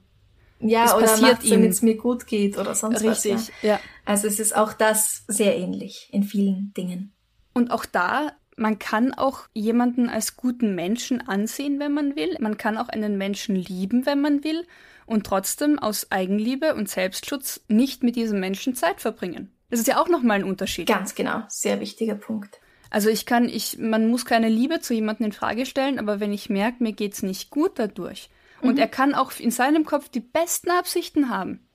ja, 0.60 0.86
Es 0.86 0.94
oder 0.94 1.06
passiert 1.06 1.32
macht 1.44 1.52
damit 1.52 1.72
es 1.72 1.82
mir 1.82 1.96
gut 1.96 2.28
geht 2.28 2.58
oder 2.58 2.76
sonst 2.76 3.04
was. 3.04 3.24
Richtig, 3.26 3.48
Ja. 3.62 3.70
ja. 3.70 3.80
Also 4.06 4.28
es 4.28 4.40
ist 4.40 4.56
auch 4.56 4.74
das 4.74 5.24
sehr 5.28 5.56
ähnlich 5.58 6.10
in 6.12 6.24
vielen 6.24 6.74
Dingen. 6.76 7.14
Und 7.54 7.72
auch 7.72 7.86
da, 7.86 8.34
man 8.58 8.80
kann 8.80 9.14
auch 9.14 9.44
jemanden 9.54 10.10
als 10.10 10.36
guten 10.36 10.76
Menschen 10.76 11.26
ansehen, 11.28 11.80
wenn 11.80 11.94
man 11.94 12.16
will. 12.16 12.36
Man 12.40 12.58
kann 12.58 12.78
auch 12.78 12.90
einen 12.90 13.18
Menschen 13.18 13.56
lieben, 13.56 14.06
wenn 14.06 14.20
man 14.20 14.44
will. 14.44 14.66
Und 15.06 15.26
trotzdem 15.26 15.80
aus 15.80 16.12
Eigenliebe 16.12 16.76
und 16.76 16.90
Selbstschutz 16.90 17.62
nicht 17.70 18.04
mit 18.04 18.16
diesem 18.16 18.40
Menschen 18.40 18.76
Zeit 18.76 19.00
verbringen. 19.00 19.52
Das 19.70 19.80
ist 19.80 19.88
ja 19.88 20.02
auch 20.02 20.10
nochmal 20.10 20.40
ein 20.40 20.44
Unterschied. 20.44 20.88
Ganz 20.88 21.16
genau, 21.16 21.44
sehr 21.48 21.80
wichtiger 21.80 22.16
Punkt. 22.16 22.60
Also 22.90 23.10
ich 23.10 23.26
kann, 23.26 23.48
ich, 23.48 23.78
man 23.78 24.08
muss 24.08 24.26
keine 24.26 24.50
Liebe 24.50 24.80
zu 24.80 24.94
jemandem 24.94 25.28
in 25.28 25.32
Frage 25.34 25.66
stellen, 25.66 26.00
aber 26.00 26.20
wenn 26.20 26.34
ich 26.34 26.50
merke, 26.50 26.84
mir 26.84 26.94
geht's 26.94 27.22
nicht 27.22 27.50
gut 27.50 27.74
dadurch. 27.76 28.30
Und 28.62 28.80
er 28.80 28.88
kann 28.88 29.14
auch 29.14 29.40
in 29.40 29.52
seinem 29.52 29.86
Kopf 29.86 30.10
die 30.10 30.20
besten 30.20 30.72
Absichten 30.72 31.30
haben. 31.30 31.68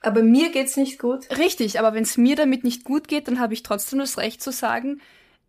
Aber 0.00 0.22
mir 0.22 0.50
geht's 0.50 0.76
nicht 0.76 0.98
gut. 0.98 1.30
Richtig, 1.38 1.78
aber 1.78 1.94
wenn 1.94 2.02
es 2.02 2.18
mir 2.18 2.36
damit 2.36 2.64
nicht 2.64 2.84
gut 2.84 3.08
geht, 3.08 3.28
dann 3.28 3.40
habe 3.40 3.54
ich 3.54 3.62
trotzdem 3.62 4.00
das 4.00 4.18
Recht 4.18 4.42
zu 4.42 4.50
sagen, 4.52 5.00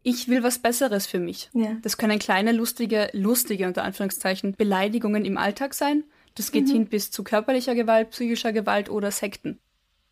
ich 0.04 0.28
will 0.28 0.44
was 0.44 0.60
Besseres 0.60 1.08
für 1.08 1.20
mich. 1.20 1.50
Ja. 1.54 1.78
Das 1.82 1.98
können 1.98 2.20
kleine, 2.20 2.52
lustige, 2.52 3.10
lustige, 3.14 3.68
unter 3.68 3.84
Anführungszeichen, 3.84 4.54
Beleidigungen 4.56 5.26
im 5.26 5.38
Alltag 5.38 5.74
sein. 5.74 6.04
Das 6.36 6.52
geht 6.52 6.70
hin 6.70 6.88
bis 6.88 7.12
zu 7.12 7.24
körperlicher 7.24 7.76
Gewalt, 7.76 8.10
psychischer 8.10 8.54
Gewalt 8.54 8.90
oder 8.90 9.12
Sekten. 9.12 9.60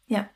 Ja. 0.07 0.29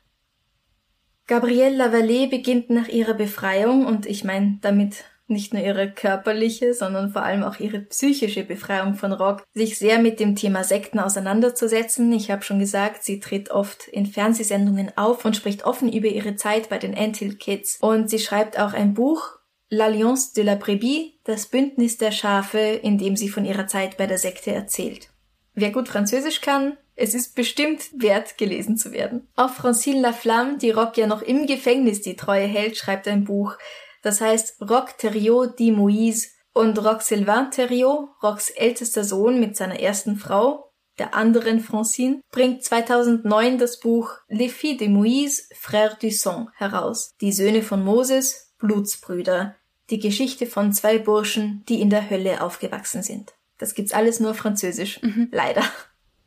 Gabrielle 1.26 1.76
Lavallée 1.76 2.28
beginnt 2.28 2.70
nach 2.70 2.88
ihrer 2.88 3.14
Befreiung 3.14 3.86
und 3.86 4.06
ich 4.06 4.24
meine 4.24 4.58
damit 4.60 5.04
nicht 5.28 5.52
nur 5.52 5.62
ihre 5.62 5.90
körperliche, 5.90 6.72
sondern 6.72 7.10
vor 7.10 7.22
allem 7.22 7.42
auch 7.42 7.58
ihre 7.58 7.80
psychische 7.80 8.44
Befreiung 8.44 8.94
von 8.94 9.12
Rock, 9.12 9.42
sich 9.54 9.76
sehr 9.76 9.98
mit 9.98 10.20
dem 10.20 10.36
Thema 10.36 10.62
Sekten 10.62 11.00
auseinanderzusetzen. 11.00 12.12
Ich 12.12 12.30
habe 12.30 12.42
schon 12.42 12.60
gesagt, 12.60 13.02
sie 13.02 13.18
tritt 13.18 13.50
oft 13.50 13.88
in 13.88 14.06
Fernsehsendungen 14.06 14.96
auf 14.96 15.24
und 15.24 15.34
spricht 15.34 15.64
offen 15.64 15.92
über 15.92 16.06
ihre 16.06 16.36
Zeit 16.36 16.68
bei 16.68 16.78
den 16.78 16.96
Anthill 16.96 17.34
Kids. 17.34 17.78
Und 17.80 18.08
sie 18.08 18.20
schreibt 18.20 18.58
auch 18.58 18.72
ein 18.72 18.94
Buch, 18.94 19.36
L'Alliance 19.70 20.32
de 20.34 20.42
la 20.42 20.54
Brebis, 20.54 21.12
das 21.24 21.46
Bündnis 21.46 21.98
der 21.98 22.12
Schafe, 22.12 22.58
in 22.58 22.98
dem 22.98 23.16
sie 23.16 23.28
von 23.28 23.44
ihrer 23.44 23.66
Zeit 23.66 23.96
bei 23.96 24.06
der 24.06 24.18
Sekte 24.18 24.52
erzählt. 24.52 25.10
Wer 25.54 25.70
gut 25.70 25.88
Französisch 25.88 26.40
kann, 26.40 26.76
es 26.94 27.14
ist 27.14 27.34
bestimmt 27.34 27.90
wert, 27.94 28.38
gelesen 28.38 28.76
zu 28.76 28.92
werden. 28.92 29.28
Auch 29.36 29.50
Francine 29.50 30.00
Laflamme, 30.00 30.58
die 30.58 30.70
Rock 30.70 30.96
ja 30.96 31.06
noch 31.06 31.22
im 31.22 31.46
Gefängnis 31.46 32.00
die 32.00 32.16
Treue 32.16 32.46
hält, 32.46 32.76
schreibt 32.76 33.08
ein 33.08 33.24
Buch. 33.24 33.56
Das 34.02 34.20
heißt 34.20 34.62
Rock 34.62 34.96
Theriot 34.98 35.58
dit 35.58 35.74
Moïse 35.74 36.28
und 36.52 36.82
Rock 36.82 37.02
Sylvain 37.02 37.50
Theriot, 37.50 38.08
Rocks 38.22 38.50
ältester 38.50 39.04
Sohn 39.04 39.40
mit 39.40 39.56
seiner 39.56 39.78
ersten 39.78 40.16
Frau, 40.16 40.72
der 40.98 41.14
anderen 41.14 41.60
Francine, 41.60 42.20
bringt 42.30 42.64
2009 42.64 43.58
das 43.58 43.80
Buch 43.80 44.10
Les 44.28 44.48
filles 44.48 44.78
de 44.78 44.88
Moïse, 44.88 45.48
frères 45.54 45.98
du 45.98 46.10
sang 46.10 46.50
heraus. 46.54 47.10
Die 47.20 47.32
Söhne 47.32 47.62
von 47.62 47.84
Moses, 47.84 48.45
Blutsbrüder. 48.58 49.56
Die 49.90 50.00
Geschichte 50.00 50.46
von 50.46 50.72
zwei 50.72 50.98
Burschen, 50.98 51.64
die 51.68 51.80
in 51.80 51.90
der 51.90 52.10
Hölle 52.10 52.40
aufgewachsen 52.40 53.02
sind. 53.02 53.34
Das 53.58 53.74
gibt's 53.74 53.92
alles 53.92 54.20
nur 54.20 54.34
Französisch. 54.34 55.00
Leider. 55.30 55.62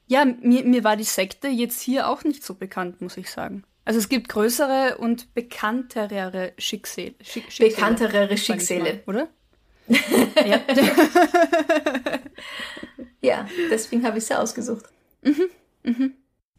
Ja, 0.07 0.25
mir, 0.25 0.63
mir 0.63 0.83
war 0.83 0.95
die 0.95 1.03
Sekte 1.03 1.47
jetzt 1.47 1.81
hier 1.81 2.07
auch 2.07 2.23
nicht 2.23 2.43
so 2.43 2.55
bekannt, 2.55 3.01
muss 3.01 3.17
ich 3.17 3.29
sagen. 3.29 3.63
Also 3.85 3.99
es 3.99 4.09
gibt 4.09 4.29
größere 4.29 4.97
und 4.97 5.33
bekanntere 5.33 6.53
Schicksale, 6.57 7.15
Schick, 7.21 7.51
Schicksale. 7.51 7.69
Bekanntere 7.69 8.37
Schicksale. 8.37 9.01
Mal, 9.05 9.15
oder? 9.15 9.27
ja. 10.47 10.61
Ja, 13.21 13.47
deswegen 13.69 14.05
habe 14.05 14.17
ich 14.17 14.25
sie 14.25 14.37
ausgesucht. 14.37 14.85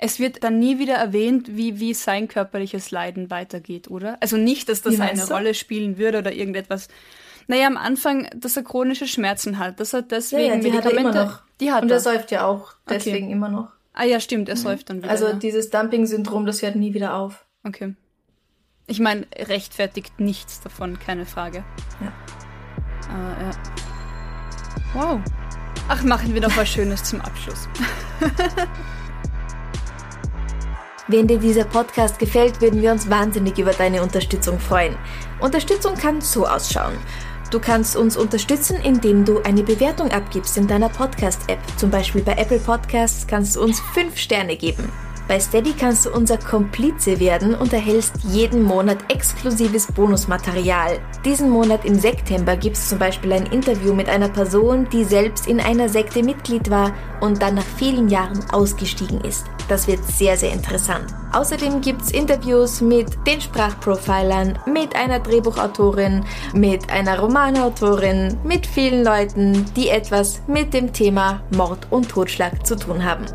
Es 0.02 0.18
wird 0.18 0.42
dann 0.42 0.58
nie 0.58 0.78
wieder 0.78 0.94
erwähnt, 0.94 1.56
wie, 1.56 1.78
wie 1.78 1.92
sein 1.92 2.26
körperliches 2.26 2.90
Leiden 2.90 3.28
weitergeht, 3.28 3.90
oder? 3.90 4.16
Also 4.22 4.38
nicht, 4.38 4.70
dass 4.70 4.80
das 4.80 4.96
Wie 4.96 5.02
eine 5.02 5.20
du? 5.20 5.30
Rolle 5.30 5.52
spielen 5.52 5.98
würde 5.98 6.18
oder 6.18 6.32
irgendetwas. 6.32 6.88
Naja, 7.48 7.66
am 7.66 7.76
Anfang, 7.76 8.26
dass 8.34 8.56
er 8.56 8.62
chronische 8.62 9.06
Schmerzen 9.06 9.58
hat, 9.58 9.78
dass 9.78 9.92
er 9.92 10.00
deswegen 10.00 10.62
die 10.62 10.72
hat 10.72 10.84
er 10.86 10.92
Medikamente... 10.92 11.18
immer 11.18 11.26
noch. 11.26 11.42
Die 11.60 11.70
hat 11.70 11.82
Und 11.82 11.90
er. 11.90 11.96
er 11.96 12.00
säuft 12.00 12.30
ja 12.30 12.46
auch 12.46 12.72
deswegen 12.88 13.30
immer 13.30 13.50
noch. 13.50 13.68
ah 13.92 14.04
ja, 14.04 14.20
stimmt, 14.20 14.48
er 14.48 14.56
säuft 14.56 14.88
dann 14.88 15.02
wieder. 15.02 15.10
Also 15.10 15.26
ja. 15.26 15.32
dieses 15.34 15.68
Dumping-Syndrom, 15.68 16.46
das 16.46 16.62
hört 16.62 16.76
nie 16.76 16.94
wieder 16.94 17.14
auf. 17.14 17.44
Okay. 17.62 17.94
Ich 18.86 19.00
meine, 19.00 19.26
rechtfertigt 19.36 20.18
nichts 20.18 20.62
davon, 20.62 20.98
keine 20.98 21.26
Frage. 21.26 21.62
Ja. 22.00 22.12
Aber 23.10 23.42
ja. 23.42 23.50
Wow. 24.94 25.20
Ach, 25.88 26.02
machen 26.04 26.32
wir 26.32 26.40
noch 26.40 26.56
was 26.56 26.68
Schönes 26.70 27.04
zum 27.04 27.20
Abschluss. 27.20 27.68
Wenn 31.10 31.26
dir 31.26 31.38
dieser 31.38 31.64
Podcast 31.64 32.20
gefällt, 32.20 32.60
würden 32.60 32.80
wir 32.80 32.92
uns 32.92 33.10
wahnsinnig 33.10 33.58
über 33.58 33.72
deine 33.72 34.00
Unterstützung 34.00 34.60
freuen. 34.60 34.94
Unterstützung 35.40 35.96
kann 35.96 36.20
so 36.20 36.46
ausschauen. 36.46 36.96
Du 37.50 37.58
kannst 37.58 37.96
uns 37.96 38.16
unterstützen, 38.16 38.76
indem 38.76 39.24
du 39.24 39.40
eine 39.42 39.64
Bewertung 39.64 40.12
abgibst 40.12 40.56
in 40.56 40.68
deiner 40.68 40.88
Podcast-App. 40.88 41.58
Zum 41.76 41.90
Beispiel 41.90 42.22
bei 42.22 42.34
Apple 42.34 42.60
Podcasts 42.60 43.26
kannst 43.26 43.56
du 43.56 43.62
uns 43.62 43.80
5 43.92 44.16
Sterne 44.16 44.56
geben. 44.56 44.88
Bei 45.28 45.38
Steady 45.38 45.72
kannst 45.72 46.06
du 46.06 46.10
unser 46.10 46.38
Komplize 46.38 47.20
werden 47.20 47.54
und 47.54 47.72
erhältst 47.72 48.14
jeden 48.24 48.62
Monat 48.62 48.98
exklusives 49.08 49.86
Bonusmaterial. 49.86 50.98
Diesen 51.24 51.50
Monat 51.50 51.84
im 51.84 51.98
September 51.98 52.56
gibt 52.56 52.76
es 52.76 52.88
zum 52.88 52.98
Beispiel 52.98 53.32
ein 53.32 53.46
Interview 53.46 53.94
mit 53.94 54.08
einer 54.08 54.28
Person, 54.28 54.88
die 54.92 55.04
selbst 55.04 55.46
in 55.46 55.60
einer 55.60 55.88
Sekte 55.88 56.22
Mitglied 56.22 56.70
war 56.70 56.92
und 57.20 57.40
dann 57.42 57.54
nach 57.54 57.64
vielen 57.76 58.08
Jahren 58.08 58.40
ausgestiegen 58.50 59.20
ist. 59.20 59.44
Das 59.68 59.86
wird 59.86 60.04
sehr, 60.04 60.36
sehr 60.36 60.52
interessant. 60.52 61.06
Außerdem 61.32 61.80
gibt 61.80 62.02
es 62.02 62.10
Interviews 62.10 62.80
mit 62.80 63.06
den 63.24 63.40
Sprachprofilern, 63.40 64.58
mit 64.66 64.96
einer 64.96 65.20
Drehbuchautorin, 65.20 66.24
mit 66.54 66.90
einer 66.90 67.20
Romanautorin, 67.20 68.36
mit 68.42 68.66
vielen 68.66 69.04
Leuten, 69.04 69.64
die 69.76 69.90
etwas 69.90 70.42
mit 70.48 70.74
dem 70.74 70.92
Thema 70.92 71.40
Mord 71.54 71.86
und 71.90 72.08
Totschlag 72.08 72.66
zu 72.66 72.74
tun 72.74 73.04
haben. 73.04 73.26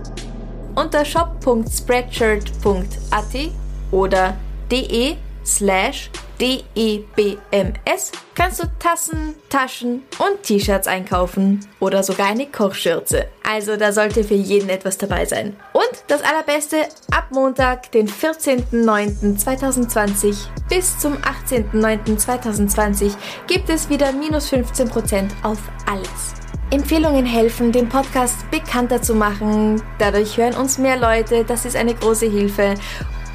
Unter 0.76 1.06
shop.spreadshirt.at 1.06 3.52
oder 3.92 4.36
de 4.70 5.16
slash 5.46 6.10
DEBMS 6.40 8.12
kannst 8.34 8.62
du 8.62 8.68
Tassen, 8.80 9.36
Taschen 9.50 10.04
und 10.20 10.44
T-Shirts 10.44 10.88
einkaufen 10.88 11.66
oder 11.80 12.04
sogar 12.04 12.28
eine 12.28 12.46
Kochschürze. 12.48 13.30
Also 13.48 13.78
da 13.78 13.94
sollte 13.94 14.26
für 14.26 14.36
jeden 14.36 14.70
etwas 14.70 14.98
dabei 14.98 15.26
sein. 15.26 15.56
Und 15.72 15.92
das 16.08 16.24
allerbeste, 16.24 16.88
ab 17.12 17.28
Montag, 17.32 17.92
den 17.92 18.10
14.09.2020 18.10 20.36
bis 20.68 20.98
zum 21.00 21.16
18.09.2020 21.18 23.14
gibt 23.48 23.70
es 23.70 23.88
wieder 23.90 24.12
minus 24.12 24.52
15% 24.52 25.30
auf 25.44 25.60
alles. 25.86 26.45
Empfehlungen 26.72 27.26
helfen, 27.26 27.72
den 27.72 27.88
Podcast 27.88 28.50
bekannter 28.52 29.02
zu 29.02 29.14
machen. 29.14 29.82
Dadurch 30.00 30.38
hören 30.38 30.56
uns 30.56 30.78
mehr 30.78 30.98
Leute. 30.98 31.44
Das 31.46 31.66
ist 31.66 31.76
eine 31.76 31.94
große 31.94 32.26
Hilfe. 32.26 32.76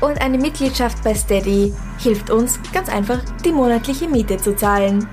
Und 0.00 0.20
eine 0.20 0.38
Mitgliedschaft 0.38 1.02
bei 1.04 1.14
Steady 1.14 1.72
hilft 1.98 2.30
uns 2.30 2.58
ganz 2.72 2.88
einfach, 2.88 3.20
die 3.44 3.52
monatliche 3.52 4.08
Miete 4.08 4.36
zu 4.36 4.56
zahlen. 4.56 5.08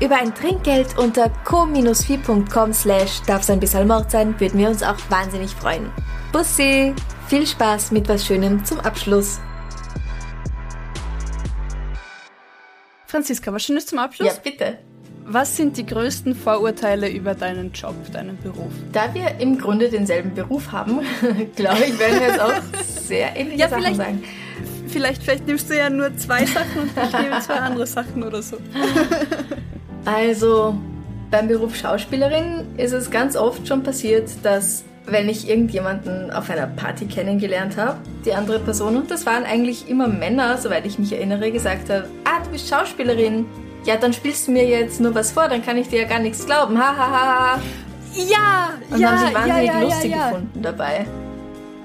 Über 0.00 0.16
ein 0.16 0.32
Trinkgeld 0.32 0.96
unter 0.96 1.28
co-fi.com 1.44 2.72
slash 2.72 3.20
darf 3.22 3.50
ein 3.50 3.58
bisschen 3.58 3.88
Mord 3.88 4.10
sein, 4.10 4.38
würden 4.38 4.60
wir 4.60 4.68
uns 4.68 4.82
auch 4.82 4.96
wahnsinnig 5.08 5.50
freuen. 5.50 5.90
Bussi! 6.32 6.94
Viel 7.26 7.46
Spaß 7.46 7.90
mit 7.90 8.08
was 8.08 8.24
Schönem 8.24 8.64
zum 8.64 8.80
Abschluss. 8.80 9.40
Franziska, 13.06 13.52
was 13.52 13.64
Schönes 13.64 13.86
zum 13.86 13.98
Abschluss? 13.98 14.38
bitte. 14.38 14.78
Was 15.30 15.58
sind 15.58 15.76
die 15.76 15.84
größten 15.84 16.34
Vorurteile 16.34 17.10
über 17.10 17.34
deinen 17.34 17.70
Job, 17.72 17.94
deinen 18.12 18.38
Beruf? 18.38 18.72
Da 18.92 19.12
wir 19.12 19.38
im 19.38 19.58
Grunde 19.58 19.90
denselben 19.90 20.34
Beruf 20.34 20.72
haben, 20.72 21.00
glaube 21.56 21.84
ich, 21.86 21.98
werden 21.98 22.20
wir 22.20 22.28
jetzt 22.28 22.40
auch 22.40 22.62
sehr 22.82 23.36
ähnliche 23.36 23.60
Ja, 23.60 23.68
Sachen 23.68 23.94
sagen. 23.94 24.24
Vielleicht, 24.86 25.22
vielleicht 25.22 25.46
nimmst 25.46 25.68
du 25.68 25.76
ja 25.76 25.90
nur 25.90 26.16
zwei 26.16 26.46
Sachen 26.46 26.80
und 26.80 26.90
ich 26.96 27.20
nehme 27.20 27.40
zwei 27.40 27.56
andere 27.56 27.86
Sachen 27.86 28.22
oder 28.22 28.42
so. 28.42 28.56
Also, 30.04 30.78
beim 31.30 31.48
Beruf 31.48 31.76
Schauspielerin 31.76 32.64
ist 32.78 32.92
es 32.92 33.10
ganz 33.10 33.36
oft 33.36 33.68
schon 33.68 33.82
passiert, 33.82 34.30
dass 34.42 34.84
wenn 35.04 35.28
ich 35.28 35.46
irgendjemanden 35.46 36.30
auf 36.30 36.48
einer 36.48 36.66
Party 36.66 37.04
kennengelernt 37.04 37.76
habe, 37.76 37.98
die 38.24 38.32
andere 38.32 38.58
Person, 38.58 38.96
und 38.96 39.10
das 39.10 39.26
waren 39.26 39.44
eigentlich 39.44 39.86
immer 39.90 40.08
Männer, 40.08 40.56
soweit 40.56 40.86
ich 40.86 40.98
mich 40.98 41.12
erinnere, 41.12 41.52
gesagt 41.52 41.90
habe, 41.90 42.08
ah, 42.24 42.42
du 42.42 42.50
bist 42.50 42.70
Schauspielerin. 42.70 43.44
Ja, 43.88 43.96
dann 43.96 44.12
spielst 44.12 44.46
du 44.46 44.52
mir 44.52 44.68
jetzt 44.68 45.00
nur 45.00 45.14
was 45.14 45.32
vor, 45.32 45.48
dann 45.48 45.64
kann 45.64 45.78
ich 45.78 45.88
dir 45.88 46.02
ja 46.02 46.06
gar 46.06 46.18
nichts 46.18 46.44
glauben. 46.44 46.78
Ha, 46.78 46.94
ha, 46.94 47.10
ha, 47.10 47.54
ha. 47.54 47.60
Ja, 48.14 48.68
Und 48.90 49.00
ja, 49.00 49.12
haben 49.12 49.28
sie 49.28 49.34
wahnsinnig 49.34 49.66
ja, 49.66 49.72
ja, 49.72 49.80
lustig 49.80 50.10
ja, 50.10 50.16
ja. 50.18 50.28
gefunden 50.28 50.62
dabei. 50.62 51.06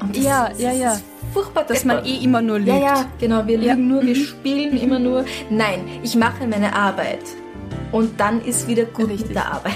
Und 0.02 0.18
das, 0.18 0.24
Ja, 0.26 0.50
ja, 0.58 0.72
ja. 0.74 0.94
ist 0.96 1.04
furchtbar 1.34 1.64
Dass 1.64 1.86
man 1.86 2.04
eh 2.04 2.22
immer 2.22 2.42
nur 2.42 2.60
lügt. 2.60 2.68
Ja, 2.68 2.78
ja, 2.78 3.06
genau. 3.22 3.48
Wir 3.48 3.58
lügen 3.58 3.88
nur, 3.88 4.02
wir 4.02 4.18
spielen 4.18 4.78
immer 4.78 5.00
nur. 5.00 5.24
Nein, 5.50 5.88
ich 6.04 6.14
mache 6.18 6.46
meine 6.46 6.76
Arbeit. 6.76 7.22
Und 7.94 8.20
dann 8.20 8.44
ist 8.44 8.68
wieder 8.68 8.84
gut 8.84 9.08
Richtig. 9.08 9.28
mit 9.28 9.38
der 9.38 9.54
Arbeit. 9.54 9.74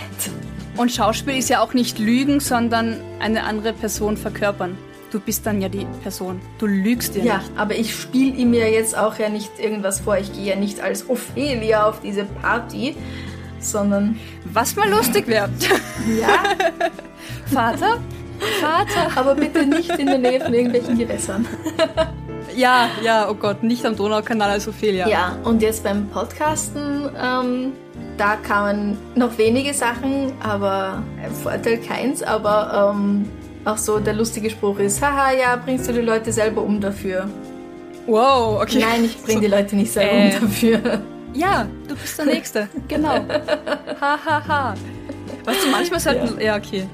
Und 0.75 0.91
Schauspiel 0.91 1.38
ist 1.38 1.47
ja 1.49 1.61
auch 1.61 1.73
nicht 1.73 1.97
lügen, 1.97 2.41
sondern 2.41 2.97
eine 3.21 3.45
andere 3.45 3.71
Person 3.71 4.17
verkörpern. 4.17 4.78
Du 5.12 5.20
bist 5.22 5.45
dann 5.45 5.62
ja 5.62 5.70
die 5.70 5.86
Person. 6.03 6.41
Du 6.58 6.66
lügst 6.68 7.16
ja, 7.16 7.24
Ja, 7.24 7.38
nicht. 7.38 7.51
aber 7.55 7.76
ich 7.76 7.95
spiele 7.95 8.36
ihm 8.36 8.53
ja 8.53 8.66
jetzt 8.66 8.97
auch 8.97 9.18
ja 9.18 9.30
nicht 9.30 9.51
irgendwas 9.60 10.01
vor. 10.01 10.18
Ich 10.18 10.34
gehe 10.34 10.45
ja 10.53 10.55
nicht 10.55 10.82
als 10.82 11.10
Ophelia 11.10 11.88
auf 11.88 12.01
diese 12.01 12.26
Party, 12.26 12.95
sondern 13.60 14.20
Was 14.51 14.76
mal 14.76 14.89
lustig 14.89 15.28
wäre. 15.28 15.49
ja, 16.20 16.43
Vater? 17.53 17.97
Vater? 18.62 19.08
aber 19.18 19.34
bitte 19.36 19.66
nicht 19.66 19.89
in 19.97 20.05
der 20.08 20.18
Nähe 20.20 20.39
von 20.41 20.53
irgendwelchen 20.53 20.97
Gewässern. 20.97 21.45
Ja, 22.55 22.89
ja, 23.03 23.30
oh 23.30 23.36
Gott, 23.36 23.62
nicht 23.62 23.86
am 23.86 23.95
Donaukanal 23.95 24.49
als 24.49 24.68
Ophelia. 24.68 25.08
Ja, 25.08 25.38
und 25.43 25.62
jetzt 25.62 25.84
beim 25.84 26.08
Podcasten, 26.08 27.08
ähm, 27.22 27.74
da 28.18 28.36
kamen 28.38 28.97
noch 29.16 29.38
wenige 29.38 29.74
Sachen, 29.76 30.32
aber 30.39 31.03
äh, 31.24 31.30
Vorteil 31.30 31.78
keins, 31.78 32.24
aber 32.24 32.93
ähm, 32.95 33.30
auch 33.68 33.78
so 33.78 33.99
der 33.99 34.13
lustige 34.13 34.49
Spruch 34.49 34.80
ist, 34.80 35.01
haha, 35.01 35.32
ja, 35.34 35.55
bringst 35.57 35.88
du 35.89 35.93
die 35.93 36.01
Leute 36.01 36.32
selber 36.32 36.61
um 36.63 36.80
dafür. 36.80 37.30
Wow, 38.05 38.61
okay. 38.61 38.80
Nein, 38.80 39.03
ich 39.05 39.22
bringe 39.22 39.41
die 39.41 39.47
Leute 39.47 39.76
nicht 39.76 39.91
selber 39.91 40.13
Äh. 40.13 40.36
um 40.38 40.41
dafür. 40.41 41.01
Ja, 41.34 41.68
du 41.88 41.95
bist 41.95 42.18
der 42.18 42.26
Nächste. 42.26 42.70
Genau. 42.88 43.15
Ha, 43.99 44.18
ha, 44.26 44.47
ha. 44.47 44.74
Weißt 45.43 45.65
du, 45.65 45.70
manchmal 45.70 45.99
sollten... 45.99 46.39
Ja. 46.41 46.55
okay. 46.55 46.88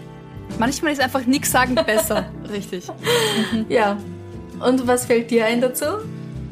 Manchmal 0.60 0.92
ist 0.94 1.02
einfach 1.02 1.26
nichts 1.26 1.52
sagen 1.52 1.76
besser. 1.76 2.26
Richtig. 2.52 2.86
Ja. 3.70 3.98
Und 4.60 4.86
was 4.88 5.06
fällt 5.06 5.32
dir 5.32 5.46
ein 5.46 5.62
dazu? 5.62 5.86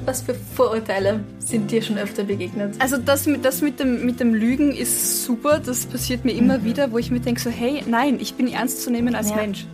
Was 0.05 0.22
für 0.22 0.34
Vorurteile 0.55 1.19
sind 1.39 1.69
dir 1.69 1.82
schon 1.82 1.97
öfter 1.97 2.24
begegnet? 2.24 2.76
Also 2.80 2.97
das 2.97 3.28
mit, 3.28 3.43
das 3.45 3.61
mit, 3.61 3.80
dem, 3.80 4.05
mit 4.05 4.19
dem 4.19 4.34
Lügen 4.34 4.72
ist 4.72 5.24
super. 5.26 5.59
Das 5.63 5.86
passiert 5.86 6.24
mir 6.26 6.32
immer 6.32 6.63
wieder, 6.63 6.91
wo 6.91 6.97
ich 6.97 7.11
mir 7.11 7.19
denke 7.19 7.41
so, 7.41 7.49
hey, 7.49 7.84
nein, 7.88 8.17
ich 8.19 8.34
bin 8.36 8.47
ernst 8.47 8.82
zu 8.84 8.89
nehmen 8.91 9.13
als 9.15 9.30
Ja. 9.32 9.36
Mensch. 9.36 9.65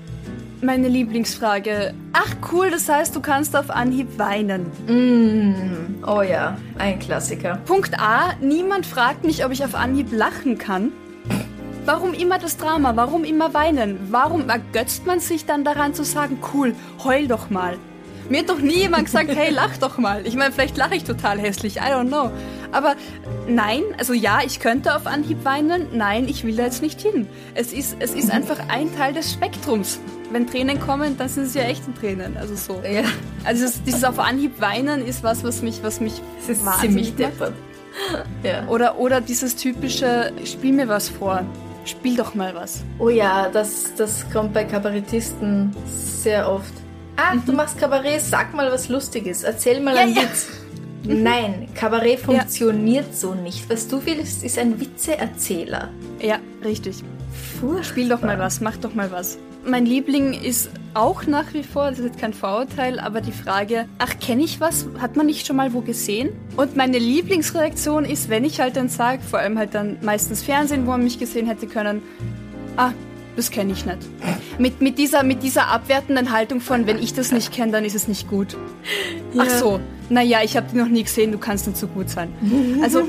Meine 0.62 0.88
Lieblingsfrage. 0.88 1.94
Ach 2.14 2.36
cool, 2.52 2.72
das 2.72 2.90
heißt, 2.90 3.16
du 3.16 3.22
kannst 3.22 3.56
auf 3.56 3.70
Anhieb 3.70 4.18
weinen. 4.18 4.72
Mm, 4.88 6.04
oh 6.04 6.24
ja, 6.24 6.58
ein 6.80 6.98
Klassiker. 6.98 7.60
Punkt 7.66 8.00
A, 8.00 8.34
niemand 8.42 8.88
fragt 8.88 9.24
mich, 9.24 9.46
ob 9.46 9.52
ich 9.52 9.64
auf 9.64 9.76
Anhieb 9.76 10.12
lachen 10.12 10.58
kann. 10.58 10.92
Warum 11.86 12.14
immer 12.14 12.40
das 12.40 12.58
Drama? 12.58 12.96
Warum 12.96 13.24
immer 13.24 13.54
weinen? 13.54 14.00
Warum 14.10 14.50
ergötzt 14.50 15.06
man 15.06 15.20
sich 15.20 15.46
dann 15.46 15.64
daran 15.64 15.94
zu 15.94 16.04
sagen, 16.04 16.40
cool, 16.54 16.74
heul 17.04 17.28
doch 17.28 17.52
mal? 17.52 17.78
Mir 18.30 18.40
hat 18.40 18.50
doch 18.50 18.60
nie 18.60 18.80
jemand 18.80 19.06
gesagt, 19.06 19.34
hey, 19.34 19.52
lach 19.52 19.78
doch 19.78 19.98
mal. 19.98 20.26
Ich 20.26 20.36
meine, 20.36 20.52
vielleicht 20.52 20.76
lache 20.76 20.96
ich 20.96 21.04
total 21.04 21.40
hässlich, 21.40 21.78
I 21.78 21.92
don't 21.92 22.08
know. 22.08 22.32
Aber 22.72 22.96
nein, 23.48 23.84
also 23.98 24.14
ja, 24.14 24.40
ich 24.46 24.60
könnte 24.60 24.96
auf 24.96 25.08
Anhieb 25.08 25.46
weinen. 25.46 25.88
Nein, 25.94 26.28
ich 26.28 26.44
will 26.44 26.56
da 26.56 26.64
jetzt 26.64 26.82
nicht 26.82 27.00
hin. 27.00 27.30
Es 27.54 27.72
ist, 27.72 27.96
es 28.00 28.14
ist 28.14 28.32
einfach 28.32 28.58
ein 28.68 28.94
Teil 28.98 29.14
des 29.14 29.32
Spektrums. 29.32 30.00
Wenn 30.32 30.46
Tränen 30.48 30.80
kommen, 30.80 31.18
dann 31.18 31.30
sind 31.30 31.46
es 31.46 31.54
ja 31.54 31.64
echte 31.64 31.94
Tränen. 31.94 32.36
Also 32.38 32.56
so. 32.56 32.82
Ja, 32.84 33.04
Also 33.46 33.64
dieses, 33.66 33.84
dieses 33.84 34.04
auf 34.04 34.20
Anhieb 34.20 34.60
weinen 34.60 35.06
ist 35.06 35.24
was, 35.24 35.44
was 35.44 35.62
mich, 35.62 35.82
was 35.84 36.00
mich 36.02 36.22
es 36.42 36.50
ist 36.50 36.66
wahnsinnig 36.66 37.16
deppert. 37.16 37.54
Ja. 38.44 38.68
Oder, 38.68 39.00
oder 39.00 39.22
dieses 39.22 39.56
typische, 39.56 40.32
spiel 40.46 40.74
mir 40.74 40.88
was 40.88 41.10
vor. 41.10 41.42
Spiel 41.86 42.18
doch 42.18 42.36
mal 42.36 42.54
was. 42.54 42.84
Oh 43.00 43.10
ja, 43.10 43.48
das, 43.50 43.96
das 43.96 44.30
kommt 44.32 44.54
bei 44.54 44.66
Kabarettisten 44.66 45.74
sehr 45.86 46.52
oft. 46.52 46.74
Ah, 47.16 47.36
du 47.46 47.54
machst 47.54 47.80
Kabarett, 47.80 48.22
sag 48.22 48.54
mal 48.54 48.72
was 48.72 48.90
Lustiges, 48.90 49.44
erzähl 49.44 49.80
mal 49.82 49.96
Ja, 49.96 50.02
einen 50.02 50.14
ja. 50.16 50.22
Witz. 50.24 50.48
Nein, 51.04 51.70
Kabarett 51.74 52.20
funktioniert 52.20 53.16
so 53.16 53.34
nicht. 53.34 53.70
Was 53.70 53.88
du 53.88 54.02
willst, 54.06 54.44
ist 54.44 54.60
ein 54.60 54.80
Witzeerzähler. 54.80 55.90
Ja, 56.20 56.40
richtig. 56.64 57.04
Furchtbar. 57.60 57.84
Spiel 57.86 58.10
doch 58.10 58.22
mal 58.22 58.38
was, 58.38 58.60
mach 58.62 58.78
doch 58.78 58.94
mal 58.94 59.10
was. 59.12 59.38
Mein 59.70 59.86
Liebling 59.86 60.34
ist 60.34 60.70
auch 60.94 61.26
nach 61.26 61.54
wie 61.54 61.62
vor, 61.62 61.90
das 61.90 62.00
ist 62.00 62.06
jetzt 62.06 62.20
kein 62.20 62.34
Vorurteil, 62.34 63.02
aber 63.02 63.20
die 63.20 63.34
Frage, 63.34 63.86
ach, 63.98 64.18
kenne 64.18 64.44
ich 64.44 64.62
was? 64.62 64.88
Hat 65.00 65.18
man 65.18 65.26
nicht 65.26 65.46
schon 65.46 65.58
mal 65.58 65.74
wo 65.74 65.82
gesehen? 65.82 66.30
Und 66.56 66.78
meine 66.78 66.98
Lieblingsreaktion 66.98 68.06
ist, 68.06 68.30
wenn 68.30 68.46
ich 68.46 68.62
halt 68.62 68.78
dann 68.78 68.88
sage, 68.88 69.22
vor 69.22 69.40
allem 69.40 69.58
halt 69.58 69.76
dann 69.76 69.98
meistens 70.02 70.42
Fernsehen, 70.42 70.86
wo 70.86 70.92
man 70.92 71.04
mich 71.04 71.20
gesehen 71.20 71.48
hätte 71.48 71.68
können, 71.68 72.02
ah, 72.78 72.94
das 73.36 73.52
kenne 73.52 73.74
ich 73.74 73.86
nicht. 73.86 73.98
Mit, 74.58 74.80
mit, 74.80 74.98
dieser, 74.98 75.24
mit 75.24 75.44
dieser 75.44 75.68
abwertenden 75.68 76.32
Haltung 76.32 76.62
von, 76.62 76.88
wenn 76.88 76.98
ich 76.98 77.14
das 77.14 77.34
nicht 77.34 77.52
kenne, 77.52 77.74
dann 77.74 77.84
ist 77.84 77.94
es 77.94 78.08
nicht 78.08 78.30
gut. 78.30 78.56
Ach 79.38 79.50
so, 79.50 79.82
naja, 80.10 80.40
ich 80.44 80.56
habe 80.56 80.68
die 80.72 80.78
noch 80.78 80.88
nie 80.88 81.04
gesehen, 81.04 81.34
du 81.34 81.38
kannst 81.40 81.68
nicht 81.68 81.78
so 81.78 81.88
gut 81.88 82.10
sein. 82.10 82.34
Also, 82.82 83.04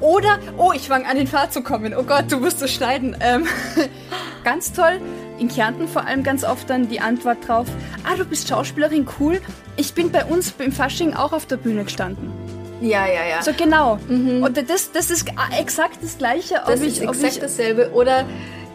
oder, 0.00 0.38
oh, 0.58 0.72
ich 0.74 0.88
fange 0.88 1.06
an, 1.06 1.16
in 1.16 1.26
Fahrt 1.26 1.54
zu 1.54 1.62
kommen. 1.62 1.94
Oh 1.98 2.02
Gott, 2.02 2.26
du 2.28 2.36
musst 2.36 2.60
es 2.60 2.70
schneiden. 2.70 3.16
Ähm, 3.20 3.46
ganz 4.44 4.70
toll. 4.72 5.00
In 5.38 5.48
Kärnten 5.48 5.88
vor 5.88 6.06
allem 6.06 6.22
ganz 6.22 6.44
oft 6.44 6.70
dann 6.70 6.88
die 6.88 7.00
Antwort 7.00 7.46
drauf, 7.46 7.66
ah, 8.04 8.16
du 8.16 8.24
bist 8.24 8.48
Schauspielerin, 8.48 9.06
cool. 9.18 9.40
Ich 9.76 9.92
bin 9.94 10.10
bei 10.12 10.24
uns 10.24 10.54
im 10.58 10.70
Fasching 10.72 11.14
auch 11.14 11.32
auf 11.32 11.46
der 11.46 11.56
Bühne 11.56 11.84
gestanden. 11.84 12.30
Ja, 12.80 13.06
ja, 13.06 13.24
ja. 13.28 13.42
So 13.42 13.52
genau. 13.56 13.98
Und 14.08 14.56
das, 14.68 14.92
das 14.92 15.10
ist 15.10 15.26
exakt 15.58 15.98
das 16.02 16.18
Gleiche, 16.18 16.60
das 16.66 16.80
ich, 16.80 16.98
ist 16.98 17.02
exakt 17.02 17.34
ich 17.34 17.40
dasselbe. 17.40 17.90
Oder 17.94 18.24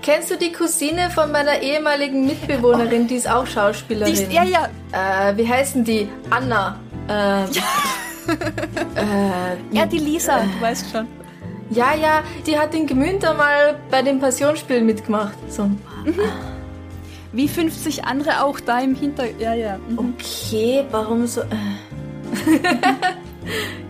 kennst 0.02 0.32
du 0.32 0.36
die 0.38 0.52
Cousine 0.52 1.10
von 1.12 1.32
meiner 1.32 1.62
ehemaligen 1.62 2.26
Mitbewohnerin, 2.26 3.08
die 3.08 3.16
ist 3.16 3.30
auch 3.30 3.46
Schauspielerin? 3.46 4.14
die, 4.14 4.34
ja, 4.36 4.44
ja, 4.44 4.70
Äh, 4.92 5.38
wie 5.38 5.48
heißen 5.48 5.84
die? 5.84 6.10
Anna. 6.30 6.80
Ähm, 7.08 7.46
ja, 9.72 9.86
die 9.92 9.98
Lisa, 10.00 10.40
du 10.42 10.62
weißt 10.62 10.92
schon. 10.92 11.08
ja, 11.70 11.94
ja, 11.94 12.24
die 12.48 12.58
hat 12.58 12.74
in 12.74 12.88
Gemünder 12.88 13.34
mal 13.34 13.76
bei 13.92 14.02
dem 14.02 14.20
Passionsspiel 14.20 14.82
mitgemacht. 14.82 15.34
So. 15.50 15.70
Wie 17.32 17.48
50 17.48 18.06
andere 18.06 18.44
auch 18.44 18.60
da 18.60 18.80
im 18.80 18.96
Hinter... 18.96 19.26
Ja, 19.40 19.54
ja. 19.54 19.78
mhm. 19.88 20.00
Okay, 20.16 20.84
warum 20.92 21.28
so. 21.28 21.42
Äh. 21.42 21.46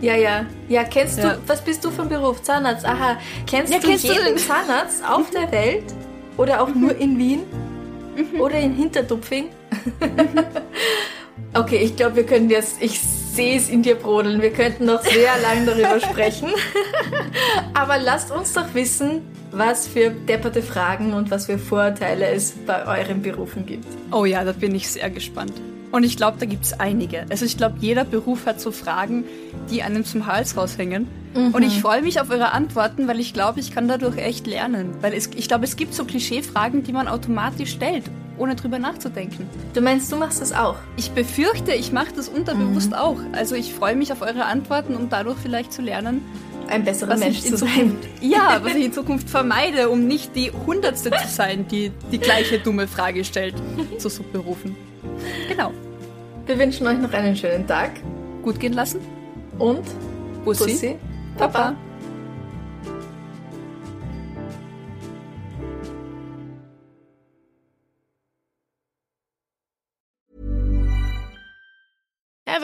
ja, 0.00 0.14
ja. 0.14 0.46
Ja, 0.68 0.84
kennst 0.84 1.18
Ja. 1.18 1.34
du. 1.34 1.38
Was 1.46 1.62
bist 1.64 1.84
du 1.84 1.90
vom 1.90 2.08
Beruf? 2.08 2.42
Zahnarzt. 2.42 2.84
Aha. 2.84 3.16
Kennst 3.46 3.72
Ja, 3.72 3.78
du 3.78 3.88
kennst 3.88 4.04
du 4.04 4.12
jeden 4.12 4.24
den- 4.26 4.38
Zahnarzt 4.46 5.02
auf 5.08 5.30
der 5.30 5.50
Welt? 5.52 5.84
Oder 6.36 6.60
auch 6.62 6.74
nur 6.74 6.96
in 6.96 7.18
Wien? 7.18 7.40
Oder 8.38 8.56
in 8.60 8.74
Hintertupfing? 8.74 9.46
okay, 11.54 11.78
ich 11.78 11.96
glaube, 11.96 12.16
wir 12.16 12.26
können 12.26 12.50
jetzt. 12.50 12.76
Ich 12.82 13.00
sehe 13.40 13.56
es 13.56 13.70
in 13.70 13.82
dir 13.82 13.94
brodeln. 13.94 14.42
Wir 14.42 14.52
könnten 14.52 14.84
noch 14.84 15.00
sehr 15.00 15.32
lange 15.40 15.64
darüber 15.64 15.98
sprechen. 16.06 16.50
Aber 17.72 17.98
lasst 17.98 18.30
uns 18.30 18.52
doch 18.52 18.74
wissen, 18.74 19.22
was 19.50 19.88
für 19.88 20.10
depperte 20.10 20.60
Fragen 20.62 21.14
und 21.14 21.30
was 21.30 21.46
für 21.46 21.58
Vorurteile 21.58 22.28
es 22.28 22.52
bei 22.66 22.84
euren 22.84 23.22
Berufen 23.22 23.64
gibt. 23.64 23.86
Oh 24.12 24.26
ja, 24.26 24.44
da 24.44 24.52
bin 24.52 24.74
ich 24.74 24.90
sehr 24.90 25.08
gespannt. 25.08 25.54
Und 25.90 26.04
ich 26.04 26.18
glaube, 26.18 26.36
da 26.38 26.44
gibt 26.44 26.66
es 26.66 26.78
einige. 26.78 27.24
Also 27.30 27.46
ich 27.46 27.56
glaube, 27.56 27.76
jeder 27.80 28.04
Beruf 28.04 28.44
hat 28.44 28.60
so 28.60 28.72
Fragen, 28.72 29.24
die 29.70 29.82
einem 29.82 30.04
zum 30.04 30.26
Hals 30.26 30.56
raushängen. 30.56 31.08
Und 31.32 31.62
ich 31.62 31.80
freue 31.80 32.02
mich 32.02 32.20
auf 32.20 32.28
eure 32.30 32.52
Antworten, 32.52 33.08
weil 33.08 33.20
ich 33.20 33.32
glaube, 33.32 33.60
ich 33.60 33.72
kann 33.72 33.88
dadurch 33.88 34.18
echt 34.18 34.46
lernen. 34.46 34.94
Weil 35.00 35.14
es, 35.14 35.30
ich 35.34 35.48
glaube, 35.48 35.64
es 35.64 35.76
gibt 35.76 35.94
so 35.94 36.04
Klischeefragen, 36.04 36.82
die 36.82 36.92
man 36.92 37.08
automatisch 37.08 37.70
stellt, 37.70 38.04
ohne 38.40 38.56
drüber 38.56 38.78
nachzudenken. 38.78 39.46
Du 39.74 39.80
meinst, 39.80 40.10
du 40.10 40.16
machst 40.16 40.40
das 40.40 40.52
auch? 40.52 40.76
Ich 40.96 41.10
befürchte, 41.12 41.72
ich 41.72 41.92
mache 41.92 42.12
das 42.16 42.28
unterbewusst 42.28 42.94
auch. 42.96 43.18
Also 43.32 43.54
ich 43.54 43.72
freue 43.74 43.94
mich 43.94 44.12
auf 44.12 44.22
eure 44.22 44.46
Antworten, 44.46 44.96
um 44.96 45.08
dadurch 45.10 45.36
vielleicht 45.38 45.72
zu 45.72 45.82
lernen, 45.82 46.22
Ein 46.68 46.84
besserer 46.84 47.10
was 47.10 47.20
Mensch 47.20 47.40
zu 47.42 47.56
sein. 47.56 47.96
Ja, 48.20 48.60
was 48.62 48.74
ich 48.74 48.84
in 48.86 48.92
Zukunft 48.92 49.28
vermeide, 49.28 49.90
um 49.90 50.06
nicht 50.06 50.34
die 50.34 50.50
Hundertste 50.66 51.10
zu 51.10 51.28
sein, 51.28 51.66
die 51.68 51.92
die 52.10 52.18
gleiche 52.18 52.58
dumme 52.58 52.88
Frage 52.88 53.24
stellt 53.24 53.54
zu 53.98 54.08
Subberufen. 54.08 54.74
Genau. 55.48 55.72
Wir 56.46 56.58
wünschen 56.58 56.86
euch 56.86 56.98
noch 56.98 57.12
einen 57.12 57.36
schönen 57.36 57.66
Tag 57.66 57.90
Gut 58.42 58.58
gehen 58.58 58.72
lassen. 58.72 59.00
und 59.58 59.82
Bussi. 60.44 60.64
Bussi. 60.64 60.96
Papa. 61.36 61.52
Papa. 61.58 61.76